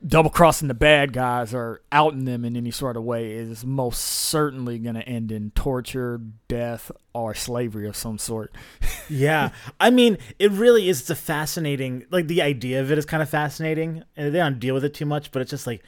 double 0.06 0.30
crossing 0.30 0.66
the 0.68 0.74
bad 0.74 1.12
guys 1.12 1.54
or 1.54 1.80
outing 1.92 2.24
them 2.24 2.44
in 2.44 2.56
any 2.56 2.70
sort 2.70 2.96
of 2.96 3.04
way 3.04 3.32
is 3.32 3.64
most 3.64 3.98
certainly 4.00 4.78
going 4.78 4.96
to 4.96 5.02
end 5.08 5.30
in 5.30 5.50
torture, 5.52 6.20
death, 6.48 6.90
or 7.14 7.34
slavery 7.34 7.86
of 7.86 7.96
some 7.96 8.18
sort. 8.18 8.54
Yeah. 9.08 9.50
I 9.78 9.90
mean, 9.90 10.16
it 10.38 10.50
really 10.52 10.88
is. 10.88 11.00
It's 11.02 11.10
a 11.10 11.14
fascinating. 11.14 12.06
Like 12.10 12.28
the 12.28 12.40
idea 12.40 12.80
of 12.80 12.90
it 12.90 12.96
is 12.96 13.04
kind 13.04 13.22
of 13.22 13.28
fascinating, 13.28 14.04
and 14.16 14.32
they 14.34 14.38
don't 14.38 14.58
deal 14.58 14.74
with 14.74 14.84
it 14.84 14.94
too 14.94 15.04
much. 15.06 15.30
But 15.32 15.42
it's 15.42 15.50
just 15.50 15.66
like. 15.66 15.82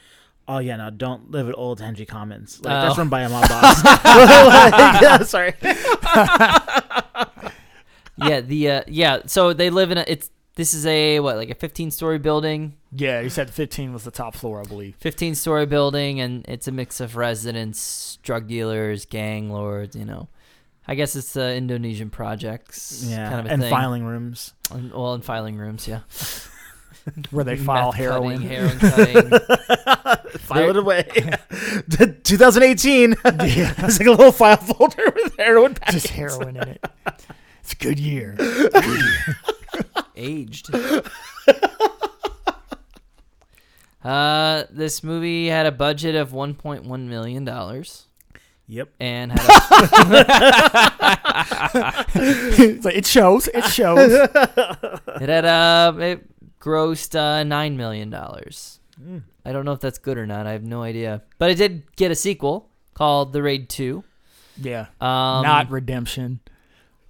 Oh 0.47 0.59
yeah, 0.59 0.75
no! 0.75 0.91
Don't 0.91 1.31
live 1.31 1.49
at 1.49 1.55
Old 1.57 1.79
Henry 1.81 2.05
Commons. 2.05 2.59
Like 2.63 2.71
that's 2.71 2.93
Oh. 2.93 2.97
run 2.99 3.09
by 3.09 3.21
a 3.23 3.29
mob 3.29 3.49
boss. 3.49 3.81
Like, 3.83 5.01
yeah, 5.01 5.17
sorry. 5.23 5.55
yeah, 8.17 8.41
the 8.41 8.69
uh, 8.69 8.81
yeah. 8.87 9.19
So 9.25 9.53
they 9.53 9.69
live 9.71 9.89
in 9.91 9.97
a. 9.97 10.05
It's 10.07 10.29
this 10.55 10.73
is 10.73 10.85
a 10.85 11.19
what 11.19 11.35
like 11.37 11.49
a 11.49 11.55
15 11.55 11.91
story 11.91 12.17
building, 12.17 12.73
Yeah, 12.93 13.21
he 13.21 13.29
said 13.29 13.49
15 13.49 13.93
was 13.93 14.03
the 14.03 14.11
top 14.11 14.35
floor, 14.35 14.61
I 14.61 14.63
believe. 14.63 14.95
15 14.99 15.35
story 15.35 15.65
building, 15.65 16.19
and 16.21 16.45
it's 16.47 16.67
a 16.67 16.71
mix 16.71 16.99
of 16.99 17.15
residents, 17.15 18.17
drug 18.23 18.47
dealers, 18.47 19.05
gang 19.05 19.49
lords. 19.51 19.95
You 19.95 20.05
know, 20.05 20.27
I 20.87 20.95
guess 20.95 21.15
it's 21.15 21.33
the 21.33 21.55
Indonesian 21.55 22.09
projects. 22.09 23.03
Yeah, 23.07 23.29
kind 23.29 23.39
of 23.41 23.45
a 23.47 23.49
and 23.49 23.61
thing. 23.61 23.69
filing 23.71 24.05
rooms. 24.05 24.53
And- 24.71 24.91
well, 24.93 25.13
in 25.13 25.21
filing 25.21 25.57
rooms, 25.57 25.87
yeah. 25.87 25.99
Where 27.29 27.43
they 27.43 27.55
file 27.55 27.89
Meth 27.91 27.95
heroin. 27.95 28.41
cutting, 28.41 28.49
heroin 28.49 28.79
cutting. 29.29 29.29
File 30.39 30.69
it 30.71 30.77
away. 30.77 31.03
2018. 32.23 33.15
it's 33.23 33.99
like 33.99 34.07
a 34.07 34.11
little 34.11 34.31
file 34.31 34.57
folder 34.57 35.11
with 35.15 35.35
heroin. 35.37 35.75
Just 35.91 36.07
heroin 36.07 36.55
in 36.57 36.67
it. 36.69 36.85
It's 37.61 37.73
a 37.73 37.75
good 37.75 37.99
year. 37.99 38.35
Aged. 40.15 40.69
Uh, 44.03 44.65
this 44.69 45.03
movie 45.03 45.47
had 45.47 45.65
a 45.65 45.71
budget 45.71 46.13
of 46.13 46.29
1.1 46.31 46.85
million 47.07 47.43
dollars 47.43 48.05
Yep. 48.67 48.89
and 48.99 49.31
had 49.31 49.41
a, 51.73 52.05
It's 52.15 52.85
like, 52.85 52.95
it 52.95 53.07
shows. 53.07 53.47
It 53.47 53.63
shows. 53.65 54.11
it 54.11 55.29
had 55.29 55.45
uh 55.45 55.93
it 55.97 56.23
grossed 56.59 57.15
uh 57.15 57.43
nine 57.43 57.77
million 57.77 58.11
dollars. 58.11 58.79
I 59.43 59.51
don't 59.51 59.65
know 59.65 59.71
if 59.73 59.79
that's 59.79 59.97
good 59.97 60.19
or 60.19 60.27
not. 60.27 60.45
I 60.45 60.51
have 60.51 60.63
no 60.63 60.83
idea, 60.83 61.23
but 61.39 61.49
it 61.49 61.55
did 61.55 61.83
get 61.95 62.11
a 62.11 62.15
sequel 62.15 62.69
called 62.93 63.33
The 63.33 63.41
Raid 63.41 63.69
Two. 63.69 64.03
Yeah. 64.61 64.81
Um, 65.01 65.41
Not 65.43 65.71
redemption. 65.71 66.41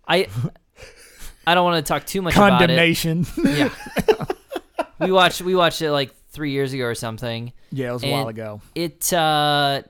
I. 0.08 0.28
I 1.48 1.54
don't 1.56 1.64
want 1.64 1.86
to 1.86 1.88
talk 1.88 2.06
too 2.06 2.22
much 2.22 2.36
about 2.36 2.48
it. 2.62 2.68
Condemnation. 2.68 3.26
Yeah, 3.44 3.70
we 5.00 5.12
watched 5.12 5.42
we 5.42 5.56
watched 5.56 5.82
it 5.82 5.92
like 5.92 6.14
three 6.30 6.52
years 6.52 6.74
ago 6.74 6.84
or 6.86 6.96
something. 6.96 7.54
yeah, 7.72 7.90
it 7.90 7.94
was 7.94 8.04
a 8.04 8.12
while 8.12 8.28
ago. 8.28 8.62
it 8.74 9.12
uh 9.14 9.82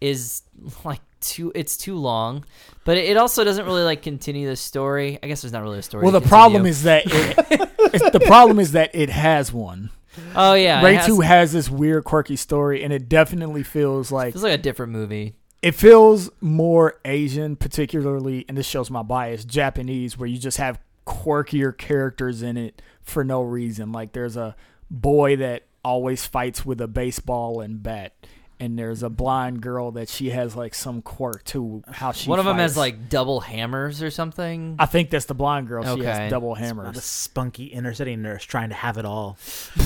is 0.00 0.42
like 0.84 1.00
too 1.20 1.50
it's 1.54 1.76
too 1.78 1.96
long 1.96 2.44
but 2.84 2.98
it 2.98 3.16
also 3.16 3.44
doesn't 3.44 3.64
really 3.64 3.82
like 3.82 4.02
continue 4.02 4.46
the 4.46 4.56
story 4.56 5.18
i 5.22 5.26
guess 5.26 5.40
there's 5.40 5.52
not 5.52 5.62
really 5.62 5.78
a 5.78 5.82
story 5.82 6.02
Well, 6.02 6.12
the 6.12 6.20
problem 6.20 6.66
is 6.66 6.82
that 6.82 7.04
it, 7.06 7.70
it's, 7.94 8.10
the 8.10 8.20
problem 8.20 8.58
is 8.58 8.72
that 8.72 8.94
it 8.94 9.08
has 9.08 9.50
one. 9.50 9.88
oh 10.36 10.52
yeah 10.52 10.84
Ray 10.84 10.96
has- 10.96 11.06
Two 11.06 11.20
has 11.20 11.52
this 11.52 11.70
weird, 11.70 12.04
quirky 12.04 12.36
story, 12.36 12.84
and 12.84 12.92
it 12.92 13.08
definitely 13.08 13.62
feels 13.62 14.12
like 14.12 14.34
it's 14.34 14.42
like 14.42 14.52
a 14.52 14.62
different 14.62 14.92
movie 14.92 15.34
it 15.62 15.74
feels 15.74 16.28
more 16.42 17.00
Asian, 17.06 17.56
particularly, 17.56 18.44
and 18.50 18.58
this 18.58 18.66
shows 18.66 18.90
my 18.90 19.02
bias, 19.02 19.46
Japanese, 19.46 20.18
where 20.18 20.28
you 20.28 20.36
just 20.36 20.58
have 20.58 20.78
quirkier 21.06 21.76
characters 21.76 22.42
in 22.42 22.56
it 22.56 22.80
for 23.02 23.24
no 23.24 23.42
reason. 23.42 23.92
Like 23.92 24.12
there's 24.12 24.36
a 24.36 24.56
boy 24.90 25.36
that 25.36 25.64
always 25.84 26.26
fights 26.26 26.64
with 26.64 26.80
a 26.80 26.88
baseball 26.88 27.60
and 27.60 27.82
bat. 27.82 28.12
And 28.60 28.78
there's 28.78 29.02
a 29.02 29.10
blind 29.10 29.62
girl 29.62 29.90
that 29.92 30.08
she 30.08 30.30
has 30.30 30.54
like 30.54 30.74
some 30.74 31.02
quirk 31.02 31.42
to 31.46 31.82
how 31.90 32.12
she. 32.12 32.30
One 32.30 32.38
of 32.38 32.44
them 32.44 32.58
has 32.58 32.76
like 32.76 33.08
double 33.08 33.40
hammers 33.40 34.00
or 34.00 34.10
something. 34.10 34.76
I 34.78 34.86
think 34.86 35.10
that's 35.10 35.24
the 35.24 35.34
blind 35.34 35.66
girl. 35.66 35.82
She 35.82 35.90
Okay. 35.90 36.04
has 36.04 36.30
double 36.30 36.50
Not 36.50 36.58
a 36.58 36.60
hammers. 36.64 37.04
spunky 37.04 37.64
inner 37.64 37.92
city 37.92 38.14
nurse 38.14 38.44
trying 38.44 38.68
to 38.68 38.76
have 38.76 38.96
it 38.96 39.04
all. 39.04 39.36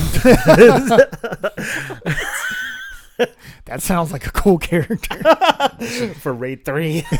That 3.65 3.81
sounds 3.83 4.11
like 4.11 4.25
a 4.25 4.31
cool 4.31 4.57
character. 4.57 5.21
For 6.15 6.33
raid 6.33 6.65
three. 6.65 7.01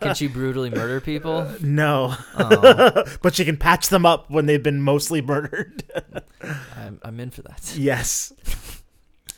Can 0.00 0.14
she 0.14 0.26
brutally 0.28 0.70
murder 0.70 1.00
people? 1.00 1.46
no. 1.60 2.14
Oh, 2.38 3.04
but 3.22 3.34
she 3.34 3.44
can 3.44 3.56
patch 3.58 3.88
them 3.88 4.06
up 4.06 4.30
when 4.30 4.46
they've 4.46 4.62
been 4.62 4.80
mostly 4.80 5.20
murdered. 5.20 5.82
I'm, 6.76 7.00
I'm 7.02 7.20
in 7.20 7.30
for 7.30 7.42
that. 7.42 7.74
yes. 7.76 8.32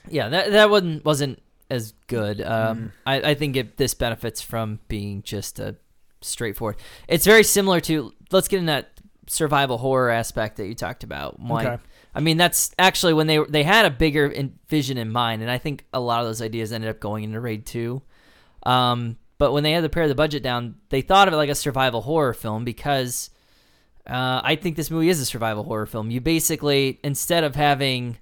Yeah, 0.08 0.28
that 0.28 0.52
that 0.52 0.70
wasn't 0.70 1.04
wasn't 1.04 1.42
as 1.70 1.94
good. 2.06 2.40
Um, 2.40 2.78
Mm. 2.78 2.90
I 3.06 3.30
I 3.30 3.34
think 3.34 3.56
it, 3.56 3.76
this 3.76 3.94
benefits 3.94 4.40
from 4.40 4.78
being 4.88 5.22
just 5.22 5.58
a 5.58 5.76
straightforward. 6.20 6.76
It's 7.08 7.24
very 7.26 7.42
similar 7.44 7.80
to 7.80 8.12
let's 8.30 8.48
get 8.48 8.58
in 8.58 8.66
that 8.66 8.90
survival 9.26 9.78
horror 9.78 10.10
aspect 10.10 10.56
that 10.56 10.66
you 10.66 10.74
talked 10.74 11.04
about. 11.04 11.38
Why? 11.40 11.66
Okay. 11.66 11.82
I 12.14 12.20
mean, 12.20 12.36
that's 12.36 12.72
actually 12.78 13.14
when 13.14 13.26
they 13.26 13.38
they 13.48 13.62
had 13.62 13.86
a 13.86 13.90
bigger 13.90 14.26
in, 14.26 14.58
vision 14.68 14.98
in 14.98 15.10
mind, 15.10 15.42
and 15.42 15.50
I 15.50 15.58
think 15.58 15.84
a 15.92 16.00
lot 16.00 16.20
of 16.20 16.26
those 16.26 16.42
ideas 16.42 16.72
ended 16.72 16.90
up 16.90 17.00
going 17.00 17.24
into 17.24 17.40
Raid 17.40 17.66
Two. 17.66 18.02
Um, 18.64 19.16
but 19.38 19.52
when 19.52 19.62
they 19.62 19.72
had 19.72 19.82
to 19.82 19.88
pare 19.88 20.08
the 20.08 20.14
budget 20.14 20.42
down, 20.42 20.74
they 20.90 21.00
thought 21.00 21.28
of 21.28 21.34
it 21.34 21.38
like 21.38 21.48
a 21.48 21.54
survival 21.54 22.02
horror 22.02 22.34
film 22.34 22.64
because 22.64 23.30
uh, 24.06 24.40
I 24.44 24.56
think 24.56 24.76
this 24.76 24.90
movie 24.90 25.08
is 25.08 25.20
a 25.20 25.24
survival 25.24 25.64
horror 25.64 25.86
film. 25.86 26.10
You 26.10 26.20
basically 26.20 27.00
instead 27.02 27.44
of 27.44 27.54
having, 27.54 28.18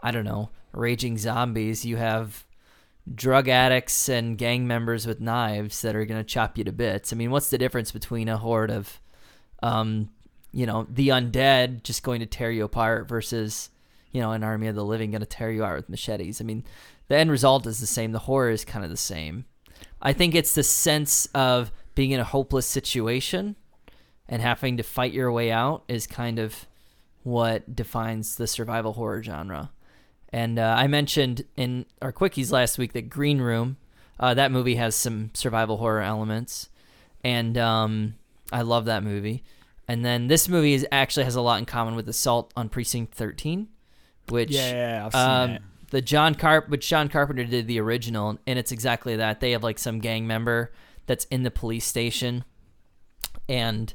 I 0.00 0.12
don't 0.12 0.24
know, 0.24 0.50
raging 0.72 1.18
zombies, 1.18 1.84
you 1.84 1.96
have 1.96 2.46
drug 3.12 3.48
addicts 3.48 4.08
and 4.08 4.38
gang 4.38 4.66
members 4.66 5.06
with 5.06 5.20
knives 5.20 5.82
that 5.82 5.96
are 5.96 6.04
going 6.04 6.20
to 6.20 6.24
chop 6.24 6.56
you 6.56 6.64
to 6.64 6.72
bits. 6.72 7.12
I 7.12 7.16
mean, 7.16 7.30
what's 7.30 7.50
the 7.50 7.58
difference 7.58 7.90
between 7.90 8.28
a 8.28 8.38
horde 8.38 8.70
of, 8.70 9.00
um, 9.62 10.08
you 10.52 10.66
know, 10.66 10.86
the 10.90 11.08
undead 11.08 11.82
just 11.82 12.02
going 12.02 12.20
to 12.20 12.26
tear 12.26 12.50
you 12.50 12.64
apart 12.64 13.08
versus, 13.08 13.70
you 14.12 14.20
know, 14.20 14.32
an 14.32 14.44
army 14.44 14.68
of 14.68 14.74
the 14.74 14.84
living 14.84 15.10
going 15.10 15.20
to 15.20 15.26
tear 15.26 15.50
you 15.50 15.64
out 15.64 15.76
with 15.76 15.88
machetes? 15.88 16.40
I 16.40 16.44
mean, 16.44 16.64
the 17.08 17.16
end 17.16 17.30
result 17.30 17.66
is 17.66 17.80
the 17.80 17.86
same. 17.86 18.12
The 18.12 18.20
horror 18.20 18.50
is 18.50 18.64
kind 18.64 18.84
of 18.84 18.90
the 18.90 18.96
same. 18.96 19.46
I 20.00 20.12
think 20.12 20.34
it's 20.34 20.54
the 20.54 20.62
sense 20.62 21.26
of 21.34 21.72
being 21.94 22.10
in 22.10 22.20
a 22.20 22.24
hopeless 22.24 22.66
situation 22.66 23.56
and 24.28 24.42
having 24.42 24.76
to 24.76 24.82
fight 24.82 25.12
your 25.12 25.30
way 25.30 25.50
out 25.50 25.84
is 25.88 26.06
kind 26.06 26.38
of 26.38 26.66
what 27.22 27.74
defines 27.74 28.36
the 28.36 28.46
survival 28.46 28.94
horror 28.94 29.22
genre. 29.22 29.70
And 30.32 30.58
uh, 30.58 30.74
I 30.78 30.86
mentioned 30.86 31.44
in 31.56 31.86
our 32.00 32.12
quickies 32.12 32.50
last 32.50 32.78
week 32.78 32.94
that 32.94 33.10
Green 33.10 33.40
Room, 33.40 33.76
uh, 34.18 34.34
that 34.34 34.50
movie 34.50 34.76
has 34.76 34.94
some 34.94 35.30
survival 35.34 35.76
horror 35.76 36.00
elements, 36.00 36.70
and 37.22 37.58
um, 37.58 38.14
I 38.50 38.62
love 38.62 38.86
that 38.86 39.04
movie. 39.04 39.44
And 39.88 40.04
then 40.04 40.28
this 40.28 40.48
movie 40.48 40.74
is 40.74 40.86
actually 40.92 41.24
has 41.24 41.34
a 41.34 41.40
lot 41.40 41.58
in 41.58 41.66
common 41.66 41.94
with 41.94 42.08
Assault 42.08 42.52
on 42.56 42.68
Precinct 42.68 43.14
13, 43.14 43.68
which 44.28 44.50
yeah, 44.50 45.02
I've 45.06 45.12
seen 45.12 45.56
um, 45.56 45.62
the 45.90 46.00
John 46.00 46.34
Carp, 46.34 46.68
which 46.68 46.88
John 46.88 47.08
Carpenter 47.08 47.44
did 47.44 47.66
the 47.66 47.80
original, 47.80 48.38
and 48.46 48.58
it's 48.58 48.72
exactly 48.72 49.16
that. 49.16 49.40
They 49.40 49.50
have 49.52 49.62
like 49.62 49.78
some 49.78 49.98
gang 49.98 50.26
member 50.26 50.72
that's 51.06 51.24
in 51.26 51.42
the 51.42 51.50
police 51.50 51.84
station, 51.84 52.44
and 53.48 53.92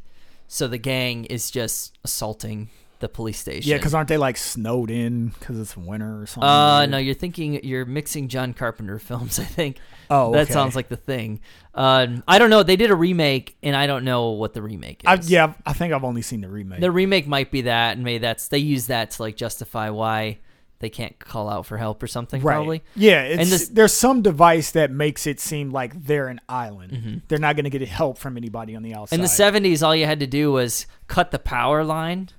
so 0.47 0.67
the 0.67 0.77
gang 0.77 1.25
is 1.25 1.49
just 1.49 1.97
assaulting 2.03 2.69
the 2.99 3.09
police 3.09 3.37
station. 3.39 3.69
Yeah, 3.69 3.77
because 3.77 3.93
aren't 3.93 4.09
they 4.09 4.17
like 4.17 4.37
snowed 4.37 4.89
in 4.91 5.29
because 5.29 5.59
it's 5.59 5.75
winter 5.77 6.21
or 6.21 6.25
something? 6.25 6.47
uh, 6.49 6.79
weird? 6.79 6.89
no, 6.91 6.97
you're 6.97 7.13
thinking 7.13 7.63
you're 7.63 7.85
mixing 7.85 8.27
John 8.27 8.53
Carpenter 8.53 8.99
films. 9.09 9.39
I 9.39 9.43
think 9.43 9.77
Oh, 10.09 10.31
that 10.33 10.47
sounds 10.47 10.75
like 10.75 10.87
the 10.87 10.95
thing. 10.97 11.41
Um, 11.73 12.23
I 12.27 12.39
don't 12.39 12.49
know. 12.49 12.63
They 12.63 12.77
did 12.77 12.91
a 12.91 12.95
remake, 12.95 13.57
and 13.61 13.75
I 13.75 13.87
don't 13.87 14.05
know 14.05 14.29
what 14.29 14.53
the 14.53 14.61
remake 14.61 15.03
is. 15.03 15.29
I, 15.29 15.31
yeah, 15.31 15.53
I 15.65 15.73
think 15.73 15.93
I've 15.93 16.03
only 16.05 16.21
seen 16.21 16.41
the 16.41 16.49
remake. 16.49 16.79
the 16.79 16.91
remake 16.91 17.27
might 17.27 17.51
be 17.51 17.61
that, 17.61 17.95
and 17.97 18.03
maybe 18.05 18.19
that's 18.19 18.47
they 18.47 18.57
use 18.59 18.87
that 18.87 19.11
to 19.11 19.21
like 19.21 19.35
justify 19.35 19.89
why 19.89 20.39
they 20.79 20.89
can't 20.89 21.17
call 21.17 21.49
out 21.49 21.65
for 21.65 21.75
help 21.77 22.03
or 22.03 22.07
something. 22.07 22.39
right. 22.41 22.53
Probably. 22.53 22.83
Yeah, 22.95 23.23
it's, 23.23 23.41
And 23.41 23.49
this- 23.49 23.67
there's 23.69 23.93
some 23.93 24.21
device 24.21 24.69
that 24.71 24.91
makes 24.91 25.25
it 25.25 25.39
seem 25.39 25.71
like 25.71 26.05
they're 26.05 26.27
an 26.27 26.39
island. 26.47 26.91
Mhm. 26.91 27.21
They're 27.27 27.39
not 27.39 27.55
going 27.55 27.63
to 27.63 27.71
get 27.71 27.81
help 27.87 28.19
from 28.19 28.37
anybody 28.37 28.75
on 28.75 28.83
the 28.83 28.93
outside. 28.93 29.15
In 29.15 29.21
the 29.21 29.27
'70s, 29.27 29.81
all 29.81 29.95
you 29.95 30.05
had 30.05 30.19
to 30.19 30.27
do 30.27 30.51
was 30.51 30.85
cut 31.07 31.31
the 31.31 31.39
power 31.39 31.83
line, 31.83 32.29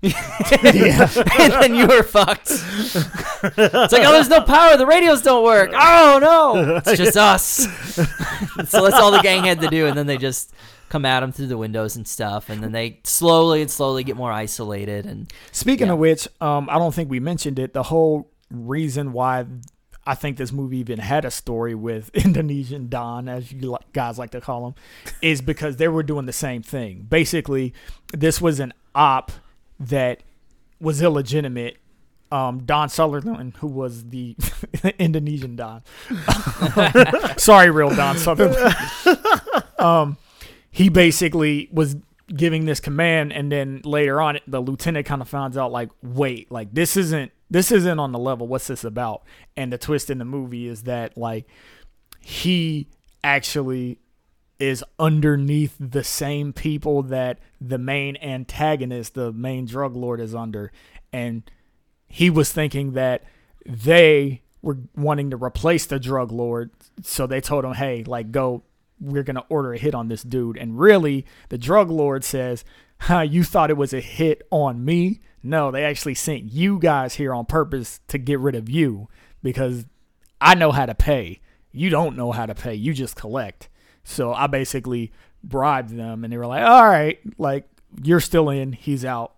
yeah. 0.00 1.10
and 1.40 1.52
then 1.52 1.74
you 1.74 1.86
were 1.86 2.02
fucked. 2.02 2.50
it's 2.50 2.94
like, 3.92 4.02
oh, 4.06 4.12
there's 4.12 4.28
no 4.28 4.42
power. 4.42 4.76
The 4.76 4.86
radios 4.86 5.22
don't 5.22 5.44
work. 5.44 5.70
Oh 5.74 6.18
no, 6.20 6.76
it's 6.84 6.96
just 6.96 7.16
us. 7.16 7.44
so 7.94 8.02
that's 8.84 8.94
all 8.94 9.10
the 9.12 9.20
gang 9.22 9.44
had 9.44 9.60
to 9.60 9.68
do, 9.68 9.86
and 9.86 9.96
then 9.96 10.06
they 10.06 10.16
just 10.18 10.52
come 10.88 11.04
at 11.04 11.20
them 11.20 11.32
through 11.32 11.48
the 11.48 11.58
windows 11.58 11.96
and 11.96 12.06
stuff, 12.06 12.48
and 12.48 12.62
then 12.62 12.72
they 12.72 13.00
slowly 13.04 13.60
and 13.60 13.70
slowly 13.70 14.04
get 14.04 14.16
more 14.16 14.32
isolated. 14.32 15.04
And 15.06 15.30
Speaking 15.52 15.88
Yeah. 15.88 15.94
of 15.94 15.98
which, 15.98 16.28
um, 16.40 16.68
I 16.70 16.78
don't 16.78 16.94
think 16.94 17.10
we 17.10 17.20
mentioned 17.20 17.58
it. 17.58 17.74
The 17.74 17.82
whole 17.84 18.30
reason 18.50 19.12
why 19.12 19.44
I 20.06 20.14
think 20.14 20.38
this 20.38 20.52
movie 20.52 20.78
even 20.78 20.98
had 21.00 21.26
a 21.26 21.30
story 21.30 21.74
with 21.74 22.08
Indonesian 22.14 22.88
Don, 22.88 23.28
as 23.28 23.52
you 23.52 23.76
guys 23.92 24.18
like 24.18 24.30
to 24.30 24.40
call 24.40 24.68
him, 24.68 24.74
is 25.20 25.42
because 25.42 25.76
they 25.76 25.88
were 25.88 26.02
doing 26.02 26.24
the 26.24 26.32
same 26.32 26.62
thing. 26.62 27.06
Basically, 27.08 27.74
this 28.14 28.40
was 28.40 28.58
an 28.58 28.72
op 28.94 29.30
that 29.80 30.22
was 30.80 31.02
illegitimate. 31.02 31.78
Um, 32.30 32.64
Don 32.64 32.90
Sutherland, 32.90 33.54
who 33.56 33.66
was 33.66 34.10
the 34.10 34.36
Indonesian 34.98 35.56
Don, 35.56 35.82
sorry, 37.38 37.70
real 37.70 37.88
Don 37.88 38.18
Sutherland. 38.18 38.76
um, 39.78 40.18
he 40.70 40.90
basically 40.90 41.70
was 41.72 41.96
giving 42.34 42.66
this 42.66 42.80
command 42.80 43.32
and 43.32 43.50
then 43.50 43.80
later 43.84 44.20
on 44.20 44.38
the 44.46 44.60
lieutenant 44.60 45.06
kind 45.06 45.22
of 45.22 45.28
finds 45.28 45.56
out 45.56 45.72
like 45.72 45.88
wait 46.02 46.50
like 46.52 46.68
this 46.74 46.94
isn't 46.94 47.32
this 47.50 47.72
isn't 47.72 47.98
on 47.98 48.12
the 48.12 48.18
level 48.18 48.46
what's 48.46 48.66
this 48.66 48.84
about 48.84 49.22
and 49.56 49.72
the 49.72 49.78
twist 49.78 50.10
in 50.10 50.18
the 50.18 50.24
movie 50.26 50.68
is 50.68 50.82
that 50.82 51.16
like 51.16 51.46
he 52.20 52.86
actually 53.24 53.98
is 54.58 54.84
underneath 54.98 55.76
the 55.78 56.04
same 56.04 56.52
people 56.52 57.02
that 57.02 57.38
the 57.60 57.78
main 57.78 58.16
antagonist 58.16 59.14
the 59.14 59.32
main 59.32 59.64
drug 59.64 59.94
lord 59.94 60.20
is 60.20 60.34
under 60.34 60.72
and 61.12 61.50
he 62.06 62.28
was 62.28 62.52
thinking 62.52 62.92
that 62.92 63.22
they 63.64 64.42
were 64.62 64.78
wanting 64.96 65.30
to 65.30 65.36
replace 65.36 65.86
the 65.86 66.00
drug 66.00 66.32
lord 66.32 66.70
so 67.02 67.26
they 67.26 67.40
told 67.40 67.64
him 67.64 67.74
hey 67.74 68.02
like 68.04 68.32
go 68.32 68.62
we're 69.00 69.22
going 69.22 69.36
to 69.36 69.44
order 69.48 69.72
a 69.72 69.78
hit 69.78 69.94
on 69.94 70.08
this 70.08 70.22
dude. 70.22 70.56
And 70.56 70.78
really, 70.78 71.24
the 71.48 71.58
drug 71.58 71.90
lord 71.90 72.24
says, 72.24 72.64
huh, 73.00 73.20
You 73.20 73.44
thought 73.44 73.70
it 73.70 73.76
was 73.76 73.92
a 73.92 74.00
hit 74.00 74.42
on 74.50 74.84
me? 74.84 75.20
No, 75.42 75.70
they 75.70 75.84
actually 75.84 76.14
sent 76.14 76.52
you 76.52 76.78
guys 76.78 77.14
here 77.14 77.32
on 77.32 77.46
purpose 77.46 78.00
to 78.08 78.18
get 78.18 78.40
rid 78.40 78.54
of 78.54 78.68
you 78.68 79.08
because 79.42 79.86
I 80.40 80.54
know 80.54 80.72
how 80.72 80.86
to 80.86 80.94
pay. 80.94 81.40
You 81.70 81.90
don't 81.90 82.16
know 82.16 82.32
how 82.32 82.46
to 82.46 82.54
pay. 82.54 82.74
You 82.74 82.92
just 82.92 83.16
collect. 83.16 83.68
So 84.04 84.32
I 84.32 84.46
basically 84.46 85.12
bribed 85.42 85.90
them 85.90 86.24
and 86.24 86.32
they 86.32 86.36
were 86.36 86.46
like, 86.46 86.64
All 86.64 86.86
right, 86.86 87.18
like, 87.38 87.68
you're 88.02 88.20
still 88.20 88.50
in, 88.50 88.72
he's 88.72 89.04
out, 89.04 89.32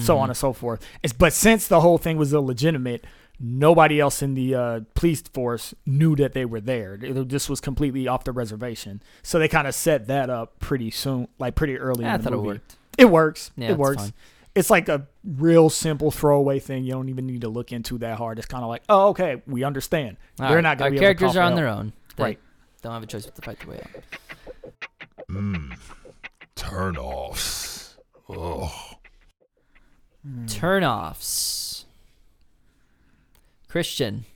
so 0.00 0.18
on 0.18 0.28
and 0.28 0.36
so 0.36 0.52
forth. 0.52 0.84
It's, 1.02 1.14
but 1.14 1.32
since 1.32 1.66
the 1.66 1.80
whole 1.80 1.96
thing 1.96 2.18
was 2.18 2.34
illegitimate, 2.34 3.04
nobody 3.40 4.00
else 4.00 4.20
in 4.20 4.34
the 4.34 4.54
uh, 4.54 4.80
police 4.94 5.22
force 5.22 5.74
knew 5.86 6.14
that 6.16 6.32
they 6.34 6.44
were 6.44 6.60
there. 6.60 6.98
It 7.00 7.28
just 7.28 7.48
was 7.48 7.60
completely 7.60 8.06
off 8.06 8.24
the 8.24 8.32
reservation. 8.32 9.02
So 9.22 9.38
they 9.38 9.48
kind 9.48 9.66
of 9.66 9.74
set 9.74 10.06
that 10.08 10.28
up 10.28 10.58
pretty 10.60 10.90
soon, 10.90 11.28
like 11.38 11.54
pretty 11.54 11.78
early 11.78 12.04
Yeah, 12.04 12.12
I 12.12 12.14
in 12.16 12.20
the 12.20 12.24
thought 12.24 12.32
it 12.34 12.42
worked. 12.42 12.76
It 12.98 13.06
works. 13.06 13.50
Yeah, 13.56 13.70
it 13.70 13.78
works. 13.78 14.02
fine. 14.02 14.12
It's 14.54 14.70
like 14.70 14.88
a 14.88 15.06
real 15.24 15.70
simple 15.70 16.10
throwaway 16.10 16.58
thing. 16.58 16.84
You 16.84 16.92
don't 16.92 17.08
even 17.08 17.26
need 17.26 17.42
to 17.42 17.48
look 17.48 17.70
into 17.72 17.96
that 17.98 18.18
hard. 18.18 18.38
It's 18.38 18.48
kind 18.48 18.64
of 18.64 18.68
like, 18.68 18.82
oh, 18.88 19.08
okay, 19.10 19.40
we 19.46 19.62
understand. 19.62 20.16
All 20.40 20.48
They're 20.48 20.56
right, 20.56 20.62
not 20.62 20.78
going 20.78 20.92
to 20.92 20.98
be 20.98 21.00
characters 21.00 21.26
able 21.26 21.34
to 21.34 21.40
are 21.40 21.42
on 21.44 21.54
their 21.54 21.68
own. 21.68 21.92
They 22.16 22.22
Right. 22.24 22.38
Don't 22.82 22.92
have 22.92 23.02
a 23.02 23.06
choice 23.06 23.24
but 23.26 23.34
to 23.36 23.42
fight 23.42 23.58
their 23.60 23.68
way 23.68 23.80
out. 23.82 23.90
Mmm. 25.30 25.76
Turn 26.54 26.96
offs. 26.96 27.96
Oh. 28.28 28.72
Turnoffs. 30.46 31.84
Christian. 33.68 34.24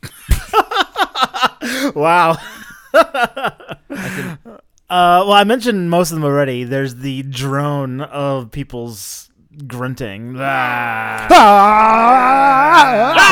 Wow. 1.95 2.37
Uh, 2.95 3.77
well, 4.91 5.33
I 5.33 5.45
mentioned 5.45 5.89
most 5.89 6.11
of 6.11 6.17
them 6.17 6.25
already. 6.25 6.65
There's 6.65 6.97
the 6.97 7.23
drone 7.23 8.01
of 8.03 8.51
people's 8.51 9.31
grunting. 9.67 10.37
Ah. 10.39 11.27
Ah! 13.15 13.23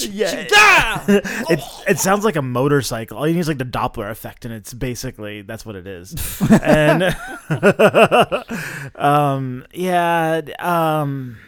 yeah. 0.00 1.04
it 1.08 1.60
it 1.88 1.98
sounds 1.98 2.24
like 2.24 2.36
a 2.36 2.42
motorcycle. 2.42 3.18
All 3.18 3.26
you 3.26 3.34
need 3.34 3.40
is 3.40 3.48
like 3.48 3.58
the 3.58 3.64
Doppler 3.64 4.10
effect, 4.10 4.44
and 4.44 4.54
it's 4.54 4.72
basically 4.74 5.42
that's 5.42 5.66
what 5.66 5.76
it 5.76 5.86
is. 5.86 6.14
and 6.62 7.16
um, 8.96 9.66
yeah, 9.72 10.40
um, 10.58 11.38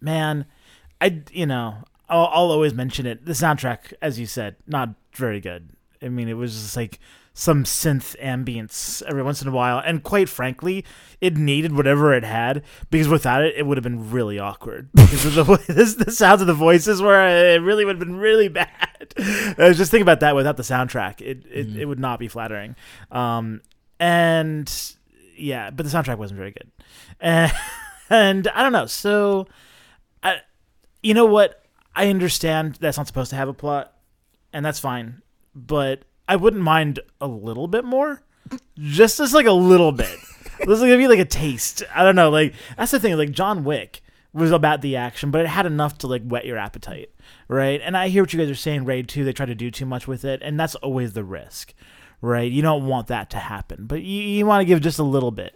man, 0.00 0.46
I 1.00 1.22
you 1.32 1.46
know 1.46 1.76
I'll, 2.08 2.26
I'll 2.26 2.50
always 2.50 2.74
mention 2.74 3.06
it. 3.06 3.24
The 3.24 3.32
soundtrack, 3.32 3.92
as 4.00 4.18
you 4.18 4.26
said, 4.26 4.56
not 4.66 4.90
very 5.14 5.40
good. 5.40 5.70
I 6.00 6.08
mean, 6.08 6.28
it 6.28 6.34
was 6.34 6.54
just 6.54 6.76
like 6.76 6.98
some 7.38 7.62
synth 7.62 8.20
ambience 8.20 9.00
every 9.02 9.22
once 9.22 9.40
in 9.40 9.46
a 9.46 9.52
while, 9.52 9.78
and 9.78 10.02
quite 10.02 10.28
frankly, 10.28 10.84
it 11.20 11.36
needed 11.36 11.76
whatever 11.76 12.12
it 12.12 12.24
had 12.24 12.64
because 12.90 13.06
without 13.06 13.44
it, 13.44 13.54
it 13.56 13.64
would 13.64 13.76
have 13.76 13.84
been 13.84 14.10
really 14.10 14.40
awkward 14.40 14.88
because 14.94 15.24
of 15.24 15.46
the 15.46 15.56
this, 15.72 15.94
the 15.94 16.10
sounds 16.10 16.40
of 16.40 16.48
the 16.48 16.54
voices 16.54 17.00
were. 17.00 17.28
It 17.28 17.62
really 17.62 17.84
would 17.84 17.94
have 17.94 18.04
been 18.04 18.16
really 18.16 18.48
bad. 18.48 19.14
I 19.16 19.68
was 19.68 19.76
just 19.76 19.92
thinking 19.92 20.02
about 20.02 20.18
that 20.18 20.34
without 20.34 20.56
the 20.56 20.64
soundtrack, 20.64 21.20
it 21.20 21.44
it, 21.48 21.76
it 21.76 21.84
would 21.84 22.00
not 22.00 22.18
be 22.18 22.26
flattering. 22.26 22.74
Um, 23.12 23.60
and 24.00 24.68
yeah, 25.36 25.70
but 25.70 25.84
the 25.84 25.96
soundtrack 25.96 26.18
wasn't 26.18 26.38
very 26.38 26.50
good, 26.50 26.72
and, 27.20 27.52
and 28.10 28.48
I 28.48 28.64
don't 28.64 28.72
know. 28.72 28.86
So, 28.86 29.46
I, 30.24 30.38
you 31.04 31.14
know 31.14 31.26
what? 31.26 31.64
I 31.94 32.08
understand 32.08 32.78
that's 32.80 32.96
not 32.96 33.06
supposed 33.06 33.30
to 33.30 33.36
have 33.36 33.48
a 33.48 33.54
plot, 33.54 33.92
and 34.52 34.66
that's 34.66 34.80
fine. 34.80 35.22
But 35.54 36.02
I 36.28 36.36
wouldn't 36.36 36.62
mind 36.62 37.00
a 37.20 37.26
little 37.26 37.66
bit 37.66 37.84
more, 37.84 38.22
just 38.78 39.18
as 39.18 39.32
like 39.32 39.46
a 39.46 39.52
little 39.52 39.92
bit. 39.92 40.16
this 40.58 40.68
is 40.68 40.80
gonna 40.80 40.98
be 40.98 41.08
like 41.08 41.18
a 41.18 41.24
taste. 41.24 41.82
I 41.94 42.04
don't 42.04 42.16
know. 42.16 42.30
Like 42.30 42.54
that's 42.76 42.92
the 42.92 43.00
thing. 43.00 43.16
Like 43.16 43.30
John 43.30 43.64
Wick 43.64 44.02
was 44.32 44.52
about 44.52 44.82
the 44.82 44.96
action, 44.96 45.30
but 45.30 45.40
it 45.40 45.48
had 45.48 45.66
enough 45.66 45.98
to 45.98 46.06
like 46.06 46.22
whet 46.22 46.44
your 46.44 46.58
appetite, 46.58 47.10
right? 47.48 47.80
And 47.82 47.96
I 47.96 48.08
hear 48.08 48.22
what 48.22 48.32
you 48.32 48.38
guys 48.38 48.50
are 48.50 48.54
saying. 48.54 48.84
Raid 48.84 49.08
two, 49.08 49.24
they 49.24 49.32
try 49.32 49.46
to 49.46 49.54
do 49.54 49.70
too 49.70 49.86
much 49.86 50.06
with 50.06 50.24
it, 50.24 50.42
and 50.42 50.60
that's 50.60 50.74
always 50.76 51.14
the 51.14 51.24
risk, 51.24 51.72
right? 52.20 52.50
You 52.50 52.62
don't 52.62 52.86
want 52.86 53.06
that 53.06 53.30
to 53.30 53.38
happen, 53.38 53.86
but 53.86 54.02
you, 54.02 54.22
you 54.22 54.46
want 54.46 54.60
to 54.60 54.66
give 54.66 54.80
just 54.80 54.98
a 54.98 55.04
little 55.04 55.30
bit. 55.30 55.54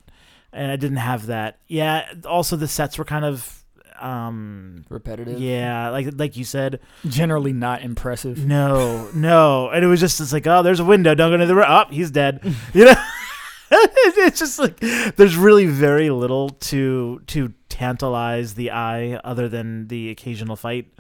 And 0.55 0.71
I 0.71 0.77
didn't 0.77 0.99
have 0.99 1.27
that. 1.27 1.59
Yeah. 1.67 2.13
Also, 2.27 2.57
the 2.57 2.69
sets 2.69 2.99
were 2.99 3.07
kind 3.07 3.25
of 3.25 3.62
um 4.03 4.85
Repetitive. 4.89 5.41
yeah 5.41 5.91
like 5.91 6.09
like 6.17 6.37
you 6.37 6.45
said 6.45 6.81
Generally 7.07 7.53
not 7.53 7.83
impressive. 7.83 8.45
no, 8.45 9.11
no. 9.15 9.69
And 9.71 9.85
it 9.85 9.89
was 9.89 10.01
just 10.01 10.21
it's 10.21 10.33
like, 10.33 10.47
oh, 10.47 10.63
there's 10.63 10.81
a 10.81 10.85
window. 10.85 11.15
Don't 11.15 11.31
go 11.31 11.35
into 11.35 11.47
the 11.47 11.55
room. 11.55 11.67
Oh, 11.69 11.85
he's 11.91 12.11
dead. 12.11 12.41
You 12.75 12.87
know, 12.87 12.95
it's 13.71 14.39
just 14.39 14.59
like 14.59 14.79
there's 15.17 15.37
really 15.37 15.67
very 15.67 16.11
little 16.11 16.51
to 16.51 17.21
to 17.29 17.53
tantalize 17.69 18.55
the 18.55 18.71
eye 18.71 19.15
other 19.25 19.49
than 19.49 19.89
the 19.89 20.11
occasional 20.11 20.57
fight. 20.57 20.93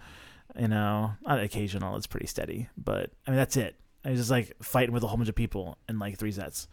You 0.58 0.68
know, 0.68 1.12
not 1.26 1.40
occasional. 1.40 1.96
It's 1.96 2.06
pretty 2.06 2.26
steady, 2.26 2.68
but 2.76 3.10
I 3.26 3.30
mean 3.30 3.38
that's 3.38 3.56
it. 3.56 3.76
I 4.04 4.10
was 4.10 4.18
just 4.20 4.30
like 4.30 4.52
fighting 4.62 4.92
with 4.92 5.02
a 5.02 5.06
whole 5.06 5.16
bunch 5.16 5.28
of 5.28 5.34
people 5.34 5.78
in 5.88 5.98
like 5.98 6.18
three 6.18 6.32
sets. 6.32 6.66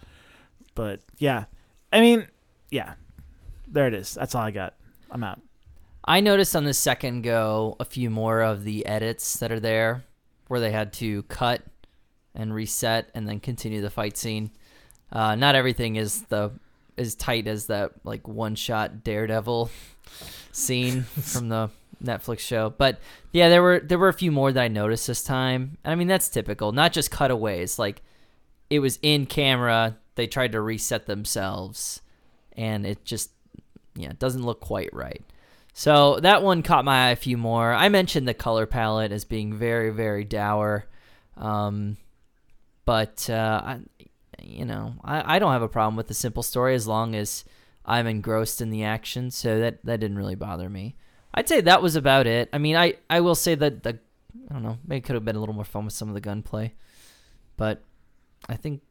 But 0.76 1.02
yeah, 1.18 1.46
I 1.94 2.00
mean, 2.02 2.28
yeah, 2.72 2.94
there 3.68 3.88
it 3.88 3.94
is. 3.94 4.14
That's 4.16 4.36
all 4.36 4.42
I 4.44 4.52
got. 4.52 4.76
I'm 5.12 5.24
out. 5.24 5.40
I 6.04 6.22
noticed 6.22 6.56
on 6.56 6.64
the 6.64 6.74
second 6.74 7.22
go 7.22 7.76
a 7.80 7.86
few 7.86 8.10
more 8.10 8.42
of 8.42 8.64
the 8.64 8.86
edits 8.86 9.40
that 9.40 9.52
are 9.52 9.60
there 9.60 10.04
where 10.48 10.60
they 10.60 10.72
had 10.72 10.94
to 10.94 11.24
cut 11.24 11.62
and 12.34 12.54
reset 12.54 13.10
and 13.14 13.28
then 13.28 13.40
continue 13.40 13.82
the 13.82 13.90
fight 13.90 14.18
scene. 14.18 14.52
Uh, 15.12 15.36
not 15.36 15.56
everything 15.56 15.96
is 15.96 16.24
the 16.24 16.52
as 16.98 17.16
tight 17.16 17.48
as 17.48 17.68
that 17.68 17.92
like 18.04 18.28
one 18.28 18.56
shot 18.56 19.04
Daredevil 19.04 19.72
scene 20.52 21.04
from 21.04 21.50
the 21.50 21.70
Netflix 22.04 22.40
show. 22.40 22.70
But 22.70 23.00
yeah, 23.32 23.50
there 23.50 23.62
were 23.62 23.80
there 23.80 24.00
were 24.00 24.10
a 24.10 24.14
few 24.14 24.32
more 24.32 24.52
that 24.52 24.64
I 24.64 24.68
noticed 24.68 25.08
this 25.08 25.24
time. 25.24 25.78
And 25.84 25.92
I 25.92 25.96
mean 25.96 26.08
that's 26.08 26.30
typical, 26.30 26.72
not 26.72 26.94
just 26.94 27.12
cutaways. 27.12 27.80
Like 27.80 28.02
it 28.70 28.80
was 28.80 29.00
in 29.02 29.26
camera, 29.26 29.98
they 30.16 30.28
tried 30.28 30.52
to 30.52 30.62
reset 30.62 31.06
themselves 31.06 32.02
and 32.54 32.86
it 32.86 33.06
just 33.06 33.32
yeah, 33.96 34.12
doesn't 34.18 34.46
look 34.46 34.60
quite 34.60 34.94
right. 34.94 35.24
So 35.74 36.20
that 36.20 36.44
one 36.44 36.64
caught 36.64 36.86
my 36.86 37.08
eye 37.08 37.12
a 37.12 37.16
few 37.16 37.38
more. 37.38 37.74
I 37.74 37.90
mentioned 37.90 38.28
the 38.28 38.34
color 38.34 38.66
palette 38.66 39.12
as 39.12 39.24
being 39.24 39.54
very, 39.54 39.92
very 39.92 40.26
dour. 40.26 40.86
Um, 41.38 41.98
but, 42.86 43.30
uh, 43.30 43.62
I, 43.64 43.80
you 44.42 44.66
know, 44.66 44.96
I, 45.04 45.36
I 45.36 45.40
don't 45.40 45.54
have 45.54 45.62
a 45.62 45.70
problem 45.70 45.96
with 45.96 46.08
the 46.08 46.14
simple 46.14 46.44
story 46.44 46.76
as 46.76 46.88
long 46.88 47.16
as 47.16 47.46
I'm 47.86 48.08
engrossed 48.08 48.62
in 48.62 48.72
the 48.72 48.84
action. 48.84 49.32
So 49.32 49.60
that, 49.60 49.86
that 49.86 50.00
didn't 50.00 50.18
really 50.18 50.36
bother 50.36 50.70
me. 50.70 50.96
I'd 51.34 51.48
say 51.48 51.62
that 51.62 51.82
was 51.82 51.96
about 51.96 52.28
it. 52.28 52.50
I 52.52 52.58
mean, 52.58 52.76
I, 52.76 52.96
I 53.10 53.22
will 53.22 53.36
say 53.36 53.56
that 53.56 53.84
the, 53.84 54.00
I 54.50 54.54
don't 54.54 54.64
know, 54.64 54.78
maybe 54.86 54.98
it 54.98 55.04
could 55.04 55.16
have 55.16 55.26
been 55.26 55.36
a 55.36 55.40
little 55.40 55.56
more 55.56 55.64
fun 55.64 55.86
with 55.86 55.94
some 55.94 56.10
of 56.10 56.16
the 56.16 56.22
gunplay. 56.22 56.74
But 57.56 57.84
I 58.48 58.56
think, 58.56 58.82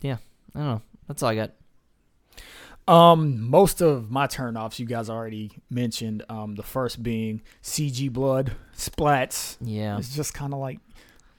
yeah, 0.00 0.16
I 0.54 0.58
don't 0.58 0.68
know. 0.68 0.82
That's 1.06 1.22
all 1.22 1.28
I 1.28 1.34
got. 1.34 1.50
Um, 2.88 3.48
most 3.48 3.80
of 3.80 4.10
my 4.10 4.26
turnoffs 4.26 4.78
you 4.78 4.86
guys 4.86 5.08
already 5.08 5.52
mentioned. 5.70 6.24
Um, 6.28 6.56
the 6.56 6.62
first 6.62 7.02
being 7.02 7.42
CG 7.62 8.12
blood 8.12 8.52
splats. 8.76 9.56
Yeah. 9.60 9.98
It's 9.98 10.14
just 10.14 10.34
kind 10.34 10.52
of 10.52 10.58
like 10.58 10.78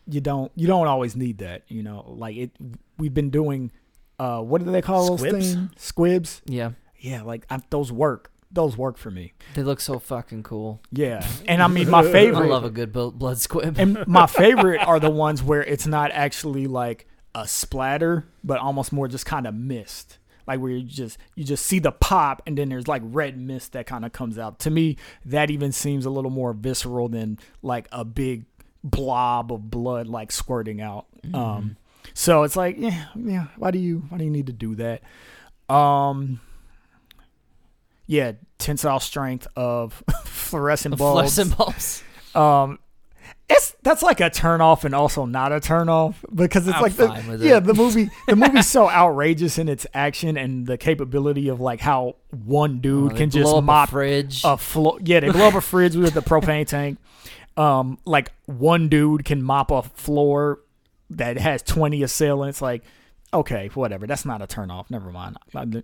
you 0.07 0.21
don't 0.21 0.51
you 0.55 0.67
don't 0.67 0.87
always 0.87 1.15
need 1.15 1.39
that. 1.39 1.63
You 1.67 1.83
know, 1.83 2.05
like 2.07 2.35
it. 2.37 2.51
We've 2.97 3.13
been 3.13 3.29
doing. 3.29 3.71
Uh, 4.19 4.41
what 4.41 4.63
do 4.63 4.71
they 4.71 4.81
call 4.81 5.15
those 5.15 5.21
things? 5.21 5.57
Squibs. 5.75 6.41
Yeah. 6.45 6.71
Yeah, 6.99 7.23
like 7.23 7.45
I, 7.49 7.59
those 7.69 7.91
work. 7.91 8.31
Those 8.51 8.77
work 8.77 8.97
for 8.97 9.09
me. 9.09 9.33
They 9.55 9.63
look 9.63 9.81
so 9.81 9.97
fucking 9.97 10.43
cool. 10.43 10.79
Yeah, 10.91 11.27
and 11.47 11.61
I 11.61 11.67
mean 11.67 11.89
my 11.89 12.03
favorite. 12.11 12.45
I 12.45 12.47
love 12.47 12.63
a 12.63 12.69
good 12.69 12.93
bl- 12.93 13.09
blood 13.09 13.39
squib. 13.39 13.77
and 13.79 14.05
my 14.07 14.27
favorite 14.27 14.77
are 14.77 14.99
the 14.99 15.09
ones 15.09 15.41
where 15.41 15.63
it's 15.63 15.87
not 15.87 16.11
actually 16.11 16.67
like 16.67 17.07
a 17.33 17.47
splatter, 17.47 18.27
but 18.43 18.59
almost 18.59 18.93
more 18.93 19.07
just 19.07 19.25
kind 19.25 19.47
of 19.47 19.55
mist. 19.55 20.19
Like 20.47 20.59
where 20.59 20.71
you 20.71 20.83
just 20.83 21.17
you 21.35 21.43
just 21.43 21.65
see 21.65 21.79
the 21.79 21.91
pop 21.91 22.41
and 22.45 22.57
then 22.57 22.69
there's 22.69 22.87
like 22.87 23.01
red 23.05 23.37
mist 23.39 23.73
that 23.73 23.85
kind 23.85 24.05
of 24.05 24.11
comes 24.11 24.37
out. 24.37 24.59
To 24.59 24.69
me, 24.69 24.97
that 25.25 25.49
even 25.49 25.71
seems 25.71 26.05
a 26.05 26.09
little 26.09 26.31
more 26.31 26.53
visceral 26.53 27.09
than 27.09 27.39
like 27.61 27.87
a 27.91 28.03
big 28.05 28.45
blob 28.83 29.51
of 29.51 29.69
blood 29.69 30.07
like 30.07 30.31
squirting 30.31 30.81
out. 30.81 31.05
Um 31.33 31.77
so 32.13 32.43
it's 32.43 32.55
like, 32.55 32.75
yeah, 32.77 33.05
yeah, 33.15 33.47
why 33.57 33.71
do 33.71 33.79
you 33.79 34.03
why 34.09 34.17
do 34.17 34.23
you 34.23 34.29
need 34.29 34.47
to 34.47 34.53
do 34.53 34.75
that? 34.75 35.01
Um 35.73 36.41
yeah, 38.05 38.33
tensile 38.57 38.99
strength 38.99 39.47
of 39.55 40.03
fluorescent 40.25 40.97
bulbs. 40.97 41.35
Fluorescent 41.35 41.57
bulbs. 41.57 42.03
Um, 42.35 42.79
it's 43.49 43.75
that's 43.83 44.01
like 44.01 44.19
a 44.21 44.29
turn 44.29 44.61
off 44.61 44.85
and 44.85 44.95
also 44.95 45.25
not 45.25 45.51
a 45.51 45.59
turn 45.59 45.89
off 45.89 46.23
because 46.33 46.67
it's 46.67 46.75
I'm 46.77 46.81
like 46.81 46.93
the, 46.95 47.37
yeah 47.41 47.57
it. 47.57 47.65
the 47.65 47.73
movie 47.73 48.09
the 48.27 48.35
movie's 48.37 48.67
so 48.67 48.89
outrageous 48.89 49.57
in 49.57 49.67
its 49.69 49.85
action 49.93 50.37
and 50.37 50.65
the 50.65 50.77
capability 50.77 51.49
of 51.49 51.59
like 51.59 51.79
how 51.81 52.15
one 52.29 52.79
dude 52.79 53.13
Oh, 53.13 53.15
can 53.15 53.29
just 53.29 53.51
up 53.51 53.59
a 53.59 53.61
mop 53.61 53.89
fridge. 53.89 54.41
a 54.45 54.57
floor. 54.57 54.97
Yeah, 55.03 55.19
they 55.19 55.29
blow 55.29 55.47
up 55.49 55.55
a 55.55 55.61
fridge 55.61 55.95
with 55.95 56.13
the 56.13 56.21
propane 56.21 56.65
tank. 56.67 56.97
Um, 57.57 57.97
like 58.05 58.31
one 58.45 58.89
dude 58.89 59.25
can 59.25 59.43
mop 59.43 59.69
a 59.71 59.83
floor 59.83 60.59
that 61.11 61.37
has 61.37 61.61
twenty 61.61 62.01
assailants. 62.01 62.61
Like, 62.61 62.83
okay, 63.33 63.69
whatever. 63.75 64.07
That's 64.07 64.25
not 64.25 64.41
a 64.41 64.47
turn 64.47 64.71
off. 64.71 64.89
Never 64.89 65.11
mind. 65.11 65.37
The, 65.53 65.83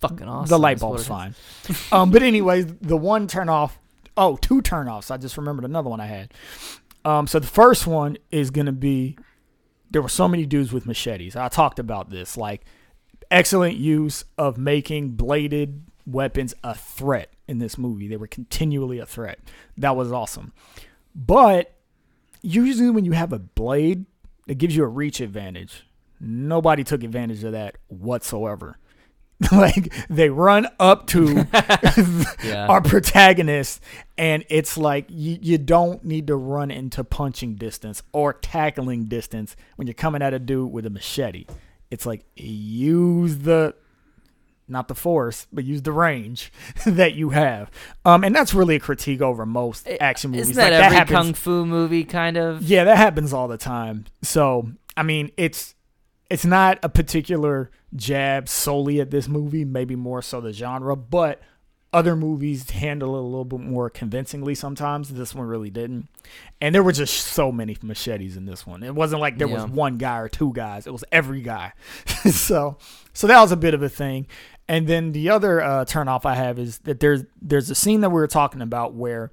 fucking 0.00 0.28
awesome. 0.28 0.48
the 0.48 0.58
light 0.58 0.78
bulb's 0.78 1.06
fine. 1.06 1.34
um, 1.92 2.10
but 2.12 2.22
anyways, 2.22 2.66
the 2.80 2.96
one 2.96 3.26
turn 3.26 3.48
off. 3.48 3.78
Oh, 4.16 4.36
two 4.36 4.60
turnoffs. 4.62 5.10
I 5.10 5.16
just 5.16 5.36
remembered 5.36 5.64
another 5.64 5.90
one 5.90 6.00
I 6.00 6.06
had. 6.06 6.34
Um, 7.04 7.26
so 7.26 7.38
the 7.38 7.46
first 7.46 7.86
one 7.86 8.18
is 8.30 8.50
gonna 8.50 8.72
be 8.72 9.16
there 9.90 10.02
were 10.02 10.08
so 10.08 10.28
many 10.28 10.46
dudes 10.46 10.72
with 10.72 10.86
machetes. 10.86 11.34
I 11.36 11.48
talked 11.48 11.78
about 11.78 12.10
this. 12.10 12.36
Like 12.36 12.64
excellent 13.30 13.76
use 13.76 14.24
of 14.38 14.58
making 14.58 15.10
bladed 15.10 15.84
weapons 16.06 16.54
a 16.62 16.74
threat 16.74 17.32
in 17.48 17.58
this 17.58 17.76
movie. 17.76 18.08
They 18.08 18.16
were 18.16 18.26
continually 18.26 18.98
a 18.98 19.06
threat. 19.06 19.38
That 19.76 19.96
was 19.96 20.12
awesome. 20.12 20.52
But 21.14 21.74
usually 22.42 22.90
when 22.90 23.04
you 23.04 23.12
have 23.12 23.32
a 23.32 23.38
blade, 23.38 24.06
it 24.46 24.58
gives 24.58 24.76
you 24.76 24.84
a 24.84 24.88
reach 24.88 25.20
advantage. 25.20 25.86
Nobody 26.20 26.84
took 26.84 27.02
advantage 27.02 27.42
of 27.44 27.52
that 27.52 27.76
whatsoever. 27.88 28.78
like 29.52 29.92
they 30.08 30.28
run 30.28 30.66
up 30.78 31.06
to 31.08 31.46
Yeah. 32.44 32.66
our 32.68 32.80
protagonist 32.82 33.82
and 34.18 34.44
it's 34.50 34.76
like 34.76 35.06
you, 35.08 35.38
you 35.40 35.56
don't 35.58 36.04
need 36.04 36.26
to 36.26 36.36
run 36.36 36.70
into 36.70 37.02
punching 37.04 37.54
distance 37.56 38.02
or 38.12 38.32
tackling 38.34 39.06
distance 39.06 39.56
when 39.76 39.86
you're 39.86 39.94
coming 39.94 40.20
at 40.22 40.34
a 40.34 40.38
dude 40.38 40.70
with 40.70 40.84
a 40.86 40.90
machete 40.90 41.46
it's 41.90 42.04
like 42.06 42.24
use 42.36 43.38
the 43.38 43.74
not 44.68 44.86
the 44.88 44.94
force 44.94 45.46
but 45.52 45.64
use 45.64 45.82
the 45.82 45.92
range 45.92 46.52
that 46.86 47.14
you 47.14 47.30
have 47.30 47.70
um 48.04 48.22
and 48.22 48.34
that's 48.34 48.54
really 48.54 48.76
a 48.76 48.80
critique 48.80 49.20
over 49.20 49.44
most 49.46 49.88
action 50.00 50.30
movies 50.30 50.50
Isn't 50.50 50.56
that 50.56 50.72
like 50.72 50.82
every 50.84 50.96
happens 50.96 51.16
kung 51.16 51.34
fu 51.34 51.66
movie 51.66 52.04
kind 52.04 52.36
of? 52.36 52.62
yeah, 52.62 52.84
that 52.84 52.96
happens 52.96 53.32
all 53.32 53.48
the 53.48 53.58
time. 53.58 54.04
So, 54.22 54.70
I 54.96 55.02
mean, 55.02 55.32
it's 55.36 55.74
it's 56.30 56.44
not 56.44 56.78
a 56.82 56.88
particular 56.88 57.70
jab 57.94 58.48
solely 58.48 59.00
at 59.00 59.10
this 59.10 59.28
movie, 59.28 59.64
maybe 59.64 59.96
more 59.96 60.22
so 60.22 60.40
the 60.40 60.52
genre, 60.52 60.94
but 60.96 61.42
other 61.92 62.14
movies 62.14 62.70
handle 62.70 63.16
it 63.16 63.18
a 63.18 63.22
little 63.22 63.44
bit 63.44 63.58
more 63.58 63.90
convincingly 63.90 64.54
sometimes. 64.54 65.08
This 65.08 65.34
one 65.34 65.48
really 65.48 65.70
didn't. 65.70 66.06
And 66.60 66.72
there 66.72 66.84
were 66.84 66.92
just 66.92 67.14
so 67.26 67.50
many 67.50 67.76
machetes 67.82 68.36
in 68.36 68.44
this 68.44 68.64
one. 68.64 68.84
It 68.84 68.94
wasn't 68.94 69.20
like 69.20 69.38
there 69.38 69.48
Yeah. 69.48 69.64
was 69.64 69.66
one 69.72 69.96
guy 69.98 70.18
or 70.18 70.28
two 70.28 70.52
guys. 70.52 70.86
It 70.86 70.92
was 70.92 71.02
every 71.10 71.40
guy. 71.42 71.72
so 72.30 72.78
so 73.12 73.26
that 73.26 73.40
was 73.40 73.50
a 73.50 73.56
bit 73.56 73.74
of 73.74 73.82
a 73.82 73.88
thing. 73.88 74.28
And 74.68 74.86
then 74.86 75.10
the 75.10 75.30
other 75.30 75.60
uh, 75.60 75.84
turn 75.84 76.06
off 76.06 76.24
I 76.24 76.36
have 76.36 76.60
is 76.60 76.78
that 76.80 77.00
there's 77.00 77.24
there's 77.42 77.70
a 77.70 77.74
scene 77.74 78.02
that 78.02 78.10
we 78.10 78.14
were 78.20 78.28
talking 78.28 78.62
about 78.62 78.94
where 78.94 79.32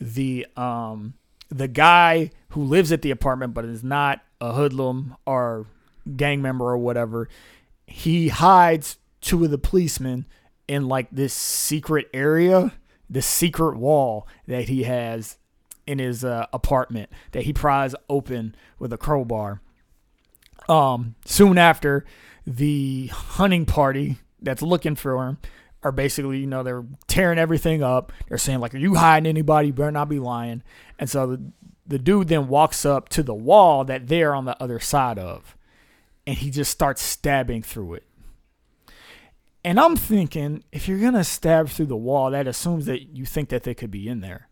the 0.00 0.46
um 0.56 1.12
the 1.50 1.68
guy 1.68 2.30
who 2.50 2.62
lives 2.64 2.90
at 2.90 3.02
the 3.02 3.10
apartment 3.10 3.52
but 3.52 3.66
is 3.66 3.84
not 3.84 4.20
a 4.40 4.54
hoodlum 4.54 5.14
or 5.26 5.66
gang 6.16 6.42
member 6.42 6.66
or 6.66 6.78
whatever, 6.78 7.28
he 7.86 8.28
hides 8.28 8.98
two 9.20 9.44
of 9.44 9.50
the 9.50 9.58
policemen 9.58 10.26
in 10.66 10.86
like 10.86 11.08
this 11.10 11.32
secret 11.32 12.08
area, 12.12 12.72
this 13.08 13.26
secret 13.26 13.76
wall 13.76 14.28
that 14.46 14.68
he 14.68 14.84
has 14.84 15.38
in 15.86 15.98
his 15.98 16.24
uh, 16.24 16.46
apartment 16.52 17.10
that 17.32 17.44
he 17.44 17.52
pries 17.52 17.94
open 18.10 18.54
with 18.78 18.92
a 18.92 18.98
crowbar. 18.98 19.62
Um, 20.68 21.14
soon 21.24 21.56
after, 21.56 22.04
the 22.46 23.06
hunting 23.06 23.64
party 23.64 24.18
that's 24.40 24.62
looking 24.62 24.94
for 24.94 25.26
him 25.26 25.38
are 25.82 25.92
basically, 25.92 26.38
you 26.38 26.46
know, 26.46 26.62
they're 26.62 26.84
tearing 27.06 27.38
everything 27.38 27.82
up. 27.82 28.12
They're 28.28 28.36
saying 28.38 28.60
like, 28.60 28.74
"Are 28.74 28.78
you 28.78 28.96
hiding 28.96 29.28
anybody? 29.28 29.68
You 29.68 29.72
better 29.72 29.90
not 29.90 30.08
be 30.08 30.18
lying." 30.18 30.62
And 30.98 31.08
so 31.08 31.26
the 31.26 31.52
the 31.86 31.98
dude 31.98 32.28
then 32.28 32.48
walks 32.48 32.84
up 32.84 33.08
to 33.10 33.22
the 33.22 33.34
wall 33.34 33.84
that 33.84 34.08
they're 34.08 34.34
on 34.34 34.44
the 34.44 34.62
other 34.62 34.78
side 34.78 35.18
of, 35.18 35.56
and 36.28 36.36
he 36.36 36.50
just 36.50 36.70
starts 36.70 37.00
stabbing 37.00 37.62
through 37.62 37.94
it. 37.94 38.04
And 39.64 39.80
I'm 39.80 39.96
thinking, 39.96 40.62
if 40.70 40.86
you're 40.86 41.00
gonna 41.00 41.24
stab 41.24 41.70
through 41.70 41.86
the 41.86 41.96
wall, 41.96 42.30
that 42.32 42.46
assumes 42.46 42.84
that 42.84 43.16
you 43.16 43.24
think 43.24 43.48
that 43.48 43.62
they 43.62 43.72
could 43.72 43.90
be 43.90 44.06
in 44.06 44.20
there. 44.20 44.48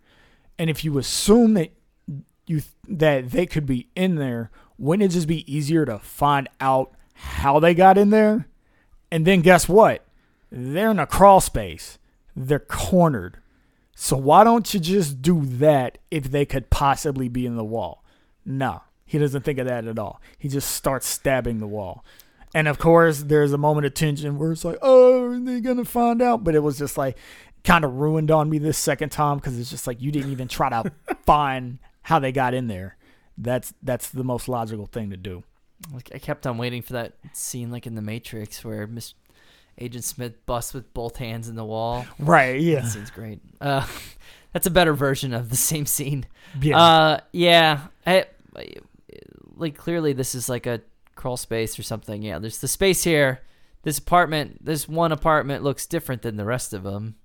And 0.59 0.71
if 0.71 0.85
you 0.85 0.97
assume 0.97 1.53
that 1.53 1.73
you 2.47 2.63
that 2.89 3.31
they 3.31 3.45
could 3.45 3.67
be 3.67 3.91
in 3.95 4.15
there, 4.15 4.51
wouldn't 4.79 5.11
it 5.11 5.15
just 5.15 5.29
be 5.29 5.55
easier 5.55 5.85
to 5.85 5.99
find 5.99 6.49
out 6.63 6.95
how 7.13 7.61
they 7.61 7.75
got 7.75 7.99
in 7.99 8.09
there? 8.09 8.49
And 9.13 9.27
then 9.27 9.43
guess 9.43 9.69
what? 9.69 10.07
They're 10.51 10.93
in 10.93 10.99
a 10.99 11.07
crawl 11.07 11.43
space. 11.43 11.99
They're 12.35 12.59
cornered. 12.59 13.37
So 13.95 14.17
why 14.17 14.45
don't 14.45 14.73
you 14.73 14.81
just 14.81 15.21
do 15.21 15.45
that 15.45 15.99
if 16.11 16.31
they 16.31 16.47
could 16.47 16.71
possibly 16.71 17.29
be 17.29 17.45
in 17.45 17.57
the 17.57 17.65
wall? 17.65 18.03
No, 18.47 18.81
he 19.07 19.19
doesn't 19.19 19.43
think 19.43 19.59
of 19.59 19.67
that 19.67 19.87
at 19.87 19.99
all. 19.99 20.21
He 20.39 20.49
just 20.49 20.71
starts 20.73 21.07
stabbing 21.07 21.59
the 21.61 21.67
wall. 21.67 22.05
And 22.55 22.69
of 22.69 22.79
course, 22.79 23.23
there's 23.23 23.53
a 23.53 23.59
moment 23.59 23.87
of 23.87 23.95
tension 23.95 24.39
where 24.39 24.53
it's 24.53 24.65
like, 24.65 24.79
oh, 24.83 25.31
they're 25.31 25.55
they 25.57 25.61
going 25.61 25.77
to 25.77 25.85
find 25.85 26.21
out? 26.21 26.43
But 26.43 26.55
it 26.55 26.61
was 26.61 26.79
just 26.79 26.99
like 26.99 27.17
kind 27.65 27.85
of 27.85 27.95
ruined 27.95 28.31
on 28.31 28.49
me 28.49 28.59
this 28.59 28.79
second 28.79 29.11
time 29.11 29.37
because 29.39 29.59
it's 29.59 29.71
just 29.71 29.87
like 29.87 30.01
you 30.01 30.11
didn't 30.11 30.33
even 30.33 30.49
try 30.49 30.69
to 30.71 30.91
find 31.27 31.79
how 32.03 32.19
they 32.19 32.33
got 32.33 32.55
in 32.55 32.67
there. 32.67 32.97
That's 33.39 33.75
that's 33.83 34.09
the 34.09 34.25
most 34.25 34.49
logical 34.49 34.87
thing 34.87 35.11
to 35.11 35.17
do. 35.17 35.45
Like 35.93 36.11
I 36.15 36.19
kept 36.19 36.47
on 36.47 36.57
waiting 36.57 36.83
for 36.83 36.95
that 36.95 37.13
scene, 37.33 37.71
like 37.71 37.87
in 37.87 37.95
The 37.95 38.03
Matrix, 38.03 38.65
where 38.65 38.87
Miss 38.87 39.15
Agent 39.79 40.05
Smith 40.05 40.47
busts 40.47 40.73
with 40.73 40.93
both 40.95 41.17
hands 41.19 41.49
in 41.49 41.55
the 41.55 41.65
wall. 41.65 42.07
Right, 42.19 42.59
yeah. 42.61 42.81
That 42.81 42.89
scene's 42.91 43.11
great. 43.11 43.41
Uh, 43.61 43.87
that's 44.55 44.67
a 44.67 44.71
better 44.71 44.95
version 44.95 45.35
of 45.35 45.51
the 45.51 45.57
same 45.57 45.85
scene. 45.85 46.25
Yeah. 46.61 46.81
Uh, 46.81 47.21
yeah. 47.33 47.81
I- 48.07 48.25
like 49.57 49.77
clearly 49.77 50.13
this 50.13 50.35
is 50.35 50.49
like 50.49 50.67
a 50.67 50.81
crawl 51.15 51.37
space 51.37 51.79
or 51.79 51.83
something. 51.83 52.23
Yeah. 52.23 52.39
There's 52.39 52.59
the 52.59 52.69
space 52.69 53.03
here. 53.05 53.41
This 53.83 53.99
apartment, 53.99 54.65
this 54.65 54.89
one 54.89 55.13
apartment 55.13 55.63
looks 55.65 55.87
different 55.87 56.23
than 56.23 56.37
the 56.37 56.45
rest 56.45 56.73
of 56.75 56.83
them. 56.83 57.17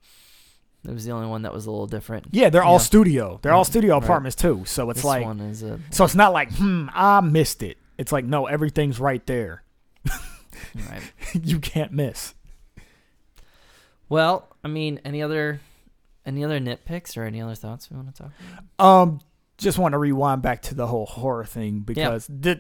It 0.88 0.92
was 0.92 1.06
the 1.06 1.12
only 1.12 1.28
one 1.28 1.44
that 1.44 1.54
was 1.54 1.66
a 1.68 1.72
little 1.72 1.88
different. 1.88 2.28
yeah, 2.32 2.50
they're 2.50 2.64
all 2.64 2.80
studio. 2.80 3.40
They're 3.42 3.54
all 3.54 3.66
studio 3.66 3.96
Right. 3.96 4.04
apartments 4.04 4.36
too. 4.36 4.64
So 4.66 4.90
it's 4.90 5.00
this 5.00 5.06
like 5.06 5.24
one 5.24 5.40
is 5.40 5.62
a 5.64 5.80
so 5.92 6.04
it's 6.06 6.16
not 6.16 6.34
like, 6.34 6.52
hmm, 6.54 6.88
I 6.94 7.22
missed 7.22 7.62
it. 7.64 7.78
It's 7.98 8.12
like, 8.12 8.26
no, 8.26 8.48
everything's 8.48 9.00
right 9.00 9.24
there. 9.28 9.64
right. 10.76 11.02
you 11.34 11.60
can't 11.60 11.92
miss. 11.92 12.34
Well, 14.10 14.48
I 14.64 14.68
mean, 14.68 15.00
any 15.06 15.22
other 15.22 15.60
any 16.26 16.44
other 16.44 16.60
nitpicks 16.60 17.18
or 17.18 17.24
any 17.24 17.42
other 17.42 17.56
thoughts 17.56 17.90
we 17.90 17.98
want 17.98 18.14
to 18.16 18.24
talk 18.24 18.32
about? 18.78 18.86
Um, 18.86 19.20
just 19.62 19.78
want 19.78 19.93
to 19.93 19.97
rewind 19.97 20.41
back 20.41 20.64
to 20.64 20.76
the 20.76 20.88
whole 20.88 21.05
horror 21.05 21.45
thing 21.45 21.80
because 21.80 22.28
the, 22.28 22.59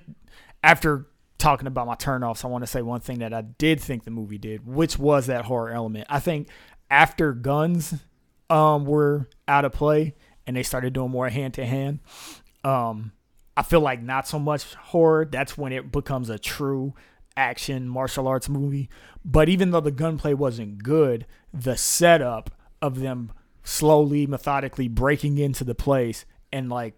after 0.63 1.07
talking 1.37 1.67
about 1.67 1.87
my 1.87 1.95
turnoffs, 1.95 2.45
I 2.45 2.47
want 2.47 2.63
to 2.63 2.67
say 2.67 2.81
one 2.81 3.01
thing 3.01 3.19
that 3.19 3.33
I 3.33 3.41
did 3.41 3.81
think 3.81 4.03
the 4.03 4.11
movie 4.11 4.37
did, 4.37 4.65
which 4.65 4.99
was 4.99 5.27
that 5.27 5.45
horror 5.45 5.71
element. 5.71 6.07
I 6.09 6.19
think 6.19 6.47
after 6.89 7.33
guns 7.33 7.95
um 8.49 8.85
were 8.85 9.29
out 9.47 9.65
of 9.65 9.71
play 9.71 10.13
and 10.45 10.55
they 10.55 10.63
started 10.63 10.93
doing 10.93 11.09
more 11.09 11.29
hand 11.29 11.55
to 11.55 11.65
hand, 11.65 11.99
um, 12.63 13.11
I 13.57 13.63
feel 13.63 13.81
like 13.81 14.01
not 14.01 14.27
so 14.27 14.39
much 14.39 14.73
horror. 14.75 15.25
That's 15.25 15.57
when 15.57 15.73
it 15.73 15.91
becomes 15.91 16.29
a 16.29 16.37
true 16.37 16.93
action 17.35 17.87
martial 17.87 18.27
arts 18.27 18.49
movie. 18.49 18.89
But 19.25 19.49
even 19.49 19.71
though 19.71 19.81
the 19.81 19.91
gunplay 19.91 20.33
wasn't 20.33 20.83
good, 20.83 21.25
the 21.53 21.77
setup 21.77 22.51
of 22.81 22.99
them 22.99 23.31
slowly, 23.63 24.27
methodically 24.27 24.87
breaking 24.87 25.37
into 25.37 25.63
the 25.63 25.75
place 25.75 26.25
and 26.51 26.69
like 26.69 26.95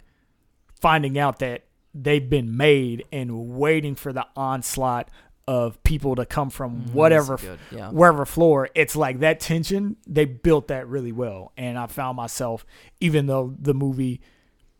finding 0.80 1.18
out 1.18 1.38
that 1.40 1.64
they've 1.94 2.28
been 2.28 2.56
made 2.56 3.04
and 3.12 3.50
waiting 3.56 3.94
for 3.94 4.12
the 4.12 4.26
onslaught 4.36 5.08
of 5.46 5.82
people 5.82 6.16
to 6.16 6.24
come 6.26 6.48
from 6.50 6.82
mm, 6.82 6.92
whatever 6.92 7.36
That's 7.36 7.42
good. 7.42 7.58
Yeah. 7.70 7.90
wherever 7.90 8.24
floor 8.24 8.70
it's 8.74 8.96
like 8.96 9.20
that 9.20 9.40
tension 9.40 9.96
they 10.06 10.24
built 10.24 10.68
that 10.68 10.88
really 10.88 11.12
well 11.12 11.52
and 11.58 11.78
i 11.78 11.86
found 11.86 12.16
myself 12.16 12.64
even 13.00 13.26
though 13.26 13.54
the 13.60 13.74
movie 13.74 14.22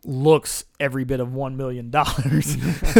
looks 0.03 0.65
every 0.79 1.03
bit 1.03 1.19
of 1.19 1.33
one 1.33 1.55
million 1.55 1.89
dollars 1.91 2.57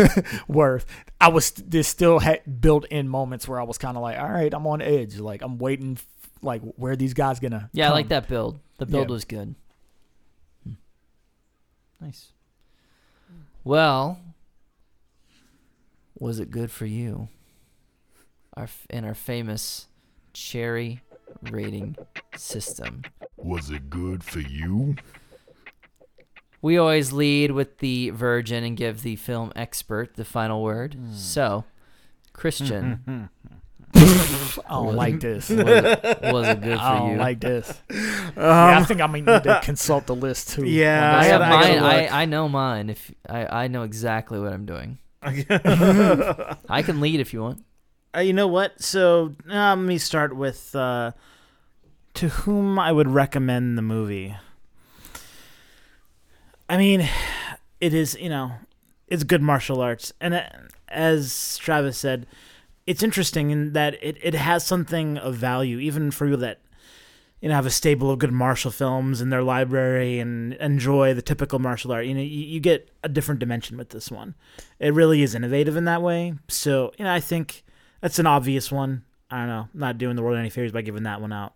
worth 0.47 0.86
i 1.19 1.28
was 1.28 1.51
this 1.51 1.88
still 1.88 2.19
had 2.19 2.61
built 2.61 2.86
in 2.86 3.07
moments 3.09 3.47
where 3.47 3.59
i 3.59 3.63
was 3.63 3.78
kind 3.80 3.97
of 3.97 4.03
like 4.03 4.17
all 4.19 4.30
right 4.30 4.53
i'm 4.53 4.65
on 4.67 4.80
edge 4.82 5.17
like 5.19 5.41
i'm 5.41 5.57
waiting 5.57 5.97
like 6.41 6.61
where 6.76 6.91
are 6.91 6.95
these 6.95 7.15
guys 7.15 7.39
gonna 7.39 7.69
Yeah, 7.73 7.89
I 7.89 7.93
like 7.93 8.09
that 8.09 8.28
build. 8.28 8.59
The 8.78 8.86
build 8.86 9.09
Yeah. 9.09 9.13
was 9.13 9.26
good. 9.26 9.55
Hmm. 12.00 12.06
Nice. 12.06 12.28
Well, 13.64 14.20
was 16.20 16.39
it 16.39 16.52
good 16.52 16.72
for 16.72 16.86
you? 16.86 17.30
Our 18.56 18.64
f- 18.66 18.88
in 18.89 19.04
our 19.04 19.16
famous 19.16 19.88
cherry 20.34 21.02
rating 21.41 21.98
system. 22.36 23.04
Was 23.38 23.70
it 23.70 23.89
good 23.89 24.24
for 24.24 24.39
you? 24.39 24.96
We 26.62 26.78
always 26.78 27.12
lead 27.12 27.52
with 27.52 27.78
the 27.80 28.10
virgin 28.12 28.64
and 28.64 28.76
give 28.76 29.04
the 29.04 29.18
film 29.18 29.52
expert 29.56 30.16
the 30.16 30.26
final 30.26 30.64
word. 30.64 30.96
Hmm. 30.96 31.14
So, 31.14 31.66
Christian, 32.34 33.02
hmm, 33.06 33.24
hmm, 33.48 33.56
i 34.68 34.70
don't 34.70 34.95
like 34.95 35.20
this 35.20 35.49
was 35.49 35.60
it, 35.60 36.20
was 36.34 36.47
it 36.47 36.62
good 36.62 36.78
for 36.80 36.84
you. 36.86 36.89
i 36.89 36.99
don't 36.99 37.12
you? 37.12 37.18
like 37.18 37.39
this 37.39 37.82
yeah, 37.91 38.80
i 38.80 38.84
think 38.84 39.01
i 39.01 39.08
may 39.08 39.22
need 39.22 39.43
to 39.43 39.60
consult 39.64 40.06
the 40.08 40.16
list 40.16 40.49
too 40.49 40.66
Yeah, 40.66 41.16
I, 41.18 41.20
I 41.20 41.24
have 41.26 41.41
gotta- 41.41 41.56
I 41.56 41.68
gotta 41.70 41.82
mine. 41.82 42.08
I. 42.12 42.22
I 42.22 42.26
know 42.26 42.47
mine. 42.49 42.89
If 42.89 43.12
I, 43.28 43.64
I 43.64 43.68
know 43.68 43.84
exactly 43.84 44.39
what 44.39 44.53
I'm 44.53 44.66
doing. 44.66 44.97
I 45.22 46.84
can 46.86 47.01
lead 47.01 47.20
if 47.20 47.34
you 47.34 47.41
want. 47.41 47.64
Uh, 48.16 48.20
you 48.20 48.32
know 48.34 48.47
what? 48.47 48.82
So 48.82 49.36
uh, 49.49 49.76
let 49.76 49.78
me 49.78 49.97
start 49.97 50.36
with 50.36 50.76
uh, 50.76 51.12
to 52.16 52.30
whom 52.30 52.78
I 52.80 52.91
would 52.91 53.08
recommend 53.10 53.78
the 53.78 53.82
movie. 53.82 54.36
I 56.70 56.78
mean, 56.78 57.08
it 57.80 57.93
is 57.93 58.16
you 58.20 58.30
know, 58.30 58.51
it's 59.08 59.24
good 59.24 59.41
martial 59.41 59.82
arts, 59.82 60.14
and 60.22 60.34
uh, 60.34 60.43
as 60.88 61.58
Travis 61.58 61.97
said, 61.97 62.26
it's 62.88 63.01
interesting 63.01 63.51
in 63.51 63.73
that 63.73 63.95
it, 64.01 64.17
it 64.21 64.33
has 64.36 64.65
something 64.65 65.17
of 65.17 65.36
value, 65.36 65.79
even 65.79 66.11
for 66.11 66.27
you 66.27 66.38
that 66.38 66.61
you 67.41 67.49
know 67.49 67.55
have 67.55 67.65
a 67.65 67.71
stable 67.71 68.11
of 68.11 68.19
good 68.19 68.31
martial 68.31 68.71
films 68.71 69.21
in 69.21 69.29
their 69.29 69.43
library 69.43 70.19
and 70.19 70.53
enjoy 70.55 71.13
the 71.13 71.21
typical 71.21 71.59
martial 71.59 71.91
art. 71.91 72.05
You 72.05 72.13
know, 72.13 72.21
you, 72.21 72.45
you 72.45 72.59
get 72.59 72.89
a 73.03 73.09
different 73.09 73.39
dimension 73.39 73.77
with 73.77 73.89
this 73.89 74.11
one. 74.11 74.36
It 74.79 74.93
really 74.93 75.23
is 75.23 75.36
innovative 75.36 75.75
in 75.75 75.86
that 75.86 76.01
way. 76.01 76.36
So 76.47 76.91
you 76.97 77.05
know, 77.05 77.13
I 77.13 77.19
think 77.19 77.63
that's 78.01 78.19
an 78.19 78.27
obvious 78.27 78.71
one. 78.71 79.03
I 79.31 79.39
don't 79.39 79.47
know, 79.47 79.67
not 79.73 79.97
doing 79.97 80.15
the 80.15 80.21
world 80.21 80.38
any 80.38 80.51
favors 80.51 80.71
by 80.71 80.81
giving 80.81 81.03
that 81.03 81.21
one 81.21 81.33
out. 81.33 81.53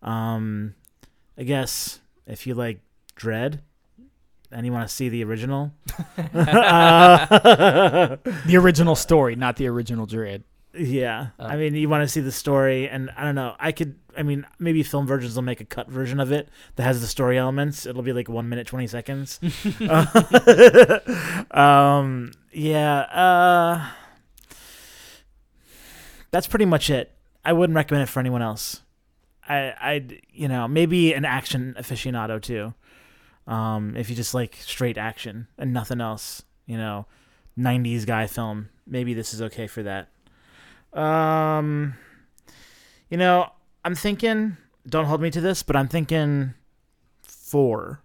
Um, 0.00 0.74
I 1.36 1.42
guess 1.42 2.00
if 2.26 2.46
you 2.46 2.54
like 2.54 2.80
Dredd 3.14 3.60
and 4.50 4.64
you 4.64 4.72
want 4.72 4.88
to 4.88 4.94
see 4.94 5.10
the 5.10 5.22
original, 5.24 5.72
uh, 6.34 7.26
the 8.46 8.56
original 8.56 8.96
story 8.96 9.36
not 9.36 9.56
the 9.56 9.66
original 9.68 10.06
Dredd 10.06 10.42
yeah, 10.74 11.28
Oh. 11.38 11.46
I 11.46 11.56
mean, 11.56 11.74
you 11.74 11.88
want 11.88 12.02
to 12.02 12.08
see 12.08 12.20
the 12.20 12.32
story, 12.32 12.88
and 12.88 13.10
I 13.16 13.24
don't 13.24 13.34
know. 13.34 13.54
I 13.58 13.72
could, 13.72 13.96
I 14.16 14.22
mean, 14.22 14.46
maybe 14.58 14.82
film 14.82 15.06
versions 15.06 15.34
will 15.34 15.42
make 15.42 15.60
a 15.60 15.64
cut 15.64 15.88
version 15.88 16.18
of 16.20 16.32
it 16.32 16.48
that 16.76 16.84
has 16.84 17.00
the 17.00 17.06
story 17.06 17.38
elements. 17.38 17.84
It'll 17.86 18.02
be 18.02 18.12
like 18.12 18.28
one 18.28 18.48
minute 18.48 18.66
twenty 18.66 18.86
seconds. 18.86 19.38
um, 21.50 22.32
yeah, 22.52 23.00
uh, 23.00 23.90
that's 26.30 26.46
pretty 26.46 26.64
much 26.64 26.90
it. 26.90 27.12
I 27.44 27.52
wouldn't 27.52 27.76
recommend 27.76 28.04
it 28.08 28.10
for 28.12 28.20
anyone 28.20 28.42
else. 28.42 28.80
I 29.48 29.74
I'd 29.80 30.20
you 30.32 30.48
know 30.48 30.68
maybe 30.68 31.12
an 31.12 31.24
action 31.24 31.74
aficionado 31.78 32.40
too. 32.40 32.74
Um, 33.46 33.96
if 33.96 34.08
you 34.08 34.16
just 34.16 34.34
like 34.34 34.56
straight 34.60 34.96
action 34.96 35.48
and 35.58 35.72
nothing 35.72 36.00
else, 36.00 36.42
you 36.66 36.76
know, 36.76 37.06
'90s 37.58 38.06
guy 38.06 38.26
film, 38.26 38.68
maybe 38.86 39.14
this 39.14 39.34
is 39.34 39.42
okay 39.42 39.66
for 39.66 39.82
that. 39.82 40.08
Um, 40.92 41.94
you 43.10 43.16
know, 43.16 43.50
I'm 43.84 43.94
thinking. 43.94 44.56
Don't 44.88 45.04
hold 45.04 45.20
me 45.20 45.30
to 45.30 45.40
this, 45.40 45.62
but 45.62 45.76
I'm 45.76 45.88
thinking 45.88 46.54
four. 47.22 48.02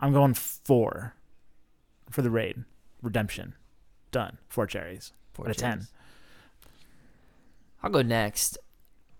I'm 0.00 0.12
going 0.12 0.34
four 0.34 1.14
for 2.08 2.22
the 2.22 2.30
raid 2.30 2.64
redemption. 3.02 3.54
Done. 4.12 4.38
Four 4.48 4.66
cherries. 4.66 5.12
Four 5.32 5.46
Out 5.46 5.50
of 5.50 5.56
ten. 5.56 5.86
I'll 7.82 7.90
go 7.90 8.02
next. 8.02 8.58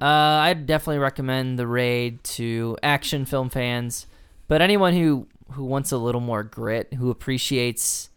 Uh, 0.00 0.04
I'd 0.04 0.66
definitely 0.66 0.98
recommend 0.98 1.58
the 1.58 1.66
raid 1.66 2.22
to 2.24 2.76
action 2.82 3.24
film 3.24 3.50
fans, 3.50 4.06
but 4.48 4.62
anyone 4.62 4.94
who 4.94 5.26
who 5.52 5.64
wants 5.64 5.92
a 5.92 5.98
little 5.98 6.20
more 6.20 6.42
grit, 6.42 6.94
who 6.94 7.10
appreciates 7.10 8.08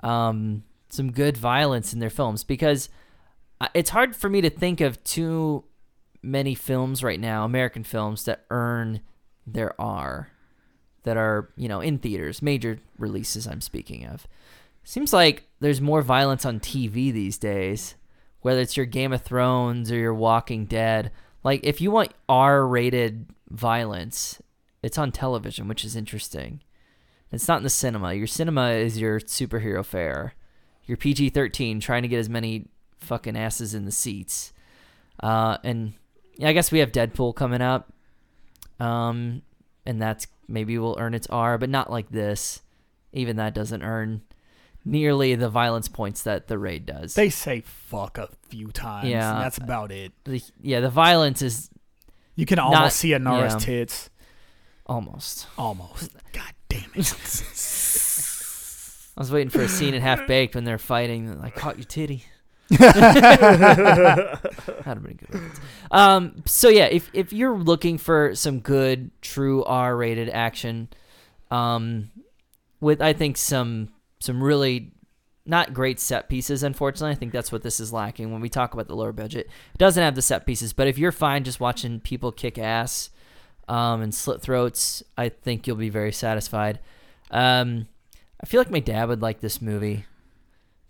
um, 0.00 0.64
some 0.90 1.10
good 1.10 1.36
violence 1.36 1.92
in 1.92 1.98
their 1.98 2.10
films, 2.10 2.44
because 2.44 2.88
it's 3.74 3.90
hard 3.90 4.14
for 4.16 4.28
me 4.28 4.40
to 4.40 4.50
think 4.50 4.80
of 4.80 5.02
too 5.04 5.64
many 6.22 6.54
films 6.54 7.02
right 7.02 7.20
now, 7.20 7.44
American 7.44 7.84
films 7.84 8.24
that 8.24 8.44
earn 8.50 9.00
their 9.46 9.78
R, 9.80 10.30
that 11.04 11.16
are 11.16 11.50
you 11.56 11.68
know 11.68 11.80
in 11.80 11.98
theaters, 11.98 12.42
major 12.42 12.78
releases. 12.98 13.46
I'm 13.46 13.60
speaking 13.60 14.06
of. 14.06 14.26
Seems 14.82 15.12
like 15.12 15.44
there's 15.60 15.80
more 15.80 16.02
violence 16.02 16.44
on 16.44 16.60
TV 16.60 17.12
these 17.12 17.38
days 17.38 17.94
whether 18.44 18.60
it's 18.60 18.76
your 18.76 18.84
Game 18.84 19.10
of 19.14 19.22
Thrones 19.22 19.90
or 19.90 19.96
your 19.96 20.12
Walking 20.12 20.66
Dead. 20.66 21.10
Like 21.42 21.60
if 21.64 21.80
you 21.80 21.90
want 21.90 22.12
R-rated 22.28 23.24
violence, 23.48 24.42
it's 24.82 24.98
on 24.98 25.12
television, 25.12 25.66
which 25.66 25.82
is 25.82 25.96
interesting. 25.96 26.60
It's 27.32 27.48
not 27.48 27.56
in 27.56 27.62
the 27.62 27.70
cinema. 27.70 28.12
Your 28.12 28.26
cinema 28.26 28.72
is 28.72 29.00
your 29.00 29.18
superhero 29.18 29.82
fare. 29.82 30.34
Your 30.84 30.98
PG-13 30.98 31.80
trying 31.80 32.02
to 32.02 32.08
get 32.08 32.18
as 32.18 32.28
many 32.28 32.68
fucking 33.00 33.36
asses 33.36 33.74
in 33.74 33.84
the 33.84 33.92
seats. 33.92 34.52
Uh, 35.20 35.58
and 35.64 35.92
yeah, 36.36 36.48
I 36.48 36.52
guess 36.52 36.72
we 36.72 36.80
have 36.80 36.92
Deadpool 36.92 37.34
coming 37.34 37.60
up. 37.60 37.92
Um, 38.80 39.42
and 39.86 40.00
that's 40.00 40.26
maybe 40.48 40.78
will 40.78 40.96
earn 40.98 41.14
its 41.14 41.26
R, 41.28 41.58
but 41.58 41.68
not 41.70 41.90
like 41.90 42.10
this. 42.10 42.62
Even 43.12 43.36
that 43.36 43.54
doesn't 43.54 43.82
earn 43.82 44.22
nearly 44.84 45.34
the 45.34 45.48
violence 45.48 45.88
points 45.88 46.22
that 46.24 46.48
the 46.48 46.58
raid 46.58 46.84
does. 46.84 47.14
They 47.14 47.30
say 47.30 47.62
fuck 47.64 48.18
a 48.18 48.28
few 48.48 48.68
times. 48.68 49.08
Yeah. 49.08 49.34
and 49.34 49.44
that's 49.44 49.58
about 49.58 49.92
it. 49.92 50.12
the, 50.24 50.42
yeah, 50.60 50.80
the 50.80 50.90
violence 50.90 51.40
is 51.42 51.70
You 52.34 52.44
can 52.46 52.58
almost 52.58 52.80
Not- 52.80 52.92
see 52.92 53.12
a 53.12 53.18
Nara's 53.18 53.52
yeah. 53.54 53.58
tits. 53.60 54.10
almost. 54.86 55.46
Almost. 55.56 56.10
God 56.32 56.52
damn 56.68 56.90
it. 56.94 57.14
I 59.16 59.20
was 59.20 59.30
waiting 59.30 59.50
for 59.50 59.62
a 59.62 59.68
scene 59.68 59.94
in 59.94 60.02
Half 60.02 60.26
Baked 60.26 60.56
when 60.56 60.64
they're 60.64 60.76
fighting. 60.76 61.38
I 61.40 61.48
caught 61.50 61.78
your 61.78 61.84
titty. 61.84 62.24
That'd 62.78 64.40
been 65.02 65.18
good. 65.30 65.40
Um, 65.90 66.42
so 66.46 66.68
yeah, 66.68 66.86
if 66.86 67.10
if 67.12 67.32
you're 67.32 67.58
looking 67.58 67.98
for 67.98 68.34
some 68.34 68.60
good, 68.60 69.10
true 69.20 69.64
R-rated 69.64 70.30
action, 70.30 70.88
um, 71.50 72.10
with 72.80 73.02
I 73.02 73.12
think 73.12 73.36
some 73.36 73.90
some 74.20 74.42
really 74.42 74.92
not 75.46 75.74
great 75.74 76.00
set 76.00 76.28
pieces. 76.28 76.62
Unfortunately, 76.62 77.12
I 77.12 77.16
think 77.16 77.32
that's 77.32 77.52
what 77.52 77.62
this 77.62 77.80
is 77.80 77.92
lacking 77.92 78.32
when 78.32 78.40
we 78.40 78.48
talk 78.48 78.72
about 78.72 78.88
the 78.88 78.96
lower 78.96 79.12
budget. 79.12 79.46
It 79.74 79.78
doesn't 79.78 80.02
have 80.02 80.14
the 80.14 80.22
set 80.22 80.46
pieces, 80.46 80.72
but 80.72 80.88
if 80.88 80.96
you're 80.98 81.12
fine 81.12 81.44
just 81.44 81.60
watching 81.60 82.00
people 82.00 82.32
kick 82.32 82.56
ass 82.58 83.10
um, 83.68 84.00
and 84.00 84.14
slit 84.14 84.40
throats, 84.40 85.02
I 85.18 85.28
think 85.28 85.66
you'll 85.66 85.76
be 85.76 85.90
very 85.90 86.12
satisfied. 86.12 86.80
Um, 87.30 87.88
I 88.40 88.46
feel 88.46 88.60
like 88.60 88.70
my 88.70 88.80
dad 88.80 89.08
would 89.08 89.22
like 89.22 89.40
this 89.40 89.60
movie. 89.60 90.06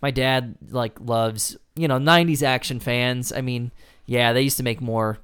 My 0.05 0.11
dad 0.11 0.57
like 0.68 1.00
loves 1.00 1.57
you 1.76 1.88
know 1.88 1.98
'90s 1.98 2.42
action 2.42 2.78
fans. 2.78 3.32
I 3.32 3.40
mean, 3.40 3.72
yeah, 4.05 4.34
they 4.34 4.42
used 4.42 4.59
to 4.59 4.62
make 4.62 4.82
more 4.82 5.16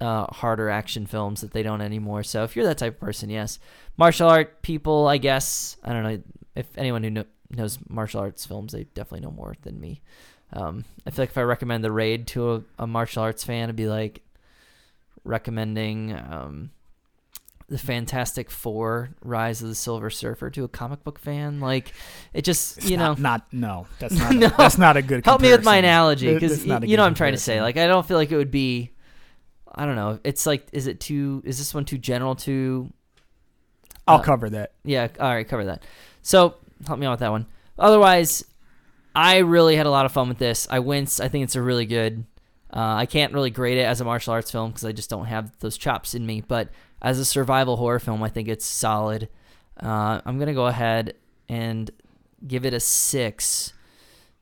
uh, 0.00 0.24
harder 0.32 0.70
action 0.70 1.04
films 1.04 1.42
that 1.42 1.52
they 1.52 1.62
don't 1.62 1.82
anymore. 1.82 2.22
So 2.22 2.42
if 2.42 2.56
you're 2.56 2.64
that 2.64 2.78
type 2.78 2.94
of 2.94 3.00
person, 3.00 3.28
yes, 3.28 3.58
martial 3.98 4.30
art 4.30 4.62
people, 4.62 5.06
I 5.06 5.18
guess. 5.18 5.76
I 5.84 5.92
don't 5.92 6.04
know 6.04 6.22
if 6.54 6.66
anyone 6.78 7.02
who 7.02 7.10
kno- 7.10 7.24
knows 7.50 7.78
martial 7.86 8.20
arts 8.22 8.46
films, 8.46 8.72
they 8.72 8.84
definitely 8.84 9.26
know 9.26 9.30
more 9.30 9.54
than 9.60 9.78
me. 9.78 10.00
Um, 10.54 10.86
I 11.06 11.10
feel 11.10 11.24
like 11.24 11.30
if 11.30 11.36
I 11.36 11.42
recommend 11.42 11.84
the 11.84 11.92
raid 11.92 12.28
to 12.28 12.54
a, 12.54 12.62
a 12.78 12.86
martial 12.86 13.22
arts 13.22 13.44
fan, 13.44 13.64
it'd 13.64 13.76
be 13.76 13.88
like 13.88 14.22
recommending 15.22 16.14
um, 16.14 16.70
the 17.68 17.78
Fantastic 17.78 18.50
Four: 18.50 19.10
Rise 19.22 19.62
of 19.62 19.68
the 19.68 19.74
Silver 19.74 20.10
Surfer 20.10 20.50
to 20.50 20.64
a 20.64 20.68
comic 20.68 21.04
book 21.04 21.18
fan. 21.18 21.60
Like, 21.60 21.92
it 22.32 22.42
just 22.42 22.78
It's 22.78 22.90
you 22.90 22.96
know. 22.96 23.12
not, 23.14 23.20
not 23.20 23.52
no. 23.52 23.86
That's 23.98 24.14
not. 24.18 24.34
No. 24.34 24.46
A, 24.46 24.54
that's 24.56 24.78
not 24.78 24.96
a 24.96 25.02
good. 25.02 25.24
Help 25.24 25.40
me 25.40 25.50
with 25.50 25.64
my 25.64 25.76
analogy 25.76 26.32
because 26.32 26.64
you 26.64 26.70
know 26.70 27.02
what 27.02 27.08
I'm 27.08 27.14
trying 27.14 27.32
to 27.32 27.38
say. 27.38 27.60
Like, 27.60 27.76
I 27.76 27.86
don't 27.86 28.06
feel 28.06 28.16
like 28.16 28.32
it 28.32 28.36
would 28.36 28.50
be. 28.50 28.92
I 29.74 29.84
don't 29.84 29.96
know. 29.96 30.18
It's 30.24 30.46
like, 30.46 30.66
is 30.72 30.86
it 30.86 30.98
too? 30.98 31.42
Is 31.44 31.58
this 31.58 31.74
one 31.74 31.84
too 31.84 31.98
general? 31.98 32.34
Too? 32.34 32.92
I'll 34.06 34.20
uh, 34.20 34.22
cover 34.22 34.48
that. 34.50 34.72
Yeah. 34.84 35.08
All 35.20 35.28
right. 35.28 35.46
Cover 35.46 35.66
that. 35.66 35.84
So 36.22 36.54
help 36.86 36.98
me 36.98 37.06
out 37.06 37.12
with 37.12 37.20
that 37.20 37.30
one. 37.30 37.46
Otherwise, 37.78 38.44
I 39.14 39.38
really 39.38 39.76
had 39.76 39.86
a 39.86 39.90
lot 39.90 40.06
of 40.06 40.12
fun 40.12 40.28
with 40.28 40.38
this. 40.38 40.66
I 40.70 40.78
winced. 40.78 41.20
I 41.20 41.28
think 41.28 41.44
it's 41.44 41.56
a 41.56 41.62
really 41.62 41.86
good. 41.86 42.24
Uh, 42.72 42.96
I 42.96 43.06
can't 43.06 43.32
really 43.32 43.50
grade 43.50 43.78
it 43.78 43.82
as 43.82 44.00
a 44.00 44.04
martial 44.04 44.32
arts 44.32 44.50
film 44.50 44.70
because 44.70 44.84
I 44.84 44.92
just 44.92 45.10
don't 45.10 45.26
have 45.26 45.58
those 45.60 45.78
chops 45.78 46.14
in 46.14 46.24
me. 46.26 46.40
But 46.40 46.68
as 47.00 47.18
a 47.18 47.24
survival 47.24 47.76
horror 47.76 47.98
film, 47.98 48.22
I 48.22 48.28
think 48.28 48.48
it's 48.48 48.66
solid. 48.66 49.28
Uh, 49.80 50.20
I'm 50.24 50.38
gonna 50.38 50.54
go 50.54 50.66
ahead 50.66 51.14
and 51.48 51.90
give 52.46 52.64
it 52.64 52.74
a 52.74 52.80
six 52.80 53.72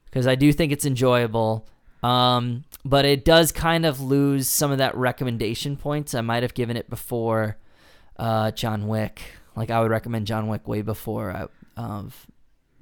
because 0.07 0.26
I 0.26 0.34
do 0.34 0.52
think 0.52 0.72
it's 0.72 0.84
enjoyable. 0.84 1.66
Um, 2.02 2.64
but 2.84 3.04
it 3.04 3.24
does 3.24 3.52
kind 3.52 3.84
of 3.84 4.00
lose 4.00 4.48
some 4.48 4.70
of 4.70 4.78
that 4.78 4.96
recommendation 4.96 5.76
points 5.76 6.14
I 6.14 6.20
might 6.20 6.42
have 6.42 6.54
given 6.54 6.76
it 6.76 6.88
before 6.88 7.59
uh, 8.18 8.50
John 8.52 8.86
Wick. 8.86 9.22
Like 9.57 9.70
I 9.70 9.80
would 9.80 9.90
recommend 9.90 10.26
John 10.26 10.46
Wick 10.46 10.68
way 10.68 10.82
before 10.82 11.32
I, 11.32 11.46
of 11.80 12.26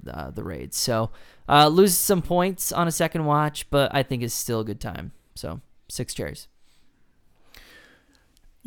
uh, 0.07 0.31
the 0.31 0.43
raid. 0.43 0.73
So 0.73 1.11
uh, 1.49 1.67
loses 1.67 1.97
some 1.97 2.21
points 2.21 2.71
on 2.71 2.87
a 2.87 2.91
second 2.91 3.25
watch, 3.25 3.69
but 3.69 3.93
I 3.93 4.03
think 4.03 4.23
it's 4.23 4.33
still 4.33 4.59
a 4.59 4.65
good 4.65 4.79
time. 4.79 5.11
So 5.35 5.61
six 5.87 6.13
cherries. 6.13 6.47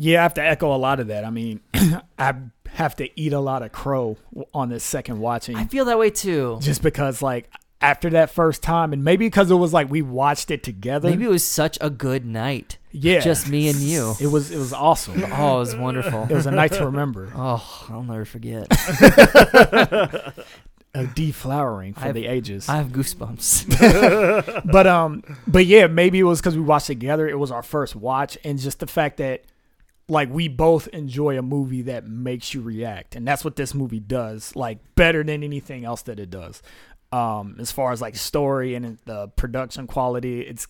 Yeah, 0.00 0.20
I 0.20 0.22
have 0.22 0.34
to 0.34 0.42
echo 0.42 0.72
a 0.74 0.78
lot 0.78 1.00
of 1.00 1.08
that. 1.08 1.24
I 1.24 1.30
mean, 1.30 1.60
I 2.18 2.34
have 2.70 2.94
to 2.96 3.20
eat 3.20 3.32
a 3.32 3.40
lot 3.40 3.62
of 3.62 3.72
crow 3.72 4.16
on 4.54 4.68
this 4.68 4.84
second 4.84 5.18
watching, 5.18 5.56
I 5.56 5.64
feel 5.66 5.84
that 5.86 5.98
way 5.98 6.10
too. 6.10 6.58
just 6.62 6.82
because 6.82 7.20
like 7.20 7.50
after 7.80 8.10
that 8.10 8.30
first 8.30 8.62
time, 8.62 8.92
and 8.92 9.02
maybe 9.04 9.26
because 9.26 9.50
it 9.50 9.54
was 9.56 9.72
like 9.72 9.90
we 9.90 10.02
watched 10.02 10.50
it 10.50 10.62
together. 10.62 11.10
Maybe 11.10 11.24
it 11.24 11.28
was 11.30 11.44
such 11.44 11.78
a 11.80 11.90
good 11.90 12.24
night. 12.24 12.78
yeah, 12.92 13.20
Just 13.20 13.48
me 13.48 13.68
and 13.68 13.78
you. 13.78 14.14
It 14.20 14.26
was 14.28 14.50
it 14.52 14.58
was 14.58 14.72
awesome. 14.72 15.24
Oh, 15.32 15.56
it 15.56 15.60
was 15.60 15.76
wonderful. 15.76 16.24
It 16.30 16.34
was 16.34 16.46
a 16.46 16.50
night 16.52 16.72
to 16.72 16.84
remember. 16.86 17.32
Oh, 17.36 17.86
I'll 17.90 18.02
never 18.04 18.24
forget. 18.24 18.66
A 20.94 21.04
deflowering 21.04 21.94
for 21.94 22.06
I've- 22.06 22.18
the 22.20 22.26
ages. 22.26 22.68
I 22.68 22.76
have 22.78 22.88
goosebumps. 22.88 24.62
but 24.72 24.86
um, 24.86 25.22
but 25.46 25.66
yeah, 25.66 25.86
maybe 25.86 26.18
it 26.18 26.22
was 26.24 26.40
because 26.40 26.56
we 26.56 26.62
watched 26.62 26.86
together. 26.86 27.28
It 27.28 27.38
was 27.38 27.50
our 27.50 27.62
first 27.62 27.94
watch, 27.94 28.38
and 28.42 28.58
just 28.58 28.80
the 28.80 28.86
fact 28.86 29.18
that 29.18 29.44
like 30.08 30.30
we 30.30 30.48
both 30.48 30.88
enjoy 30.88 31.38
a 31.38 31.42
movie 31.42 31.82
that 31.82 32.06
makes 32.06 32.54
you 32.54 32.60
react, 32.62 33.14
and 33.16 33.26
that's 33.26 33.44
what 33.44 33.56
this 33.56 33.74
movie 33.74 34.00
does. 34.00 34.56
Like 34.56 34.78
better 34.94 35.22
than 35.22 35.42
anything 35.42 35.84
else 35.84 36.02
that 36.02 36.18
it 36.18 36.30
does. 36.30 36.62
Um, 37.12 37.56
as 37.58 37.72
far 37.72 37.92
as 37.92 38.00
like 38.00 38.16
story 38.16 38.74
and 38.74 38.98
the 39.06 39.28
production 39.28 39.86
quality, 39.86 40.40
it's 40.42 40.66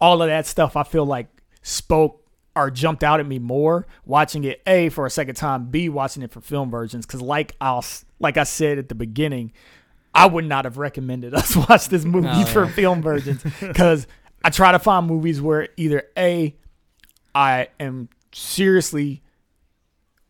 all 0.00 0.22
of 0.22 0.28
that 0.28 0.46
stuff. 0.46 0.76
I 0.76 0.82
feel 0.84 1.04
like 1.04 1.28
spoke 1.62 2.16
or 2.56 2.70
jumped 2.70 3.04
out 3.04 3.20
at 3.20 3.26
me 3.26 3.38
more 3.38 3.86
watching 4.04 4.42
it 4.44 4.60
a 4.66 4.88
for 4.88 5.06
a 5.06 5.10
second 5.10 5.36
time 5.36 5.66
b 5.70 5.88
watching 5.88 6.22
it 6.22 6.32
for 6.32 6.40
film 6.40 6.68
versions 6.68 7.06
because 7.06 7.20
like 7.22 7.54
i'll 7.60 7.84
like 8.18 8.36
i 8.36 8.42
said 8.42 8.76
at 8.76 8.88
the 8.88 8.94
beginning 8.94 9.52
i 10.16 10.26
would 10.26 10.44
not 10.44 10.64
have 10.64 10.76
recommended 10.76 11.32
us 11.40 11.54
watch 11.54 11.88
this 11.88 12.04
movie 12.04 12.26
Oh, 12.28 12.44
for 12.46 12.64
yeah. 12.64 12.72
film 12.72 13.02
versions 13.02 13.40
because 13.60 14.08
i 14.42 14.50
try 14.50 14.72
to 14.72 14.80
find 14.80 15.06
movies 15.06 15.40
where 15.40 15.68
either 15.76 16.02
a 16.18 16.56
i 17.36 17.68
am 17.78 18.08
seriously 18.32 19.22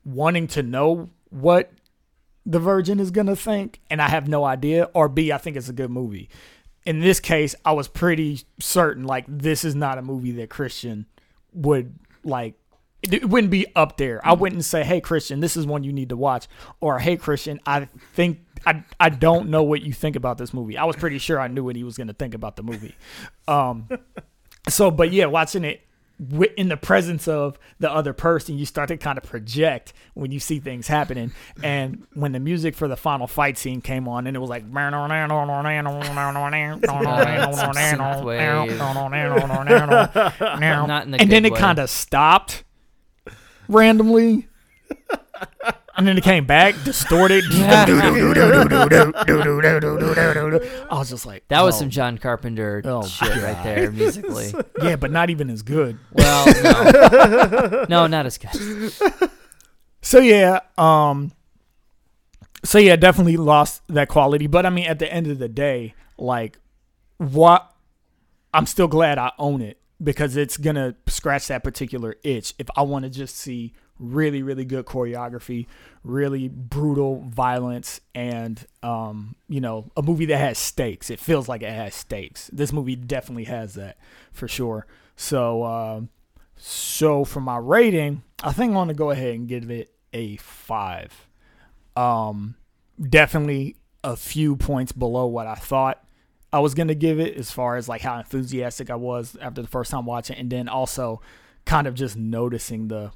wanting 0.04 0.46
to 0.46 0.62
know 0.62 1.08
what 1.28 1.72
the 2.46 2.58
virgin 2.58 2.98
is 2.98 3.10
gonna 3.10 3.36
think 3.36 3.80
and 3.90 4.00
i 4.00 4.08
have 4.08 4.26
no 4.28 4.44
idea 4.44 4.88
or 4.94 5.08
b 5.08 5.30
i 5.30 5.38
think 5.38 5.56
it's 5.56 5.68
a 5.68 5.72
good 5.72 5.90
movie 5.90 6.28
in 6.86 7.00
this 7.00 7.20
case 7.20 7.54
i 7.64 7.72
was 7.72 7.86
pretty 7.86 8.42
certain 8.58 9.04
like 9.04 9.24
this 9.28 9.64
is 9.64 9.74
not 9.74 9.98
a 9.98 10.02
movie 10.02 10.32
that 10.32 10.48
christian 10.48 11.06
would 11.52 11.94
like 12.24 12.54
it 13.02 13.28
wouldn't 13.28 13.50
be 13.50 13.66
up 13.74 13.96
there. 13.96 14.20
I 14.26 14.34
wouldn't 14.34 14.64
say, 14.64 14.84
"Hey 14.84 15.00
Christian, 15.00 15.40
this 15.40 15.56
is 15.56 15.66
one 15.66 15.84
you 15.84 15.92
need 15.92 16.10
to 16.10 16.16
watch," 16.16 16.46
or 16.80 16.98
"Hey 16.98 17.16
Christian, 17.16 17.60
I 17.66 17.88
think 18.12 18.40
I 18.66 18.84
I 18.98 19.08
don't 19.08 19.48
know 19.48 19.62
what 19.62 19.82
you 19.82 19.92
think 19.92 20.16
about 20.16 20.38
this 20.38 20.52
movie." 20.52 20.76
I 20.76 20.84
was 20.84 20.96
pretty 20.96 21.18
sure 21.18 21.40
I 21.40 21.48
knew 21.48 21.64
what 21.64 21.76
he 21.76 21.84
was 21.84 21.96
going 21.96 22.08
to 22.08 22.14
think 22.14 22.34
about 22.34 22.56
the 22.56 22.62
movie. 22.62 22.94
Um, 23.48 23.88
so, 24.68 24.90
but 24.90 25.12
yeah, 25.12 25.26
watching 25.26 25.64
it 25.64 25.80
in 26.56 26.68
the 26.68 26.76
presence 26.76 27.26
of 27.26 27.58
the 27.78 27.90
other 27.90 28.12
person, 28.12 28.58
you 28.58 28.66
start 28.66 28.88
to 28.88 28.98
kind 28.98 29.16
of 29.16 29.24
project 29.24 29.92
when 30.14 30.32
you 30.32 30.40
see 30.40 30.60
things 30.60 30.86
happening. 30.86 31.32
And 31.62 32.06
when 32.14 32.32
the 32.32 32.40
music 32.40 32.74
for 32.74 32.88
the 32.88 32.96
final 32.96 33.26
fight 33.26 33.58
scene 33.58 33.80
came 33.80 34.08
on, 34.08 34.26
and 34.26 34.36
it 34.36 34.40
was 34.40 34.50
like, 34.50 34.64
Not 40.86 41.04
in 41.04 41.10
the 41.12 41.20
and 41.20 41.30
then 41.30 41.44
it 41.44 41.54
kind 41.54 41.78
of 41.78 41.90
stopped 41.90 42.64
randomly. 43.68 44.48
And 46.00 46.08
then 46.08 46.16
it 46.16 46.24
came 46.24 46.46
back, 46.46 46.82
distorted. 46.82 47.44
I 47.52 47.84
was 50.92 51.10
just 51.10 51.26
like, 51.26 51.46
That 51.48 51.60
was 51.60 51.76
oh, 51.76 51.80
some 51.80 51.90
John 51.90 52.16
Carpenter 52.16 52.80
Oh, 52.86 53.06
shit 53.06 53.28
right 53.36 53.62
there 53.62 53.92
musically. 53.92 54.54
yeah, 54.82 54.96
but 54.96 55.10
not 55.10 55.28
even 55.28 55.50
as 55.50 55.60
good. 55.60 55.98
Well, 56.10 56.46
no. 56.62 57.84
no, 57.86 58.06
not 58.06 58.24
as 58.24 58.38
good. 58.38 58.94
So 60.00 60.20
yeah, 60.20 60.60
um 60.78 61.32
so 62.64 62.78
yeah, 62.78 62.96
definitely 62.96 63.36
lost 63.36 63.82
that 63.88 64.08
quality, 64.08 64.46
but 64.46 64.64
I 64.64 64.70
mean 64.70 64.86
at 64.86 65.00
the 65.00 65.12
end 65.12 65.26
of 65.26 65.38
the 65.38 65.50
day, 65.50 65.92
like 66.16 66.58
what 67.18 67.74
I'm 68.54 68.64
still 68.64 68.88
glad 68.88 69.18
I 69.18 69.32
own 69.38 69.60
it 69.60 69.78
because 70.02 70.34
it's 70.34 70.56
going 70.56 70.76
to 70.76 70.94
scratch 71.08 71.48
that 71.48 71.62
particular 71.62 72.16
itch 72.24 72.54
if 72.58 72.68
I 72.74 72.80
want 72.80 73.02
to 73.04 73.10
just 73.10 73.36
see 73.36 73.74
really 74.00 74.42
really 74.42 74.64
good 74.64 74.86
choreography, 74.86 75.66
really 76.02 76.48
brutal 76.48 77.24
violence 77.28 78.00
and 78.14 78.66
um 78.82 79.36
you 79.48 79.60
know, 79.60 79.90
a 79.96 80.02
movie 80.02 80.26
that 80.26 80.38
has 80.38 80.58
stakes. 80.58 81.10
It 81.10 81.20
feels 81.20 81.48
like 81.48 81.62
it 81.62 81.72
has 81.72 81.94
stakes. 81.94 82.50
This 82.52 82.72
movie 82.72 82.96
definitely 82.96 83.44
has 83.44 83.74
that 83.74 83.98
for 84.32 84.48
sure. 84.48 84.86
So 85.16 85.64
um 85.64 86.08
so 86.56 87.24
for 87.24 87.40
my 87.40 87.56
rating, 87.56 88.22
I 88.42 88.52
think 88.52 88.70
I'm 88.70 88.74
gonna 88.74 88.94
go 88.94 89.10
ahead 89.10 89.34
and 89.34 89.48
give 89.48 89.70
it 89.70 89.92
a 90.12 90.36
five. 90.36 91.28
Um, 91.96 92.54
definitely 93.00 93.76
a 94.04 94.16
few 94.16 94.56
points 94.56 94.92
below 94.92 95.26
what 95.26 95.46
I 95.46 95.54
thought 95.54 96.04
I 96.52 96.60
was 96.60 96.74
gonna 96.74 96.94
give 96.94 97.20
it, 97.20 97.36
as 97.36 97.50
far 97.50 97.76
as 97.76 97.88
like 97.88 98.02
how 98.02 98.18
enthusiastic 98.18 98.90
I 98.90 98.96
was 98.96 99.36
after 99.40 99.62
the 99.62 99.68
first 99.68 99.90
time 99.90 100.04
watching, 100.04 100.36
and 100.36 100.50
then 100.50 100.68
also 100.68 101.22
kind 101.64 101.86
of 101.86 101.94
just 101.94 102.16
noticing 102.16 102.88
the 102.88 103.12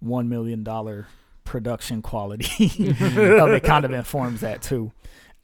one 0.00 0.28
million 0.28 0.62
dollar 0.64 1.06
production 1.44 2.02
quality 2.02 2.90
of 2.90 3.50
it 3.50 3.64
kind 3.64 3.84
of 3.84 3.92
informs 3.92 4.40
that 4.40 4.62
too. 4.62 4.92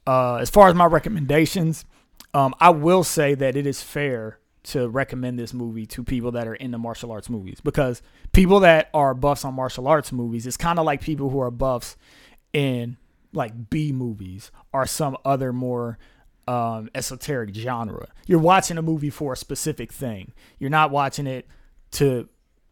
Uh, 0.05 0.35
as 0.35 0.49
far 0.49 0.69
as 0.69 0.75
my 0.75 0.85
recommendations, 0.85 1.85
um, 2.33 2.53
I 2.59 2.69
will 2.69 3.03
say 3.03 3.35
that 3.35 3.55
it 3.55 3.65
is 3.67 3.81
fair 3.81 4.39
to 4.63 4.89
recommend 4.89 5.39
this 5.39 5.53
movie 5.53 5.85
to 5.85 6.03
people 6.03 6.31
that 6.31 6.47
are 6.47 6.55
into 6.55 6.77
martial 6.77 7.11
arts 7.11 7.29
movies 7.29 7.59
because 7.61 8.01
people 8.33 8.59
that 8.61 8.89
are 8.93 9.13
buffs 9.13 9.45
on 9.45 9.53
martial 9.53 9.87
arts 9.87 10.11
movies 10.11 10.45
it's 10.45 10.57
kind 10.57 10.77
of 10.77 10.85
like 10.85 10.99
people 10.99 11.29
who 11.29 11.39
are 11.39 11.49
buffs 11.49 11.95
in 12.51 12.97
like 13.33 13.69
B 13.69 13.91
movies 13.91 14.51
or 14.73 14.85
some 14.85 15.17
other 15.23 15.53
more 15.53 15.97
um, 16.47 16.89
esoteric 16.95 17.53
genre. 17.53 18.07
You're 18.25 18.39
watching 18.39 18.77
a 18.77 18.81
movie 18.81 19.09
for 19.09 19.33
a 19.33 19.37
specific 19.37 19.91
thing. 19.91 20.33
You're 20.59 20.69
not 20.69 20.91
watching 20.91 21.27
it 21.27 21.47
to 21.91 22.27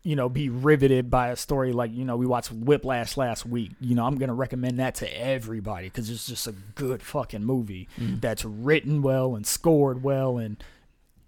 you 0.06 0.16
know 0.16 0.30
be 0.30 0.49
riveted 0.49 1.10
by 1.10 1.30
a 1.30 1.36
story 1.36 1.74
like 1.74 1.91
you 1.91 2.06
know 2.06 2.16
we 2.16 2.28
watched 2.28 2.51
Whiplash 2.51 3.18
last 3.18 3.45
week. 3.45 3.72
You 3.82 3.95
know 3.95 4.06
I'm 4.06 4.18
gonna 4.18 4.36
recommend 4.36 4.80
that 4.80 4.95
to 4.95 5.20
everybody 5.20 5.88
because 5.88 6.10
it's 6.10 6.28
just 6.28 6.47
a 6.47 6.53
good 6.76 7.01
fucking 7.01 7.43
movie 7.43 7.89
mm-hmm. 7.99 8.20
that's 8.20 8.45
written 8.45 9.01
well 9.01 9.36
and 9.36 9.45
scored 9.45 10.03
well 10.03 10.38
and 10.38 10.64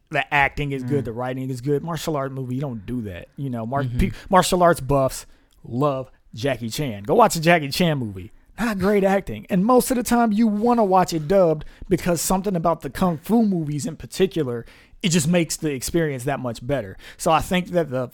the 0.09 0.33
acting 0.33 0.71
is 0.71 0.83
good, 0.83 1.01
mm. 1.01 1.05
the 1.05 1.11
writing 1.11 1.49
is 1.49 1.59
good. 1.59 1.83
Martial 1.83 2.15
art 2.15 2.31
movie, 2.31 2.55
you 2.55 2.61
don't 2.61 2.85
do 2.85 3.01
that. 3.01 3.27
You 3.35 3.49
know, 3.49 3.65
mar- 3.65 3.83
mm-hmm. 3.83 3.97
pe- 3.97 4.11
martial 4.29 4.63
arts 4.63 4.79
buffs 4.79 5.25
love 5.65 6.09
Jackie 6.33 6.69
Chan. 6.69 7.03
Go 7.03 7.15
watch 7.15 7.35
a 7.35 7.41
Jackie 7.41 7.69
Chan 7.69 7.97
movie. 7.97 8.31
Not 8.57 8.79
great 8.79 9.03
acting, 9.03 9.45
and 9.49 9.65
most 9.65 9.91
of 9.91 9.97
the 9.97 10.03
time 10.03 10.31
you 10.31 10.47
want 10.47 10.79
to 10.79 10.83
watch 10.83 11.13
it 11.13 11.27
dubbed 11.27 11.65
because 11.89 12.21
something 12.21 12.55
about 12.55 12.81
the 12.81 12.89
kung 12.89 13.17
fu 13.17 13.45
movies 13.45 13.85
in 13.85 13.95
particular, 13.95 14.65
it 15.03 15.09
just 15.09 15.27
makes 15.27 15.57
the 15.57 15.71
experience 15.71 16.23
that 16.23 16.39
much 16.39 16.65
better. 16.65 16.97
So 17.17 17.31
I 17.31 17.41
think 17.41 17.67
that 17.67 17.91
the 17.91 18.09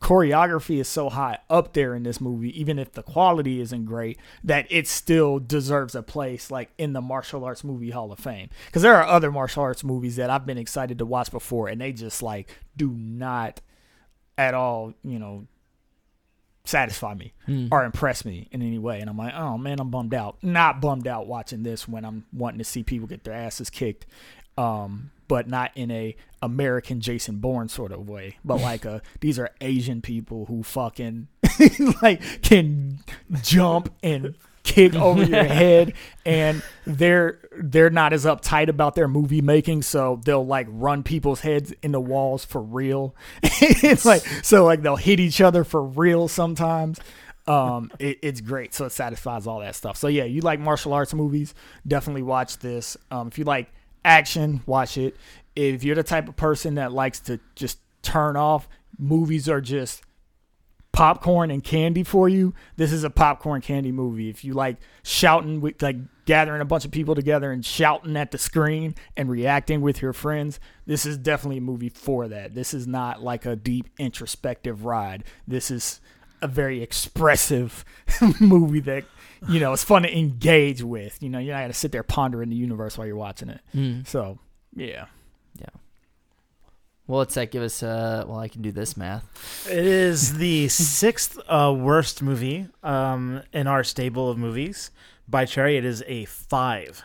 choreography 0.00 0.78
is 0.78 0.88
so 0.88 1.08
high 1.08 1.38
up 1.48 1.72
there 1.72 1.94
in 1.94 2.02
this 2.02 2.20
movie, 2.20 2.58
even 2.60 2.78
if 2.78 2.92
the 2.92 3.02
quality 3.02 3.60
isn't 3.60 3.86
great, 3.86 4.18
that 4.44 4.66
it 4.70 4.86
still 4.86 5.38
deserves 5.38 5.94
a 5.94 6.02
place 6.02 6.50
like 6.50 6.70
in 6.78 6.92
the 6.92 7.00
martial 7.00 7.44
arts 7.44 7.64
movie 7.64 7.90
hall 7.90 8.12
of 8.12 8.18
fame. 8.18 8.48
Because 8.66 8.82
there 8.82 8.94
are 8.94 9.06
other 9.06 9.32
martial 9.32 9.62
arts 9.62 9.82
movies 9.82 10.16
that 10.16 10.30
I've 10.30 10.46
been 10.46 10.58
excited 10.58 10.98
to 10.98 11.06
watch 11.06 11.30
before, 11.30 11.68
and 11.68 11.80
they 11.80 11.92
just 11.92 12.22
like 12.22 12.54
do 12.76 12.90
not 12.90 13.60
at 14.38 14.54
all, 14.54 14.92
you 15.02 15.18
know, 15.18 15.46
satisfy 16.64 17.14
me 17.14 17.32
or 17.72 17.84
impress 17.84 18.24
me 18.24 18.48
in 18.50 18.60
any 18.60 18.78
way. 18.78 19.00
And 19.00 19.08
I'm 19.08 19.16
like, 19.16 19.34
oh 19.34 19.56
man, 19.56 19.80
I'm 19.80 19.90
bummed 19.90 20.14
out. 20.14 20.36
Not 20.42 20.80
bummed 20.80 21.06
out 21.06 21.26
watching 21.26 21.62
this 21.62 21.88
when 21.88 22.04
I'm 22.04 22.26
wanting 22.32 22.58
to 22.58 22.64
see 22.64 22.82
people 22.82 23.06
get 23.06 23.24
their 23.24 23.34
asses 23.34 23.70
kicked. 23.70 24.04
Um, 24.58 25.10
but 25.28 25.48
not 25.48 25.70
in 25.74 25.90
a 25.90 26.16
American 26.42 27.00
Jason 27.00 27.36
Bourne 27.36 27.68
sort 27.68 27.92
of 27.92 28.08
way, 28.08 28.36
but 28.44 28.60
like 28.60 28.84
a 28.84 29.02
these 29.20 29.38
are 29.38 29.50
Asian 29.60 30.02
people 30.02 30.46
who 30.46 30.62
fucking 30.62 31.28
like 32.02 32.42
can 32.42 33.00
jump 33.42 33.92
and 34.02 34.34
kick 34.66 34.94
over 34.96 35.22
your 35.22 35.44
head 35.44 35.94
and 36.24 36.62
they're 36.86 37.38
they're 37.56 37.90
not 37.90 38.12
as 38.12 38.24
uptight 38.24 38.68
about 38.68 38.94
their 38.94 39.08
movie 39.08 39.40
making 39.40 39.80
so 39.80 40.20
they'll 40.24 40.44
like 40.44 40.66
run 40.68 41.02
people's 41.02 41.40
heads 41.40 41.72
into 41.82 42.00
walls 42.00 42.44
for 42.44 42.60
real. 42.60 43.14
It's 43.42 44.04
like 44.04 44.22
so 44.42 44.64
like 44.64 44.82
they'll 44.82 44.96
hit 44.96 45.20
each 45.20 45.40
other 45.40 45.64
for 45.64 45.82
real 45.82 46.28
sometimes. 46.28 46.98
Um 47.46 47.92
it, 47.98 48.18
it's 48.22 48.40
great 48.40 48.74
so 48.74 48.86
it 48.86 48.92
satisfies 48.92 49.46
all 49.46 49.60
that 49.60 49.76
stuff. 49.76 49.96
So 49.96 50.08
yeah 50.08 50.24
you 50.24 50.40
like 50.40 50.58
martial 50.58 50.92
arts 50.92 51.14
movies 51.14 51.54
definitely 51.86 52.22
watch 52.22 52.58
this. 52.58 52.96
Um 53.10 53.28
if 53.28 53.38
you 53.38 53.44
like 53.44 53.72
action 54.06 54.62
watch 54.66 54.96
it 54.96 55.16
if 55.56 55.82
you're 55.82 55.96
the 55.96 56.02
type 56.02 56.28
of 56.28 56.36
person 56.36 56.76
that 56.76 56.92
likes 56.92 57.18
to 57.20 57.40
just 57.54 57.78
turn 58.02 58.36
off 58.36 58.68
movies 58.98 59.48
are 59.48 59.60
just 59.60 60.02
popcorn 60.92 61.50
and 61.50 61.62
candy 61.62 62.02
for 62.02 62.26
you, 62.26 62.54
this 62.76 62.90
is 62.90 63.04
a 63.04 63.10
popcorn 63.10 63.60
candy 63.60 63.92
movie. 63.92 64.30
If 64.30 64.44
you 64.44 64.54
like 64.54 64.78
shouting 65.02 65.60
with 65.60 65.82
like 65.82 65.96
gathering 66.24 66.62
a 66.62 66.64
bunch 66.64 66.86
of 66.86 66.90
people 66.90 67.14
together 67.14 67.52
and 67.52 67.64
shouting 67.64 68.16
at 68.16 68.30
the 68.30 68.38
screen 68.38 68.94
and 69.16 69.28
reacting 69.28 69.82
with 69.82 70.00
your 70.00 70.14
friends, 70.14 70.58
this 70.86 71.04
is 71.04 71.18
definitely 71.18 71.58
a 71.58 71.62
movie 71.62 71.90
for 71.90 72.28
that. 72.28 72.54
This 72.54 72.72
is 72.72 72.86
not 72.86 73.22
like 73.22 73.44
a 73.44 73.56
deep 73.56 73.90
introspective 73.98 74.86
ride. 74.86 75.24
This 75.46 75.70
is 75.70 76.00
a 76.40 76.48
very 76.48 76.82
expressive 76.82 77.84
movie 78.40 78.80
that 78.80 79.04
you 79.48 79.60
know 79.60 79.72
it's 79.72 79.84
fun 79.84 80.02
to 80.02 80.16
engage 80.16 80.82
with. 80.82 81.22
You 81.22 81.28
know, 81.28 81.38
you're 81.38 81.54
not 81.54 81.62
gonna 81.62 81.72
sit 81.72 81.92
there 81.92 82.02
pondering 82.02 82.50
the 82.50 82.56
universe 82.56 82.96
while 82.96 83.06
you're 83.06 83.16
watching 83.16 83.48
it. 83.48 83.60
Mm. 83.74 84.06
So 84.06 84.38
yeah. 84.74 85.06
Yeah. 85.58 85.66
Well, 87.06 87.18
what's 87.18 87.34
that? 87.34 87.50
Give 87.50 87.62
us. 87.62 87.82
Uh, 87.82 88.24
well, 88.26 88.38
I 88.38 88.48
can 88.48 88.62
do 88.62 88.72
this 88.72 88.96
math. 88.96 89.24
It 89.70 89.86
is 89.86 90.38
the 90.38 90.68
sixth 90.68 91.38
uh, 91.48 91.74
worst 91.76 92.22
movie 92.22 92.68
um, 92.82 93.42
in 93.52 93.66
our 93.66 93.84
stable 93.84 94.28
of 94.28 94.38
movies. 94.38 94.90
By 95.28 95.44
Cherry, 95.44 95.76
it 95.76 95.84
is 95.84 96.02
a 96.06 96.24
five. 96.24 97.02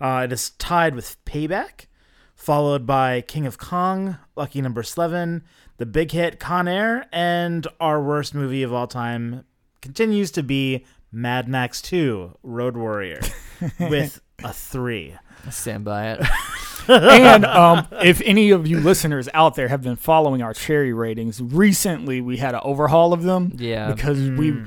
Uh, 0.00 0.22
it 0.24 0.32
is 0.32 0.50
tied 0.50 0.94
with 0.94 1.22
Payback, 1.24 1.86
followed 2.34 2.86
by 2.86 3.22
King 3.22 3.46
of 3.46 3.56
Kong, 3.58 4.18
Lucky 4.36 4.60
Number 4.60 4.82
Slevin, 4.82 5.42
the 5.78 5.86
big 5.86 6.12
hit 6.12 6.38
Con 6.38 6.68
Air, 6.68 7.06
and 7.12 7.66
our 7.80 8.02
worst 8.02 8.34
movie 8.34 8.62
of 8.62 8.72
all 8.72 8.86
time 8.86 9.44
continues 9.80 10.30
to 10.32 10.42
be 10.42 10.84
Mad 11.12 11.48
Max 11.48 11.80
Two: 11.82 12.36
Road 12.42 12.76
Warrior, 12.76 13.20
with 13.80 14.20
a 14.42 14.52
three. 14.52 15.14
I 15.46 15.50
stand 15.50 15.84
by 15.84 16.12
it. 16.12 16.26
and 16.88 17.44
um, 17.44 17.86
if 18.02 18.20
any 18.24 18.50
of 18.50 18.66
you 18.66 18.80
listeners 18.80 19.28
out 19.34 19.54
there 19.54 19.68
have 19.68 19.82
been 19.82 19.96
following 19.96 20.42
our 20.42 20.54
cherry 20.54 20.92
ratings, 20.92 21.40
recently 21.40 22.20
we 22.20 22.36
had 22.36 22.54
an 22.54 22.60
overhaul 22.64 23.12
of 23.12 23.22
them. 23.22 23.52
Yeah. 23.56 23.92
Because 23.92 24.18
we, 24.30 24.64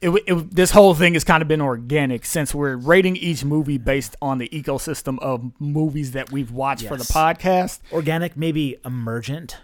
it, 0.00 0.10
it, 0.26 0.54
this 0.54 0.70
whole 0.70 0.94
thing 0.94 1.14
has 1.14 1.24
kind 1.24 1.42
of 1.42 1.48
been 1.48 1.60
organic 1.60 2.24
since 2.24 2.54
we're 2.54 2.76
rating 2.76 3.16
each 3.16 3.44
movie 3.44 3.78
based 3.78 4.16
on 4.22 4.38
the 4.38 4.48
ecosystem 4.48 5.18
of 5.20 5.52
movies 5.58 6.12
that 6.12 6.30
we've 6.30 6.50
watched 6.50 6.86
for 6.86 6.96
the 6.96 7.04
podcast. 7.04 7.80
Organic, 7.92 8.36
maybe 8.36 8.76
emergent. 8.84 9.58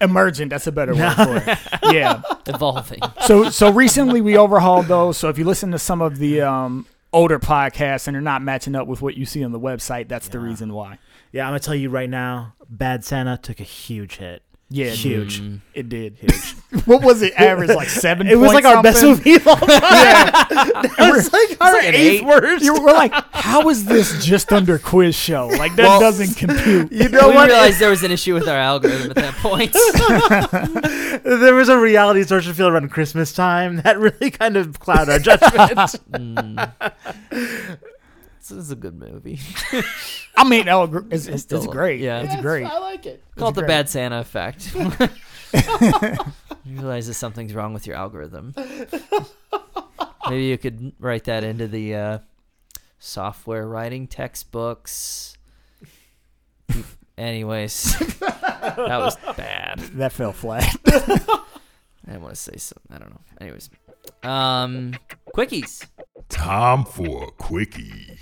Emergent, 0.00 0.50
that's 0.50 0.66
a 0.66 0.72
better 0.72 0.94
word 0.94 1.14
for 1.14 1.36
it. 1.50 1.58
Yeah. 1.94 2.22
Evolving. 2.46 3.00
So 3.26 3.50
so 3.50 3.70
recently 3.70 4.20
we 4.20 4.36
overhauled 4.36 4.86
those. 4.86 5.16
So 5.16 5.28
if 5.28 5.38
you 5.38 5.44
listen 5.44 5.70
to 5.72 5.78
some 5.78 6.02
of 6.02 6.18
the 6.18 6.42
um, 6.42 6.86
older 7.12 7.38
podcasts 7.38 8.06
and 8.06 8.14
they're 8.14 8.20
not 8.20 8.42
matching 8.42 8.74
up 8.74 8.86
with 8.86 9.00
what 9.02 9.16
you 9.16 9.24
see 9.24 9.42
on 9.44 9.52
the 9.52 9.60
website, 9.60 10.08
that's 10.08 10.28
the 10.28 10.38
reason 10.38 10.72
why. 10.72 10.98
Yeah, 11.32 11.44
I'm 11.46 11.50
gonna 11.50 11.60
tell 11.60 11.74
you 11.74 11.90
right 11.90 12.08
now, 12.10 12.54
Bad 12.68 13.04
Santa 13.04 13.36
took 13.38 13.60
a 13.60 13.64
huge 13.64 14.16
hit. 14.16 14.42
Yeah, 14.70 14.86
it 14.86 14.90
did. 14.90 14.98
Huge. 14.98 15.40
Mm. 15.40 15.60
It 15.72 15.88
did. 15.88 16.16
Huge. 16.18 16.54
what 16.84 17.00
was 17.02 17.22
it? 17.22 17.32
Average 17.40 17.70
like 17.70 17.88
seven. 17.88 18.26
It 18.26 18.34
was 18.36 18.52
point 18.52 18.64
like 18.64 18.76
our 18.76 18.82
best 18.82 19.00
something? 19.00 19.16
movie 19.16 19.34
of 19.36 19.48
all 19.48 19.56
time. 19.56 19.66
it 20.98 21.10
was 21.16 21.32
like 21.32 21.56
our 21.62 21.72
like 21.72 21.84
eighth 21.86 22.20
eight. 22.20 22.24
worst. 22.26 22.62
You 22.64 22.74
were 22.74 22.92
like, 22.92 23.12
how 23.32 23.66
is 23.70 23.86
this 23.86 24.22
just 24.22 24.52
under 24.52 24.78
quiz 24.78 25.14
show? 25.14 25.46
Like 25.46 25.74
that 25.76 25.84
Well, 25.88 26.00
doesn't 26.00 26.34
compute. 26.36 26.92
You 26.98 27.08
know 27.08 27.28
we 27.30 27.34
what? 27.34 27.48
realized 27.48 27.78
there 27.80 27.88
was 27.88 28.02
an 28.02 28.10
issue 28.12 28.34
with 28.34 28.46
our 28.46 28.58
algorithm 28.58 29.10
at 29.10 29.16
that 29.16 29.34
point. 29.36 29.72
there 31.24 31.54
was 31.54 31.70
a 31.70 31.78
reality 31.78 32.22
social 32.24 32.52
field 32.52 32.72
around 32.74 32.90
Christmas 32.90 33.32
time 33.32 33.76
that 33.78 33.98
really 33.98 34.30
kind 34.30 34.58
of 34.58 34.78
clouded 34.80 35.08
our 35.08 35.18
judgment. 35.18 35.78
Mm. 36.12 37.78
This 38.48 38.58
is 38.58 38.70
a 38.70 38.76
good 38.76 38.98
movie. 38.98 39.40
I 40.36 40.48
mean, 40.48 40.66
no, 40.66 40.84
it's, 41.10 41.26
it's, 41.26 41.50
it's 41.52 41.66
great. 41.66 42.00
yeah. 42.00 42.20
it's 42.20 42.40
great. 42.40 42.64
I 42.64 42.78
like 42.78 43.06
it. 43.06 43.22
Call 43.36 43.50
it 43.50 43.54
the 43.54 43.62
great. 43.62 43.68
bad 43.68 43.88
Santa 43.88 44.20
effect. 44.20 44.74
you 45.54 46.76
realize 46.76 47.06
that 47.06 47.14
something's 47.14 47.54
wrong 47.54 47.72
with 47.72 47.86
your 47.86 47.96
algorithm. 47.96 48.54
Maybe 50.28 50.44
you 50.44 50.58
could 50.58 50.92
write 50.98 51.24
that 51.24 51.42
into 51.42 51.66
the 51.66 51.94
uh, 51.94 52.18
software 52.98 53.66
writing 53.66 54.06
textbooks. 54.06 55.36
Anyways, 57.16 57.98
that 58.20 58.86
was 58.86 59.16
bad. 59.36 59.78
That 59.94 60.12
fell 60.12 60.32
flat. 60.32 60.76
I 60.86 62.12
didn't 62.12 62.22
want 62.22 62.34
to 62.34 62.40
say 62.40 62.56
something. 62.56 62.94
I 62.94 62.98
don't 62.98 63.10
know. 63.10 63.20
Anyways, 63.40 63.70
um, 64.22 64.94
quickies. 65.34 65.86
Time 66.28 66.84
for 66.84 67.24
a 67.24 67.30
quickie. 67.30 68.18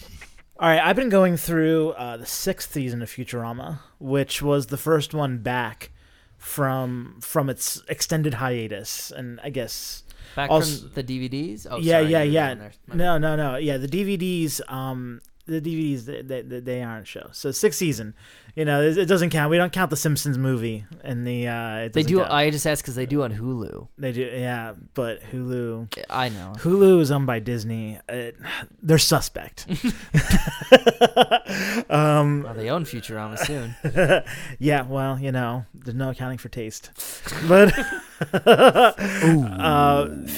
All 0.59 0.69
right, 0.69 0.81
I've 0.83 0.97
been 0.97 1.11
going 1.11 1.37
through 1.37 1.91
uh, 1.91 2.17
the 2.17 2.25
sixth 2.27 2.73
season 2.73 3.03
of 3.03 3.11
Futurama, 3.11 3.81
which 3.99 4.41
was 4.41 4.67
the 4.69 4.79
first 4.79 5.13
one 5.13 5.39
back 5.39 5.91
from 6.39 7.19
from 7.21 7.51
its 7.51 7.83
extended 7.89 8.35
hiatus, 8.35 9.11
and 9.11 9.39
I 9.43 9.51
guess 9.51 10.03
Back 10.35 10.51
Also- 10.51 10.89
from 10.89 10.93
the 10.95 11.05
DVDs. 11.05 11.67
Oh, 11.71 11.79
yeah, 11.79 12.01
sorry, 12.01 12.11
yeah, 12.11 12.23
yeah. 12.23 12.47
doing 12.49 12.59
there. 12.59 12.73
My 12.87 12.95
No, 12.97 13.19
no, 13.19 13.37
no. 13.37 13.57
Yeah, 13.57 13.77
the 13.79 13.89
DVDs. 13.89 14.61
Um, 14.71 15.21
the 15.47 15.61
DVDs 15.61 16.05
they, 16.07 16.23
they, 16.23 16.43
they 16.61 16.83
aren't 16.83 17.07
show. 17.07 17.29
So 17.33 17.53
sixth 17.53 17.79
season, 17.79 18.15
you 18.57 18.65
know, 18.65 18.83
it, 18.83 18.99
it 18.99 19.07
doesn't 19.07 19.31
count. 19.31 19.51
We 19.51 19.59
don't 19.59 19.73
count 19.73 19.91
the 19.91 19.97
Simpsons 19.97 20.39
movie 20.39 20.85
and 21.05 21.27
the. 21.27 21.47
Uh, 21.47 21.77
it 21.85 21.93
They 21.93 22.03
do. 22.03 22.19
count. 22.19 22.31
I 22.33 22.51
just 22.51 22.67
asked 22.67 22.83
because 22.83 22.95
they 22.95 23.07
do 23.07 23.23
on 23.23 23.33
Hulu. 23.33 23.87
They 23.99 24.13
do. 24.13 24.23
Yeah, 24.23 24.75
but 24.95 25.23
Hulu. 25.31 25.95
I 26.09 26.31
know. 26.31 26.55
Hulu 26.57 27.01
is 27.01 27.11
owned 27.11 27.27
by 27.27 27.39
Disney. 27.39 27.99
Uh, 28.09 28.31
they're 28.83 28.99
suspect. 28.99 29.67
um, 31.91 32.43
Well, 32.45 32.55
they 32.55 32.71
own 32.71 32.85
Futurama 32.85 33.39
soon. 33.39 33.75
yeah, 34.59 34.83
well, 34.83 35.19
you 35.19 35.33
know, 35.33 35.65
there's 35.75 35.95
no 35.95 36.11
accounting 36.11 36.39
for 36.39 36.49
taste. 36.49 36.91
But 37.47 37.77
uh, 37.79 38.93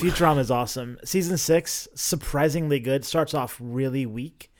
Futurama 0.00 0.40
is 0.40 0.50
awesome. 0.50 0.98
Season 1.04 1.36
six, 1.38 1.86
surprisingly 1.94 2.80
good. 2.80 3.04
Starts 3.04 3.34
off 3.34 3.56
really 3.60 4.06
weak. 4.06 4.50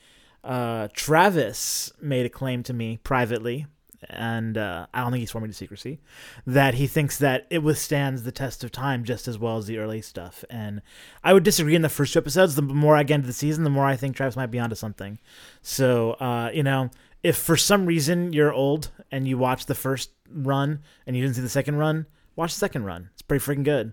Uh, 0.45 0.89
Travis 0.93 1.93
made 2.01 2.27
a 2.27 2.31
claim 2.31 2.63
to 2.65 2.73
me 2.73 2.99
privately, 3.03 3.67
and 4.09 4.57
uh, 4.57 4.87
I 4.95 5.03
don't 5.03 5.11
think 5.11 5.21
he's 5.21 5.31
swore 5.31 5.41
me 5.41 5.49
to 5.49 5.55
secrecy, 5.55 6.01
that 6.47 6.75
he 6.75 6.87
thinks 6.87 7.19
that 7.19 7.47
it 7.51 7.59
withstands 7.59 8.23
the 8.23 8.33
test 8.33 8.63
of 8.63 8.71
time 8.71 9.05
just 9.05 9.29
as 9.29 9.39
well 9.39 9.57
as 9.57 9.67
the 9.67 9.79
early 9.79 10.01
stuff. 10.01 10.45
And 10.49 10.83
I 11.25 11.33
would 11.35 11.43
disagree 11.43 11.75
in 11.75 11.83
the 11.83 11.89
first 11.89 12.13
two 12.13 12.19
episodes. 12.19 12.55
The 12.55 12.63
more 12.63 12.97
I 12.97 13.03
get 13.03 13.17
into 13.17 13.27
the 13.27 13.33
season, 13.33 13.65
the 13.65 13.71
more 13.71 13.85
I 13.85 13.97
think 13.97 14.17
Travis 14.17 14.37
might 14.37 14.51
be 14.51 14.61
onto 14.61 14.77
something. 14.77 15.19
So, 15.63 16.13
uh, 16.13 16.51
you 16.55 16.63
know, 16.63 16.91
if 17.23 17.37
for 17.37 17.57
some 17.57 17.87
reason 17.87 18.33
you're 18.33 18.53
old 18.53 18.91
and 19.11 19.27
you 19.27 19.37
watch 19.37 19.67
the 19.67 19.75
first 19.75 20.11
run 20.31 20.81
and 21.07 21.17
you 21.17 21.23
didn't 21.23 21.35
see 21.35 21.43
the 21.43 21.49
second 21.49 21.77
run, 21.77 22.07
watch 22.37 22.53
the 22.53 22.61
second 22.61 22.85
run. 22.85 23.11
It's 23.13 23.23
pretty 23.23 23.45
freaking 23.45 23.65
good. 23.65 23.93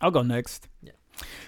I'll 0.00 0.12
go 0.12 0.22
next. 0.22 0.68
Yeah. 0.82 0.92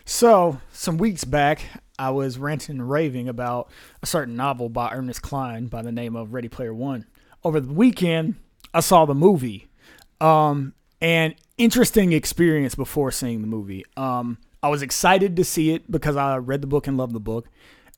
So, 0.05 0.61
some 0.73 0.99
weeks 0.99 1.25
back, 1.25 1.62
I 1.99 2.11
was 2.11 2.39
ranting 2.39 2.77
and 2.77 2.91
raving 2.91 3.29
about 3.29 3.71
a 4.03 4.07
certain 4.07 4.37
novel 4.37 4.69
by 4.69 4.91
Ernest 4.91 5.23
Cline 5.23 5.67
by 5.67 5.83
the 5.83 5.93
name 5.93 6.17
of 6.17 6.35
Ready 6.35 6.49
Player 6.49 6.75
One. 6.75 7.07
Over 7.43 7.61
the 7.61 7.73
weekend, 7.73 8.37
I 8.73 8.81
saw 8.81 9.05
the 9.05 9.15
movie. 9.15 9.69
Um, 10.21 10.75
and 11.01 11.35
interesting 11.59 12.12
experience 12.12 12.75
before 12.75 13.11
seeing 13.11 13.41
the 13.41 13.47
movie. 13.47 13.85
Um, 13.97 14.39
I 14.62 14.69
was 14.69 14.83
excited 14.83 15.37
to 15.37 15.45
see 15.45 15.73
it 15.73 15.91
because 15.91 16.17
I 16.17 16.39
read 16.39 16.62
the 16.62 16.67
book 16.67 16.87
and 16.87 16.97
loved 16.97 17.12
the 17.12 17.21
book. 17.21 17.49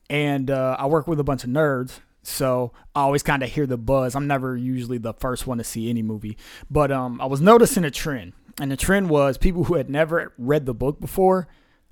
And 0.09 0.51
uh, 0.51 0.75
I 0.79 0.85
work 0.85 1.07
with 1.07 1.19
a 1.19 1.23
bunch 1.23 1.43
of 1.43 1.49
nerds, 1.49 1.99
so 2.23 2.71
I 2.95 3.01
always 3.01 3.23
kind 3.23 3.43
of 3.43 3.49
hear 3.49 3.65
the 3.65 3.77
buzz. 3.77 4.15
I'm 4.15 4.27
never 4.27 4.55
usually 4.55 4.97
the 4.97 5.13
first 5.13 5.47
one 5.47 5.57
to 5.57 5.63
see 5.63 5.89
any 5.89 6.01
movie, 6.01 6.37
but 6.69 6.91
um, 6.91 7.19
I 7.19 7.25
was 7.25 7.41
noticing 7.41 7.83
a 7.83 7.91
trend, 7.91 8.33
and 8.59 8.71
the 8.71 8.77
trend 8.77 9.09
was 9.09 9.37
people 9.37 9.65
who 9.65 9.75
had 9.75 9.89
never 9.89 10.33
read 10.37 10.65
the 10.65 10.73
book 10.73 10.99
before 10.99 11.47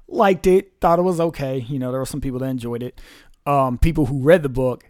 liked 0.07 0.47
it, 0.47 0.73
thought 0.79 0.99
it 0.99 1.03
was 1.03 1.19
okay. 1.19 1.59
You 1.59 1.79
know, 1.79 1.91
there 1.91 1.99
were 1.99 2.05
some 2.05 2.21
people 2.21 2.39
that 2.39 2.47
enjoyed 2.47 2.83
it. 2.83 2.99
Um, 3.45 3.77
people 3.77 4.07
who 4.07 4.21
read 4.21 4.43
the 4.43 4.49
book 4.49 4.85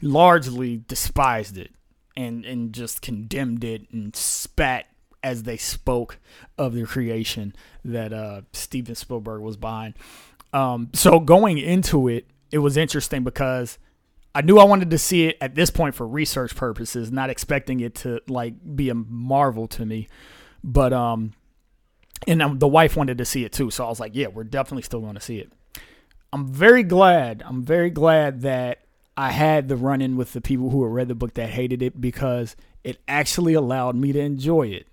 largely 0.00 0.82
despised 0.88 1.56
it 1.56 1.70
and 2.16 2.44
and 2.44 2.72
just 2.72 3.02
condemned 3.02 3.64
it 3.64 3.86
and 3.92 4.14
spat 4.14 4.86
as 5.22 5.44
they 5.44 5.56
spoke 5.56 6.18
of 6.58 6.74
the 6.74 6.84
creation 6.84 7.54
that 7.84 8.12
uh, 8.12 8.42
Steven 8.52 8.94
Spielberg 8.94 9.40
was 9.40 9.56
behind. 9.56 9.94
Um, 10.52 10.90
so 10.92 11.20
going 11.20 11.58
into 11.58 12.08
it, 12.08 12.26
it 12.50 12.58
was 12.58 12.76
interesting 12.76 13.22
because 13.22 13.78
I 14.34 14.42
knew 14.42 14.58
I 14.58 14.64
wanted 14.64 14.90
to 14.90 14.98
see 14.98 15.26
it 15.26 15.38
at 15.40 15.54
this 15.54 15.70
point 15.70 15.94
for 15.94 16.06
research 16.06 16.56
purposes, 16.56 17.12
not 17.12 17.30
expecting 17.30 17.80
it 17.80 17.94
to 17.96 18.20
like 18.26 18.54
be 18.74 18.88
a 18.88 18.94
marvel 18.94 19.68
to 19.68 19.86
me. 19.86 20.08
But 20.64 20.92
um, 20.92 21.32
and 22.26 22.60
the 22.60 22.68
wife 22.68 22.96
wanted 22.96 23.18
to 23.18 23.24
see 23.24 23.44
it 23.44 23.52
too, 23.52 23.70
so 23.70 23.84
I 23.84 23.88
was 23.88 24.00
like, 24.00 24.12
yeah, 24.14 24.28
we're 24.28 24.44
definitely 24.44 24.82
still 24.82 25.00
going 25.00 25.14
to 25.14 25.20
see 25.20 25.38
it. 25.38 25.52
I'm 26.32 26.46
very 26.46 26.82
glad. 26.82 27.42
I'm 27.44 27.62
very 27.62 27.90
glad 27.90 28.42
that 28.42 28.82
I 29.16 29.30
had 29.30 29.68
the 29.68 29.76
run 29.76 30.00
in 30.00 30.16
with 30.16 30.32
the 30.32 30.40
people 30.40 30.70
who 30.70 30.82
had 30.82 30.92
read 30.92 31.08
the 31.08 31.14
book 31.14 31.34
that 31.34 31.50
hated 31.50 31.82
it 31.82 32.00
because 32.00 32.56
it 32.82 33.00
actually 33.06 33.54
allowed 33.54 33.96
me 33.96 34.12
to 34.12 34.20
enjoy 34.20 34.68
it. 34.68 34.86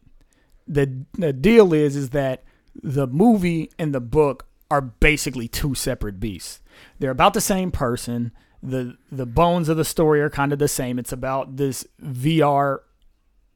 The 0.67 1.05
the 1.13 1.33
deal 1.33 1.73
is 1.73 1.95
is 1.95 2.09
that 2.11 2.43
the 2.81 3.07
movie 3.07 3.71
and 3.79 3.93
the 3.93 4.01
book 4.01 4.45
are 4.69 4.81
basically 4.81 5.47
two 5.47 5.73
separate 5.73 6.19
beasts. 6.19 6.61
They're 6.99 7.11
about 7.11 7.33
the 7.33 7.41
same 7.41 7.71
person. 7.71 8.31
The 8.61 8.97
the 9.11 9.25
bones 9.25 9.69
of 9.69 9.77
the 9.77 9.85
story 9.85 10.21
are 10.21 10.29
kind 10.29 10.51
of 10.51 10.59
the 10.59 10.67
same. 10.67 10.99
It's 10.99 11.13
about 11.13 11.57
this 11.57 11.87
VR 12.03 12.79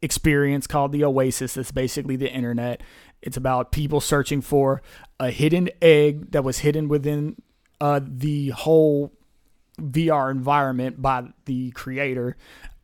experience 0.03 0.67
called 0.67 0.91
the 0.91 1.03
Oasis. 1.03 1.53
That's 1.53 1.71
basically 1.71 2.15
the 2.15 2.31
internet. 2.31 2.81
It's 3.21 3.37
about 3.37 3.71
people 3.71 4.01
searching 4.01 4.41
for 4.41 4.81
a 5.19 5.31
hidden 5.31 5.69
egg 5.81 6.31
that 6.31 6.43
was 6.43 6.59
hidden 6.59 6.89
within 6.89 7.37
uh, 7.79 8.01
the 8.05 8.49
whole 8.49 9.13
VR 9.79 10.29
environment 10.29 11.01
by 11.01 11.29
the 11.45 11.71
creator. 11.71 12.35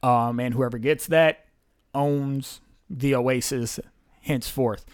Um, 0.01 0.39
and 0.39 0.53
whoever 0.53 0.78
gets 0.78 1.07
that 1.07 1.45
owns 1.93 2.61
the 2.89 3.13
Oasis 3.15 3.80
henceforth. 4.22 4.86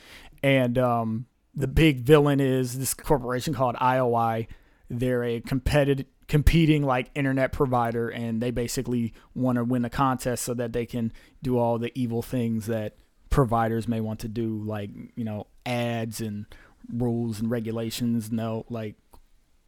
And 0.42 0.78
um, 0.80 1.28
the 1.54 1.68
big 1.68 2.02
villain 2.02 2.40
is 2.40 2.80
this 2.80 2.96
corporation 2.96 3.54
called 3.54 3.76
IOI. 3.76 4.48
They're 4.90 5.24
a 5.24 5.42
competitive 5.42 6.08
competing 6.28 6.84
like 6.84 7.12
internet 7.14 7.52
provider 7.52 8.10
and 8.10 8.42
they 8.42 8.52
basically 8.52 9.14
want 9.36 9.58
to 9.58 9.64
win 9.64 9.84
the 9.84 9.90
contest 9.90 10.44
so 10.44 10.54
that 10.54 10.74
they 10.74 10.86
can 10.86 11.12
do 11.44 11.58
all 11.58 11.78
the 11.78 11.92
evil 11.94 12.22
things 12.22 12.66
that 12.66 12.96
providers 13.30 13.88
may 13.88 14.00
want 14.00 14.20
to 14.20 14.28
do 14.28 14.64
like 14.64 14.90
you 15.16 15.24
know 15.24 15.46
ads 15.66 16.22
and 16.22 16.46
rules 16.92 17.40
and 17.40 17.52
regulations. 17.52 18.32
No 18.32 18.66
like 18.70 18.96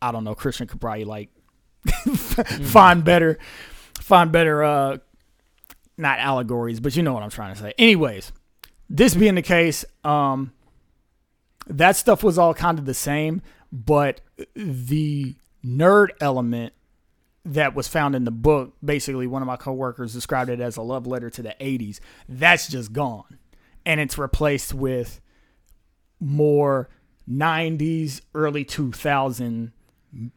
i 0.01 0.12
don't 0.12 0.24
know 0.24 0.36
christian 0.36 0.68
could 0.68 0.80
probably 0.80 1.05
like 1.05 1.30
find 2.64 3.03
better 3.03 3.39
find 3.99 4.32
better 4.32 4.64
uh 4.64 4.97
not 5.97 6.20
allegories 6.20 6.80
but 6.80 6.95
you 6.95 7.01
know 7.01 7.14
what 7.14 7.24
i'm 7.24 7.30
trying 7.30 7.53
to 7.53 7.60
say. 7.60 7.74
Anyways 7.78 8.32
this 8.89 9.16
being 9.16 9.36
the 9.36 9.41
case 9.41 9.86
um 10.03 10.53
that 11.68 11.95
stuff 11.95 12.24
was 12.24 12.38
all 12.38 12.53
kind 12.53 12.80
of 12.80 12.86
the 12.86 12.93
same 12.93 13.41
but 13.72 14.22
the 14.55 15.36
nerd 15.66 16.10
element 16.22 16.74
that 17.45 17.74
was 17.76 17.88
found 17.88 18.16
in 18.16 18.26
the 18.26 18.32
book 18.32 18.74
basically 18.84 19.26
one 19.28 19.41
of 19.41 19.47
my 19.47 19.55
coworkers 19.55 20.14
described 20.14 20.49
it 20.49 20.60
as 20.60 20.76
a 20.78 20.82
love 20.82 21.08
letter 21.08 21.30
to 21.30 21.41
the 21.41 21.55
80s 21.62 21.99
that's 22.28 22.68
just 22.68 22.91
gone. 22.91 23.38
And 23.86 23.99
it's 24.01 24.18
replaced 24.18 24.74
with 24.74 25.22
more 26.20 26.89
90s 27.30 28.22
early 28.34 28.64
2000 28.66 29.72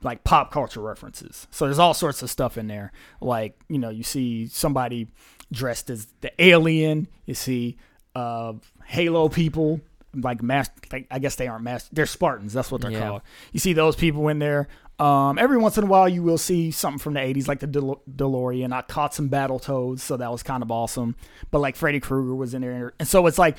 like 0.02 0.24
pop 0.24 0.50
culture 0.52 0.80
references. 0.80 1.46
So 1.50 1.64
there's 1.64 1.78
all 1.78 1.94
sorts 1.94 2.22
of 2.22 2.30
stuff 2.30 2.58
in 2.58 2.66
there. 2.66 2.92
Like 3.20 3.58
you 3.68 3.78
know 3.78 3.88
you 3.90 4.02
see 4.02 4.46
somebody 4.48 5.08
dressed 5.52 5.90
as 5.90 6.06
the 6.20 6.32
alien. 6.42 7.08
You 7.26 7.34
see 7.34 7.76
uh 8.14 8.54
halo 8.84 9.28
people 9.28 9.80
like 10.12 10.42
mass 10.42 10.68
like, 10.92 11.06
i 11.12 11.20
guess 11.20 11.36
they 11.36 11.46
aren't 11.46 11.62
mass 11.62 11.88
they're 11.92 12.04
spartans 12.04 12.52
that's 12.52 12.72
what 12.72 12.80
they're 12.80 12.90
Yeah. 12.90 13.08
called. 13.08 13.22
You 13.52 13.60
see 13.60 13.72
those 13.72 13.94
people 13.94 14.26
in 14.28 14.40
there 14.40 14.66
Um, 15.00 15.38
every 15.38 15.56
once 15.56 15.78
in 15.78 15.84
a 15.84 15.86
while, 15.86 16.08
you 16.08 16.22
will 16.22 16.36
see 16.36 16.70
something 16.70 16.98
from 16.98 17.14
the 17.14 17.20
80s, 17.20 17.48
like 17.48 17.60
the 17.60 17.66
Del- 17.66 18.02
DeLorean. 18.14 18.70
I 18.70 18.82
caught 18.82 19.14
some 19.14 19.30
Battletoads, 19.30 20.00
so 20.00 20.18
that 20.18 20.30
was 20.30 20.42
kind 20.42 20.62
of 20.62 20.70
awesome. 20.70 21.16
But 21.50 21.60
like 21.60 21.74
Freddy 21.74 22.00
Krueger 22.00 22.34
was 22.34 22.52
in 22.52 22.60
there. 22.60 22.92
And 22.98 23.08
so 23.08 23.26
it's 23.26 23.38
like 23.38 23.56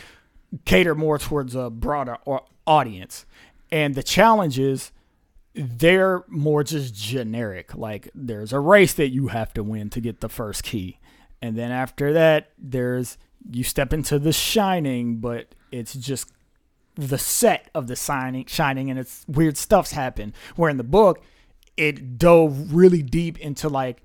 cater 0.65 0.93
more 0.93 1.17
towards 1.17 1.55
a 1.55 1.71
broader 1.71 2.17
au- 2.27 2.45
audience. 2.67 3.25
And 3.71 3.95
the 3.95 4.03
challenge 4.03 4.59
is 4.59 4.91
they're 5.55 6.23
more 6.27 6.63
just 6.63 6.93
generic. 6.93 7.75
Like 7.75 8.09
there's 8.13 8.53
a 8.53 8.59
race 8.59 8.93
that 8.93 9.09
you 9.09 9.29
have 9.29 9.51
to 9.55 9.63
win 9.63 9.89
to 9.89 9.99
get 9.99 10.21
the 10.21 10.29
first 10.29 10.63
key. 10.63 10.99
And 11.41 11.57
then 11.57 11.71
after 11.71 12.13
that, 12.13 12.51
there's 12.59 13.17
you 13.49 13.63
step 13.63 13.93
into 13.93 14.19
the 14.19 14.31
shining, 14.31 15.17
but 15.17 15.55
it's 15.71 15.95
just 15.95 16.31
the 16.95 17.17
set 17.17 17.69
of 17.73 17.87
the 17.87 17.95
signing 17.95 18.45
shining 18.45 18.89
and 18.89 18.99
it's 18.99 19.25
weird 19.27 19.57
stuff's 19.57 19.91
happen. 19.91 20.33
Where 20.55 20.69
in 20.69 20.77
the 20.77 20.83
book, 20.83 21.23
it 21.77 22.17
dove 22.17 22.73
really 22.73 23.01
deep 23.01 23.39
into 23.39 23.69
like 23.69 24.03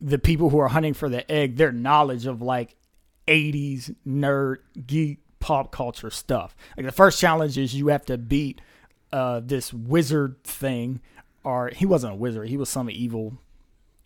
the 0.00 0.18
people 0.18 0.50
who 0.50 0.58
are 0.58 0.68
hunting 0.68 0.94
for 0.94 1.08
the 1.08 1.30
egg, 1.30 1.56
their 1.56 1.72
knowledge 1.72 2.26
of 2.26 2.42
like 2.42 2.76
80s 3.28 3.94
nerd 4.06 4.58
geek 4.86 5.20
pop 5.38 5.72
culture 5.72 6.10
stuff. 6.10 6.54
Like 6.76 6.86
the 6.86 6.92
first 6.92 7.20
challenge 7.20 7.56
is 7.56 7.74
you 7.74 7.88
have 7.88 8.04
to 8.06 8.18
beat 8.18 8.60
uh, 9.12 9.40
this 9.44 9.72
wizard 9.72 10.42
thing, 10.44 11.00
or 11.44 11.70
he 11.74 11.86
wasn't 11.86 12.14
a 12.14 12.16
wizard, 12.16 12.48
he 12.48 12.56
was 12.56 12.68
some 12.68 12.90
evil 12.90 13.38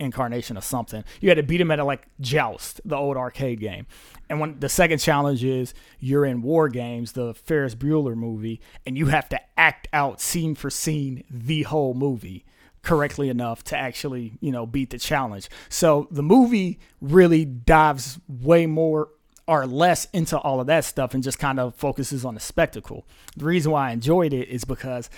incarnation 0.01 0.57
of 0.57 0.63
something. 0.63 1.03
You 1.21 1.29
had 1.29 1.37
to 1.37 1.43
beat 1.43 1.61
him 1.61 1.71
at 1.71 1.79
a 1.79 1.85
like 1.85 2.07
joust, 2.19 2.81
the 2.83 2.97
old 2.97 3.15
arcade 3.15 3.59
game. 3.59 3.85
And 4.29 4.39
when 4.39 4.59
the 4.59 4.69
second 4.69 4.97
challenge 4.97 5.43
is 5.43 5.73
you're 5.99 6.25
in 6.25 6.41
War 6.41 6.67
Games, 6.67 7.13
the 7.13 7.33
Ferris 7.33 7.75
Bueller 7.75 8.15
movie, 8.15 8.59
and 8.85 8.97
you 8.97 9.07
have 9.07 9.29
to 9.29 9.39
act 9.57 9.87
out 9.93 10.19
scene 10.19 10.55
for 10.55 10.69
scene 10.69 11.23
the 11.29 11.63
whole 11.63 11.93
movie 11.93 12.45
correctly 12.81 13.29
enough 13.29 13.63
to 13.65 13.77
actually, 13.77 14.33
you 14.41 14.51
know, 14.51 14.65
beat 14.65 14.89
the 14.89 14.97
challenge. 14.97 15.49
So 15.69 16.07
the 16.09 16.23
movie 16.23 16.79
really 16.99 17.45
dives 17.45 18.19
way 18.27 18.65
more 18.65 19.09
or 19.47 19.67
less 19.67 20.07
into 20.13 20.37
all 20.37 20.59
of 20.59 20.67
that 20.67 20.85
stuff 20.85 21.13
and 21.13 21.23
just 21.23 21.37
kind 21.37 21.59
of 21.59 21.75
focuses 21.75 22.25
on 22.25 22.33
the 22.33 22.39
spectacle. 22.39 23.05
The 23.37 23.45
reason 23.45 23.71
why 23.71 23.89
I 23.89 23.91
enjoyed 23.91 24.33
it 24.33 24.47
is 24.47 24.63
because 24.63 25.09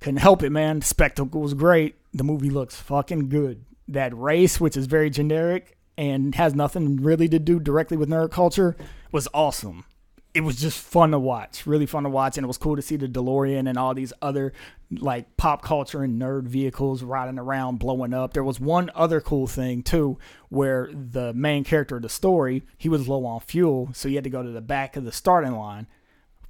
couldn't 0.00 0.20
help 0.20 0.42
it, 0.42 0.50
man. 0.50 0.80
The 0.80 0.86
spectacle 0.86 1.40
was 1.40 1.54
great. 1.54 1.94
The 2.12 2.24
movie 2.24 2.50
looks 2.50 2.76
fucking 2.76 3.28
good. 3.28 3.64
That 3.88 4.16
race, 4.16 4.60
which 4.60 4.76
is 4.76 4.86
very 4.86 5.10
generic 5.10 5.76
and 5.96 6.34
has 6.34 6.54
nothing 6.54 6.96
really 6.96 7.28
to 7.28 7.38
do 7.38 7.60
directly 7.60 7.96
with 7.96 8.08
nerd 8.08 8.30
culture, 8.30 8.76
was 9.12 9.28
awesome. 9.34 9.84
It 10.32 10.42
was 10.42 10.56
just 10.56 10.80
fun 10.80 11.12
to 11.12 11.18
watch, 11.20 11.64
really 11.64 11.86
fun 11.86 12.02
to 12.02 12.08
watch, 12.08 12.36
and 12.36 12.44
it 12.44 12.48
was 12.48 12.58
cool 12.58 12.74
to 12.74 12.82
see 12.82 12.96
the 12.96 13.06
DeLorean 13.06 13.68
and 13.68 13.78
all 13.78 13.94
these 13.94 14.12
other 14.20 14.52
like 14.90 15.36
pop 15.36 15.62
culture 15.62 16.02
and 16.02 16.20
nerd 16.20 16.48
vehicles 16.48 17.04
riding 17.04 17.38
around, 17.38 17.78
blowing 17.78 18.12
up. 18.12 18.32
There 18.32 18.42
was 18.42 18.58
one 18.58 18.90
other 18.96 19.20
cool 19.20 19.46
thing 19.46 19.84
too, 19.84 20.18
where 20.48 20.90
the 20.92 21.32
main 21.34 21.62
character 21.62 21.96
of 21.96 22.02
the 22.02 22.08
story 22.08 22.64
he 22.76 22.88
was 22.88 23.06
low 23.06 23.24
on 23.26 23.40
fuel, 23.40 23.90
so 23.92 24.08
he 24.08 24.16
had 24.16 24.24
to 24.24 24.30
go 24.30 24.42
to 24.42 24.50
the 24.50 24.60
back 24.60 24.96
of 24.96 25.04
the 25.04 25.12
starting 25.12 25.52
line 25.52 25.86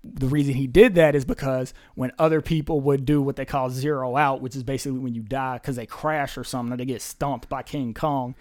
the 0.04 0.26
reason 0.26 0.54
he 0.54 0.66
did 0.66 0.94
that 0.96 1.14
is 1.14 1.24
because 1.24 1.72
when 1.94 2.12
other 2.18 2.42
people 2.42 2.80
would 2.80 3.04
do 3.04 3.22
what 3.22 3.36
they 3.36 3.46
call 3.46 3.70
zero 3.70 4.16
out, 4.16 4.42
which 4.42 4.54
is 4.54 4.62
basically 4.62 4.98
when 4.98 5.14
you 5.14 5.22
die 5.22 5.54
because 5.54 5.76
they 5.76 5.86
crash 5.86 6.36
or 6.36 6.44
something 6.44 6.74
or 6.74 6.76
they 6.76 6.84
get 6.84 7.00
stomped 7.00 7.48
by 7.48 7.62
King 7.62 7.94
Kong, 7.94 8.34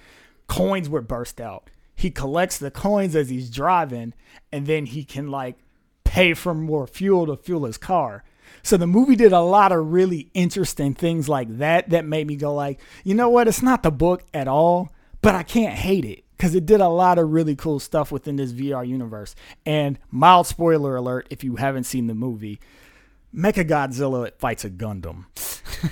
coins 0.47 0.89
would 0.89 1.07
burst 1.07 1.39
out. 1.39 1.69
He 1.95 2.11
collects 2.11 2.57
the 2.57 2.71
coins 2.71 3.15
as 3.15 3.29
he's 3.29 3.49
driving, 3.49 4.13
and 4.51 4.67
then 4.67 4.87
he 4.87 5.03
can 5.03 5.29
like 5.29 5.55
pay 6.03 6.33
for 6.33 6.53
more 6.53 6.85
fuel 6.85 7.27
to 7.27 7.37
fuel 7.37 7.65
his 7.65 7.77
car. 7.77 8.23
So 8.61 8.75
the 8.77 8.87
movie 8.87 9.15
did 9.15 9.31
a 9.31 9.39
lot 9.39 9.71
of 9.71 9.93
really 9.93 10.29
interesting 10.33 10.93
things 10.93 11.29
like 11.29 11.57
that 11.57 11.89
that 11.91 12.05
made 12.05 12.27
me 12.27 12.35
go 12.35 12.53
like, 12.53 12.79
you 13.03 13.15
know 13.15 13.29
what? 13.29 13.47
It's 13.47 13.61
not 13.61 13.83
the 13.83 13.91
book 13.91 14.23
at 14.33 14.47
all, 14.47 14.91
but 15.21 15.33
I 15.33 15.43
can't 15.43 15.73
hate 15.73 16.05
it 16.05 16.22
because 16.37 16.55
it 16.55 16.65
did 16.65 16.81
a 16.81 16.87
lot 16.87 17.17
of 17.17 17.31
really 17.31 17.55
cool 17.55 17.79
stuff 17.79 18.11
within 18.11 18.35
this 18.35 18.51
VR 18.51 18.87
universe. 18.87 19.35
And 19.65 19.99
mild 20.11 20.47
spoiler 20.47 20.95
alert 20.95 21.27
if 21.29 21.43
you 21.43 21.57
haven't 21.57 21.85
seen 21.85 22.07
the 22.07 22.15
movie, 22.15 22.59
Mecha 23.33 23.67
Godzilla 23.67 24.31
fights 24.37 24.65
a 24.65 24.69
Gundam. 24.69 25.25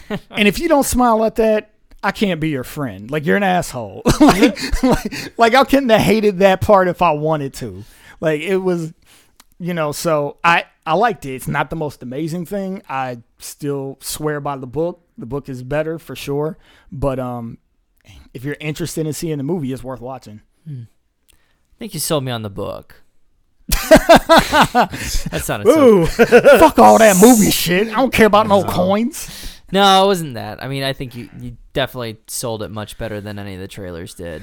and 0.29 0.47
if 0.47 0.59
you 0.59 0.67
don't 0.67 0.85
smile 0.85 1.23
at 1.25 1.35
that, 1.35 1.71
I 2.03 2.11
can't 2.11 2.39
be 2.39 2.49
your 2.49 2.63
friend. 2.63 3.09
Like 3.11 3.25
you're 3.25 3.37
an 3.37 3.43
asshole. 3.43 4.01
like, 4.19 4.83
like, 4.83 5.37
like 5.37 5.55
I 5.55 5.63
couldn't 5.63 5.89
have 5.89 6.01
hated 6.01 6.39
that 6.39 6.61
part 6.61 6.87
if 6.87 7.01
I 7.01 7.11
wanted 7.11 7.53
to. 7.55 7.83
Like 8.19 8.41
it 8.41 8.57
was, 8.57 8.93
you 9.59 9.73
know. 9.73 9.91
So 9.91 10.37
I 10.43 10.65
I 10.85 10.95
liked 10.95 11.25
it. 11.25 11.35
It's 11.35 11.47
not 11.47 11.69
the 11.69 11.75
most 11.75 12.01
amazing 12.01 12.45
thing. 12.45 12.81
I 12.89 13.19
still 13.37 13.97
swear 14.01 14.39
by 14.39 14.57
the 14.57 14.67
book. 14.67 15.01
The 15.17 15.25
book 15.27 15.47
is 15.47 15.61
better 15.61 15.99
for 15.99 16.15
sure. 16.15 16.57
But 16.91 17.19
um, 17.19 17.59
if 18.33 18.43
you're 18.43 18.57
interested 18.59 19.05
in 19.07 19.13
seeing 19.13 19.37
the 19.37 19.43
movie, 19.43 19.71
it's 19.73 19.83
worth 19.83 20.01
watching. 20.01 20.41
I 20.67 20.85
think 21.79 21.93
you 21.93 21.99
sold 21.99 22.23
me 22.23 22.31
on 22.31 22.41
the 22.43 22.49
book. 22.49 23.01
that 23.67 25.41
sounded 25.43 25.67
so. 25.67 26.05
Fuck 26.59 26.79
all 26.79 26.97
that 26.99 27.17
movie 27.21 27.51
shit. 27.51 27.87
I 27.87 27.91
don't 27.95 28.13
care 28.13 28.27
about 28.27 28.47
no 28.47 28.63
coins. 28.63 29.59
No, 29.71 30.03
it 30.03 30.07
wasn't 30.07 30.33
that. 30.33 30.61
I 30.61 30.67
mean, 30.67 30.83
I 30.83 30.93
think 30.93 31.15
you, 31.15 31.29
you 31.39 31.55
definitely 31.73 32.17
sold 32.27 32.61
it 32.61 32.69
much 32.69 32.97
better 32.97 33.21
than 33.21 33.39
any 33.39 33.53
of 33.55 33.61
the 33.61 33.67
trailers 33.67 34.13
did. 34.13 34.41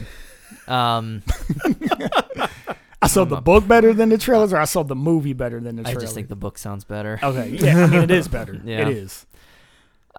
Um, 0.67 1.23
I 3.03 3.07
sold 3.07 3.29
the 3.29 3.41
book 3.41 3.69
better 3.69 3.93
than 3.93 4.09
the 4.09 4.19
trailers, 4.19 4.53
or 4.53 4.57
I 4.57 4.65
sold 4.65 4.89
the 4.89 4.97
movie 4.97 5.35
better 5.35 5.61
than 5.61 5.77
the 5.77 5.83
trailers. 5.83 5.99
I 5.99 6.01
just 6.01 6.15
think 6.15 6.29
the 6.29 6.37
book 6.37 6.57
sounds 6.59 6.85
better. 6.85 7.21
Okay, 7.23 7.51
yeah, 7.51 7.85
I 7.85 7.87
mean 7.87 8.03
it 8.03 8.11
is 8.11 8.27
better. 8.29 8.55
Yeah. 8.65 8.81
It 8.81 8.97
is. 8.97 9.27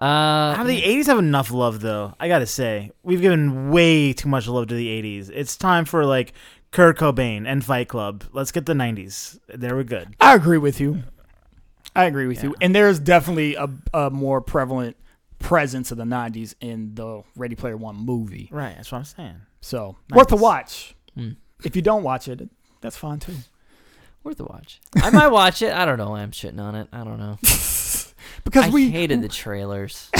Uh, 0.00 0.54
How 0.54 0.62
do 0.62 0.68
the 0.68 0.80
80s 0.80 1.06
have 1.06 1.18
enough 1.18 1.50
love, 1.50 1.80
though? 1.80 2.14
I 2.18 2.28
gotta 2.28 2.46
say. 2.46 2.90
We've 3.02 3.20
given 3.20 3.70
way 3.70 4.12
too 4.12 4.28
much 4.28 4.48
love 4.48 4.68
to 4.68 4.74
the 4.74 4.88
80s. 4.88 5.30
It's 5.32 5.56
time 5.56 5.84
for, 5.84 6.06
like, 6.06 6.32
Kurt 6.70 6.98
Cobain 6.98 7.46
and 7.46 7.64
Fight 7.64 7.88
Club. 7.88 8.24
Let's 8.32 8.50
get 8.52 8.64
the 8.66 8.72
90s. 8.72 9.38
There 9.48 9.76
we're 9.76 9.84
good. 9.84 10.14
I 10.20 10.34
agree 10.34 10.58
with 10.58 10.80
you. 10.80 11.02
I 11.94 12.04
agree 12.04 12.26
with 12.26 12.42
you. 12.42 12.54
And 12.60 12.74
there's 12.74 12.98
definitely 13.00 13.56
a, 13.56 13.68
a 13.92 14.10
more 14.10 14.40
prevalent 14.40 14.96
presence 15.40 15.90
of 15.90 15.98
the 15.98 16.04
'90s 16.04 16.54
in 16.60 16.94
the 16.94 17.22
Ready 17.34 17.56
Player 17.56 17.76
One 17.76 17.96
movie. 17.96 18.48
Right, 18.52 18.76
that's 18.76 18.92
what 18.92 18.98
I'm 18.98 19.04
saying. 19.04 19.40
So 19.60 19.96
worth 20.14 20.30
a 20.30 20.36
watch. 20.36 20.94
Hmm. 21.16 21.30
If 21.64 21.74
you 21.74 21.82
don't 21.82 22.02
watch 22.02 22.28
it, 22.28 22.48
that's 22.80 22.96
fine 22.96 23.18
too. 23.18 23.34
worth 24.22 24.38
a 24.38 24.44
watch. 24.44 24.80
I 24.96 25.10
might 25.10 25.28
watch 25.28 25.62
it. 25.62 25.72
I 25.72 25.84
don't 25.84 25.98
know 25.98 26.10
why 26.10 26.20
I'm 26.20 26.30
shitting 26.30 26.60
on 26.60 26.74
it. 26.76 26.88
I 26.92 27.02
don't 27.04 27.18
know. 27.18 27.38
Because 28.44 28.66
I 28.66 28.70
we 28.70 28.90
hated 28.90 29.22
the 29.22 29.28
trailers. 29.42 30.10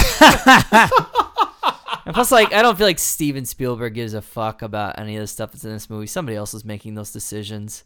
and 2.05 2.15
plus, 2.15 2.31
like, 2.33 2.53
I 2.53 2.63
don't 2.63 2.77
feel 2.77 2.87
like 2.87 2.99
Steven 2.99 3.45
Spielberg 3.45 3.95
gives 3.95 4.15
a 4.15 4.23
fuck 4.23 4.63
about 4.63 4.99
any 4.99 5.17
of 5.17 5.21
the 5.23 5.27
stuff 5.27 5.53
that's 5.53 5.65
in 5.65 5.73
this 5.73 5.91
movie. 5.91 6.07
Somebody 6.07 6.37
else 6.37 6.55
is 6.55 6.65
making 6.65 6.95
those 6.95 7.13
decisions. 7.13 7.85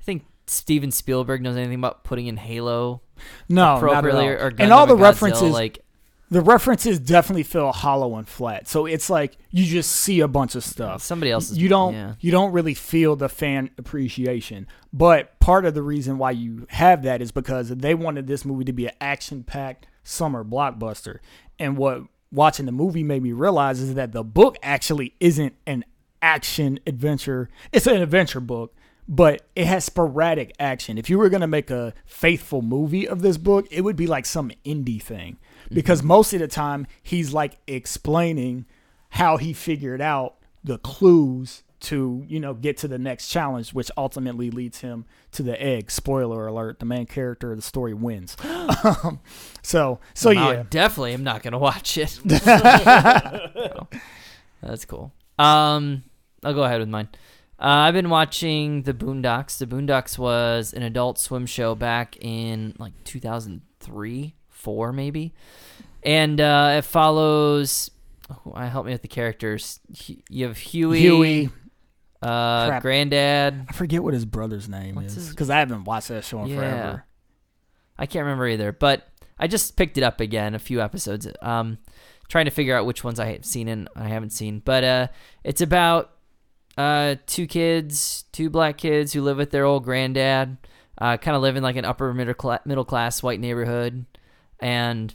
I 0.00 0.04
think 0.04 0.24
Steven 0.46 0.90
Spielberg 0.90 1.42
knows 1.42 1.56
anything 1.56 1.78
about 1.78 2.04
putting 2.04 2.26
in 2.26 2.36
Halo 2.36 3.02
no, 3.48 3.76
appropriately 3.76 4.26
all. 4.26 4.32
or, 4.32 4.36
or 4.36 4.52
and 4.58 4.72
all 4.72 4.86
the 4.86 4.94
Godzilla, 4.94 5.00
references, 5.00 5.52
like 5.52 5.84
the 6.30 6.40
references 6.40 6.98
definitely 6.98 7.44
feel 7.44 7.70
hollow 7.72 8.16
and 8.16 8.26
flat. 8.28 8.66
So 8.66 8.84
it's 8.86 9.08
like 9.08 9.36
you 9.50 9.64
just 9.64 9.90
see 9.92 10.20
a 10.20 10.28
bunch 10.28 10.54
of 10.56 10.64
stuff. 10.64 11.02
somebody 11.02 11.30
else. 11.30 11.52
You 11.52 11.68
don't 11.68 11.94
Yeah. 11.94 12.14
you 12.20 12.30
don't 12.32 12.52
really 12.52 12.74
feel 12.74 13.14
the 13.16 13.28
fan 13.28 13.70
appreciation. 13.78 14.66
But 14.92 15.38
part 15.40 15.64
of 15.64 15.74
the 15.74 15.82
reason 15.82 16.18
why 16.18 16.32
you 16.32 16.66
have 16.70 17.02
that 17.04 17.22
is 17.22 17.30
because 17.32 17.68
they 17.68 17.94
wanted 17.94 18.26
this 18.26 18.44
movie 18.44 18.64
to 18.64 18.72
be 18.72 18.86
an 18.86 18.94
action 19.00 19.44
packed 19.44 19.86
summer 20.02 20.42
blockbuster. 20.44 21.18
And 21.58 21.76
what 21.76 22.02
watching 22.32 22.66
the 22.66 22.72
movie 22.72 23.04
made 23.04 23.22
me 23.22 23.32
realize 23.32 23.80
is 23.80 23.94
that 23.94 24.12
the 24.12 24.24
book 24.24 24.56
actually 24.62 25.14
isn't 25.20 25.54
an 25.66 25.84
action 26.22 26.80
adventure. 26.86 27.48
It's 27.72 27.86
an 27.86 28.02
adventure 28.02 28.40
book, 28.40 28.74
but 29.08 29.46
it 29.54 29.66
has 29.66 29.84
sporadic 29.84 30.52
action. 30.58 30.98
If 30.98 31.08
you 31.08 31.18
were 31.18 31.28
going 31.28 31.40
to 31.42 31.46
make 31.46 31.70
a 31.70 31.94
faithful 32.04 32.62
movie 32.62 33.06
of 33.06 33.22
this 33.22 33.36
book, 33.38 33.66
it 33.70 33.82
would 33.82 33.96
be 33.96 34.06
like 34.08 34.26
some 34.26 34.50
indie 34.64 35.00
thing. 35.00 35.36
Because 35.72 36.02
most 36.02 36.32
of 36.32 36.40
the 36.40 36.48
time 36.48 36.86
he's 37.02 37.32
like 37.32 37.58
explaining 37.66 38.66
how 39.10 39.36
he 39.36 39.52
figured 39.52 40.00
out 40.00 40.36
the 40.64 40.78
clues 40.78 41.62
to 41.78 42.24
you 42.26 42.40
know 42.40 42.54
get 42.54 42.78
to 42.78 42.88
the 42.88 42.98
next 42.98 43.28
challenge 43.28 43.74
which 43.74 43.90
ultimately 43.98 44.50
leads 44.50 44.80
him 44.80 45.04
to 45.30 45.42
the 45.42 45.62
egg 45.62 45.90
spoiler 45.90 46.46
alert 46.46 46.78
the 46.78 46.86
main 46.86 47.04
character 47.04 47.50
of 47.52 47.58
the 47.58 47.62
story 47.62 47.92
wins 47.92 48.34
um, 48.84 49.20
so 49.62 50.00
so 50.14 50.30
Well, 50.30 50.54
yeah 50.54 50.60
I 50.60 50.62
definitely 50.64 51.12
am 51.12 51.22
not 51.22 51.42
gonna 51.42 51.58
watch 51.58 51.98
it. 51.98 52.08
So, 52.08 52.22
that's 54.62 54.84
cool. 54.86 55.12
Um, 55.38 56.04
I'll 56.42 56.54
go 56.54 56.64
ahead 56.64 56.80
with 56.80 56.88
mine. 56.88 57.08
Uh, 57.58 57.88
I've 57.88 57.94
been 57.94 58.10
watching 58.10 58.82
the 58.82 58.94
Boondocks. 58.94 59.58
The 59.58 59.66
Boondocks 59.66 60.18
was 60.18 60.72
an 60.72 60.82
Adult 60.82 61.18
Swim 61.18 61.46
show 61.46 61.74
back 61.74 62.16
in 62.20 62.74
like 62.78 62.92
2003, 63.04 64.34
four 64.66 64.92
maybe, 64.92 65.32
and 66.02 66.40
uh, 66.40 66.74
it 66.78 66.82
follows. 66.84 67.88
Oh, 68.28 68.52
I 68.56 68.66
help 68.66 68.86
me 68.86 68.90
with 68.92 69.02
the 69.02 69.08
characters. 69.08 69.78
You 70.28 70.46
have 70.48 70.58
Huey, 70.58 70.98
huey 70.98 71.50
uh, 72.20 72.66
Crap. 72.66 72.82
Granddad. 72.82 73.66
i 73.68 73.72
forget 73.72 74.02
what 74.02 74.14
his 74.14 74.24
brother's 74.24 74.68
name 74.68 74.96
What's 74.96 75.16
is 75.16 75.30
because 75.30 75.48
i 75.50 75.58
haven't 75.60 75.84
watched 75.84 76.08
that 76.08 76.24
show 76.24 76.42
in 76.42 76.48
Yeah. 76.48 76.56
forever 76.56 77.04
I 77.98 78.06
can't 78.06 78.24
remember 78.24 78.46
either, 78.48 78.72
but 78.72 79.08
I 79.38 79.46
just 79.46 79.76
picked 79.76 79.96
it 79.96 80.02
up 80.02 80.20
again 80.20 80.54
a 80.54 80.58
few 80.58 80.82
episodes. 80.82 81.26
Um, 81.40 81.78
trying 82.28 82.44
to 82.46 82.50
figure 82.50 82.76
out 82.76 82.84
which 82.84 83.02
ones 83.04 83.18
I 83.20 83.26
have 83.32 83.44
seen 83.44 83.68
and 83.68 83.88
I 83.96 84.08
haven't 84.08 84.30
seen. 84.30 84.60
But 84.64 84.84
uh, 84.84 85.06
it's 85.44 85.60
about 85.62 86.10
uh, 86.76 87.14
two 87.26 87.46
kids, 87.46 88.24
two 88.32 88.50
black 88.50 88.76
kids 88.76 89.12
who 89.14 89.22
live 89.22 89.38
with 89.38 89.50
their 89.50 89.64
old 89.64 89.84
granddad, 89.84 90.58
uh, 90.98 91.16
kind 91.16 91.36
of 91.36 91.42
live 91.42 91.56
in 91.56 91.62
like 91.62 91.76
an 91.76 91.86
upper 91.86 92.12
middle 92.12 92.34
class, 92.34 92.60
middle 92.66 92.84
class 92.84 93.22
white 93.22 93.40
neighborhood, 93.40 94.04
and 94.60 95.14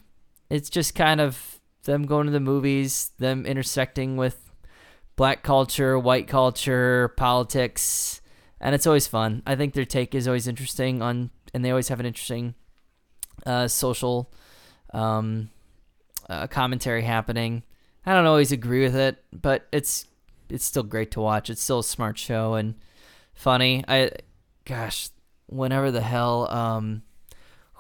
it's 0.50 0.70
just 0.70 0.96
kind 0.96 1.22
of 1.22 1.60
them 1.84 2.06
going 2.06 2.28
to 2.28 2.32
the 2.32 2.40
movies, 2.40 3.12
them 3.18 3.46
intersecting 3.46 4.18
with 4.18 4.52
black 5.16 5.44
culture, 5.44 5.98
white 5.98 6.28
culture, 6.28 7.10
politics, 7.18 8.22
and 8.60 8.76
it's 8.76 8.88
always 8.88 9.08
fun. 9.08 9.42
I 9.46 9.56
think 9.56 9.74
their 9.74 9.86
take 9.86 10.14
is 10.14 10.28
always 10.28 10.48
interesting 10.48 11.02
on, 11.02 11.32
and 11.54 11.66
they 11.66 11.72
always 11.72 11.88
have 11.88 12.00
an 12.00 12.06
interesting 12.06 12.56
uh, 13.46 13.68
social 13.68 14.32
um, 14.94 15.50
uh, 16.30 16.48
commentary 16.48 17.02
happening. 17.04 17.64
I 18.06 18.14
don't 18.14 18.26
always 18.26 18.52
agree 18.52 18.84
with 18.84 18.96
it, 18.96 19.24
but 19.32 19.68
it's 19.72 20.08
it's 20.50 20.66
still 20.66 20.84
great 20.84 21.12
to 21.12 21.22
watch. 21.22 21.50
It's 21.50 21.62
still 21.62 21.80
a 21.80 21.84
smart 21.84 22.18
show 22.18 22.56
and 22.56 22.76
funny. 23.34 23.84
I, 23.88 24.12
gosh, 24.66 25.10
whenever 25.48 25.92
the 25.92 26.02
hell, 26.02 26.50
um, 26.52 27.04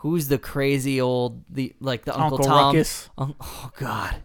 who's 0.01 0.27
the 0.29 0.39
crazy 0.39 0.99
old 0.99 1.43
the 1.47 1.75
like 1.79 2.05
the 2.05 2.13
Uncle, 2.19 2.37
Uncle 2.37 2.45
Tom? 2.45 2.75
Ruckus. 2.75 3.09
Un- 3.19 3.35
oh 3.39 3.71
God. 3.77 4.15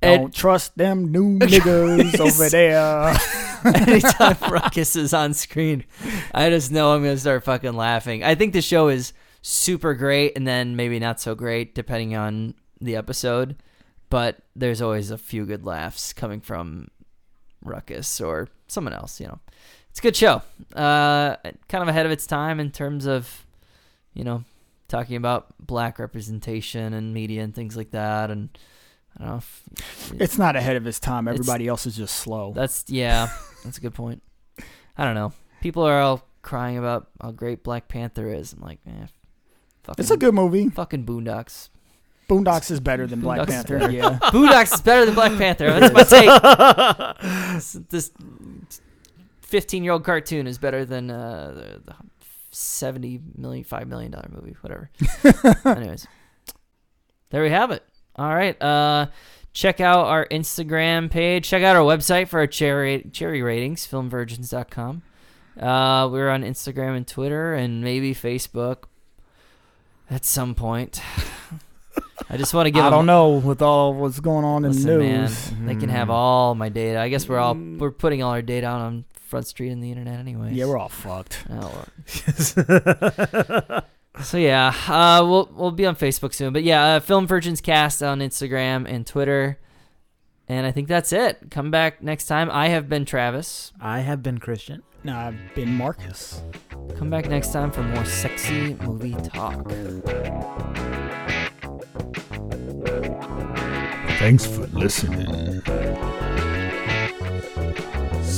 Don't 0.00 0.26
Ed- 0.26 0.32
trust 0.32 0.78
them 0.78 1.10
new 1.10 1.38
niggas 1.38 2.18
over 2.20 2.48
there. 2.48 3.16
anytime 3.64 4.36
Ruckus 4.48 4.94
is 4.94 5.12
on 5.12 5.34
screen, 5.34 5.84
I 6.32 6.50
just 6.50 6.70
know 6.70 6.92
I'm 6.92 7.02
gonna 7.02 7.18
start 7.18 7.44
fucking 7.44 7.74
laughing. 7.74 8.22
I 8.22 8.36
think 8.36 8.52
the 8.52 8.62
show 8.62 8.88
is 8.88 9.12
super 9.42 9.94
great, 9.94 10.36
and 10.36 10.46
then 10.46 10.76
maybe 10.76 11.00
not 11.00 11.20
so 11.20 11.34
great 11.34 11.74
depending 11.74 12.14
on 12.14 12.54
the 12.80 12.94
episode. 12.96 13.56
But 14.08 14.38
there's 14.54 14.80
always 14.80 15.10
a 15.10 15.18
few 15.18 15.46
good 15.46 15.66
laughs 15.66 16.12
coming 16.12 16.40
from 16.40 16.88
Ruckus 17.62 18.20
or 18.20 18.48
someone 18.68 18.94
else. 18.94 19.20
You 19.20 19.26
know, 19.26 19.40
it's 19.90 19.98
a 19.98 20.02
good 20.02 20.16
show. 20.16 20.42
Uh, 20.74 21.36
kind 21.68 21.82
of 21.82 21.88
ahead 21.88 22.06
of 22.06 22.12
its 22.12 22.26
time 22.26 22.60
in 22.60 22.70
terms 22.70 23.06
of, 23.06 23.46
you 24.14 24.24
know, 24.24 24.44
talking 24.90 25.16
about 25.16 25.54
black 25.58 25.98
representation 25.98 26.92
and 26.92 27.14
media 27.14 27.42
and 27.42 27.54
things 27.54 27.76
like 27.76 27.92
that. 27.92 28.30
And 28.30 28.50
I 29.18 29.22
don't 29.24 29.30
know. 29.30 29.36
If, 29.38 29.62
It's 30.20 30.36
not 30.36 30.56
ahead 30.56 30.76
of 30.76 30.86
its 30.86 31.00
time. 31.00 31.26
Everybody 31.28 31.66
else 31.68 31.86
is 31.86 31.96
just 31.96 32.16
slow. 32.16 32.52
that's 32.54 32.84
yeah, 32.88 33.30
that's 33.64 33.78
a 33.78 33.80
good 33.80 33.94
point. 33.94 34.22
I 34.98 35.04
don't 35.04 35.14
know. 35.14 35.32
People 35.62 35.84
are 35.84 36.00
all 36.00 36.22
crying 36.42 36.76
about 36.76 37.08
how 37.22 37.30
great 37.30 37.62
Black 37.62 37.88
Panther 37.88 38.28
is. 38.32 38.52
I'm 38.52 38.60
like, 38.60 38.80
eh, 38.86 39.06
fucking, 39.84 40.02
It's 40.02 40.10
a 40.10 40.16
good 40.18 40.34
movie. 40.34 40.68
fucking 40.68 41.04
Boondocks. 41.06 41.68
Boondocks 42.28 42.70
is 42.70 42.78
better 42.80 43.06
than 43.06 43.20
Black 43.20 43.40
Boondocks 43.40 43.46
Panther. 43.48 43.78
better. 43.78 43.92
Yeah. 43.92 44.18
Boondocks 44.22 44.74
is 44.74 44.80
better 44.82 45.04
than 45.06 45.14
Black 45.14 45.36
Panther. 45.36 45.78
That's 45.80 45.94
my 45.94 46.02
take. 47.22 47.54
This- 47.56 47.72
This 47.90 48.10
15 49.42 49.82
year 49.82 49.92
old 49.92 50.04
cartoon 50.04 50.46
is 50.46 50.58
better 50.58 50.84
than 50.84 51.10
uh, 51.10 51.52
the, 51.54 51.82
the 51.84 51.94
70 52.50 53.20
million, 53.36 53.64
five 53.64 53.88
million 53.88 54.10
dollar 54.10 54.28
movie, 54.30 54.56
whatever. 54.60 54.90
Anyways, 55.64 56.06
there 57.30 57.42
we 57.42 57.50
have 57.50 57.70
it. 57.70 57.84
All 58.16 58.34
right. 58.34 58.60
Uh, 58.60 59.06
check 59.52 59.80
out 59.80 60.06
our 60.06 60.26
Instagram 60.26 61.10
page. 61.10 61.48
Check 61.48 61.62
out 61.62 61.76
our 61.76 61.82
website 61.82 62.28
for 62.28 62.40
our 62.40 62.46
cherry 62.46 63.08
cherry 63.12 63.42
ratings, 63.42 63.86
filmvirgins.com. 63.86 65.02
Uh, 65.58 66.08
we're 66.10 66.30
on 66.30 66.42
Instagram 66.42 66.96
and 66.96 67.06
Twitter 67.06 67.54
and 67.54 67.82
maybe 67.82 68.14
Facebook 68.14 68.84
at 70.10 70.24
some 70.24 70.54
point. 70.54 71.00
I 72.28 72.36
just 72.36 72.54
want 72.54 72.66
to 72.66 72.70
give 72.70 72.84
I 72.84 72.90
don't 72.90 73.06
know 73.06 73.30
with 73.30 73.60
all 73.60 73.92
what's 73.94 74.20
going 74.20 74.44
on 74.44 74.64
in 74.64 74.72
the 74.72 74.98
man, 74.98 75.22
news. 75.22 75.52
they 75.64 75.74
can 75.74 75.88
have 75.88 76.10
all 76.10 76.54
my 76.54 76.68
data. 76.68 77.00
I 77.00 77.08
guess 77.08 77.28
we're 77.28 77.38
all 77.38 77.54
we're 77.54 77.90
putting 77.90 78.22
all 78.22 78.30
our 78.30 78.42
data 78.42 78.66
on 78.68 79.04
Front 79.30 79.46
Street 79.46 79.70
and 79.70 79.82
the 79.82 79.90
internet 79.90 80.18
anyway. 80.18 80.52
Yeah, 80.52 80.66
we're 80.66 80.78
all 80.78 80.88
fucked. 80.88 81.38
Oh, 81.50 81.84
well. 82.66 83.84
so 84.22 84.36
yeah, 84.36 84.74
uh, 84.88 85.24
we'll 85.24 85.48
we'll 85.54 85.70
be 85.70 85.86
on 85.86 85.96
Facebook 85.96 86.34
soon. 86.34 86.52
But 86.52 86.64
yeah, 86.64 86.96
uh, 86.96 87.00
Film 87.00 87.26
Virgins 87.26 87.60
Cast 87.60 88.02
on 88.02 88.18
Instagram 88.20 88.86
and 88.92 89.06
Twitter, 89.06 89.58
and 90.48 90.66
I 90.66 90.72
think 90.72 90.88
that's 90.88 91.12
it. 91.12 91.50
Come 91.50 91.70
back 91.70 92.02
next 92.02 92.26
time. 92.26 92.50
I 92.50 92.68
have 92.68 92.88
been 92.88 93.04
Travis. 93.04 93.72
I 93.80 94.00
have 94.00 94.22
been 94.22 94.38
Christian. 94.38 94.82
No, 95.04 95.16
I've 95.16 95.54
been 95.54 95.74
Marcus. 95.74 96.42
Come 96.96 97.08
back 97.08 97.28
next 97.28 97.52
time 97.52 97.70
for 97.70 97.82
more 97.82 98.04
sexy 98.04 98.74
movie 98.74 99.14
talk. 99.14 99.70
Thanks 104.18 104.46
for 104.46 104.66
listening. 104.66 105.62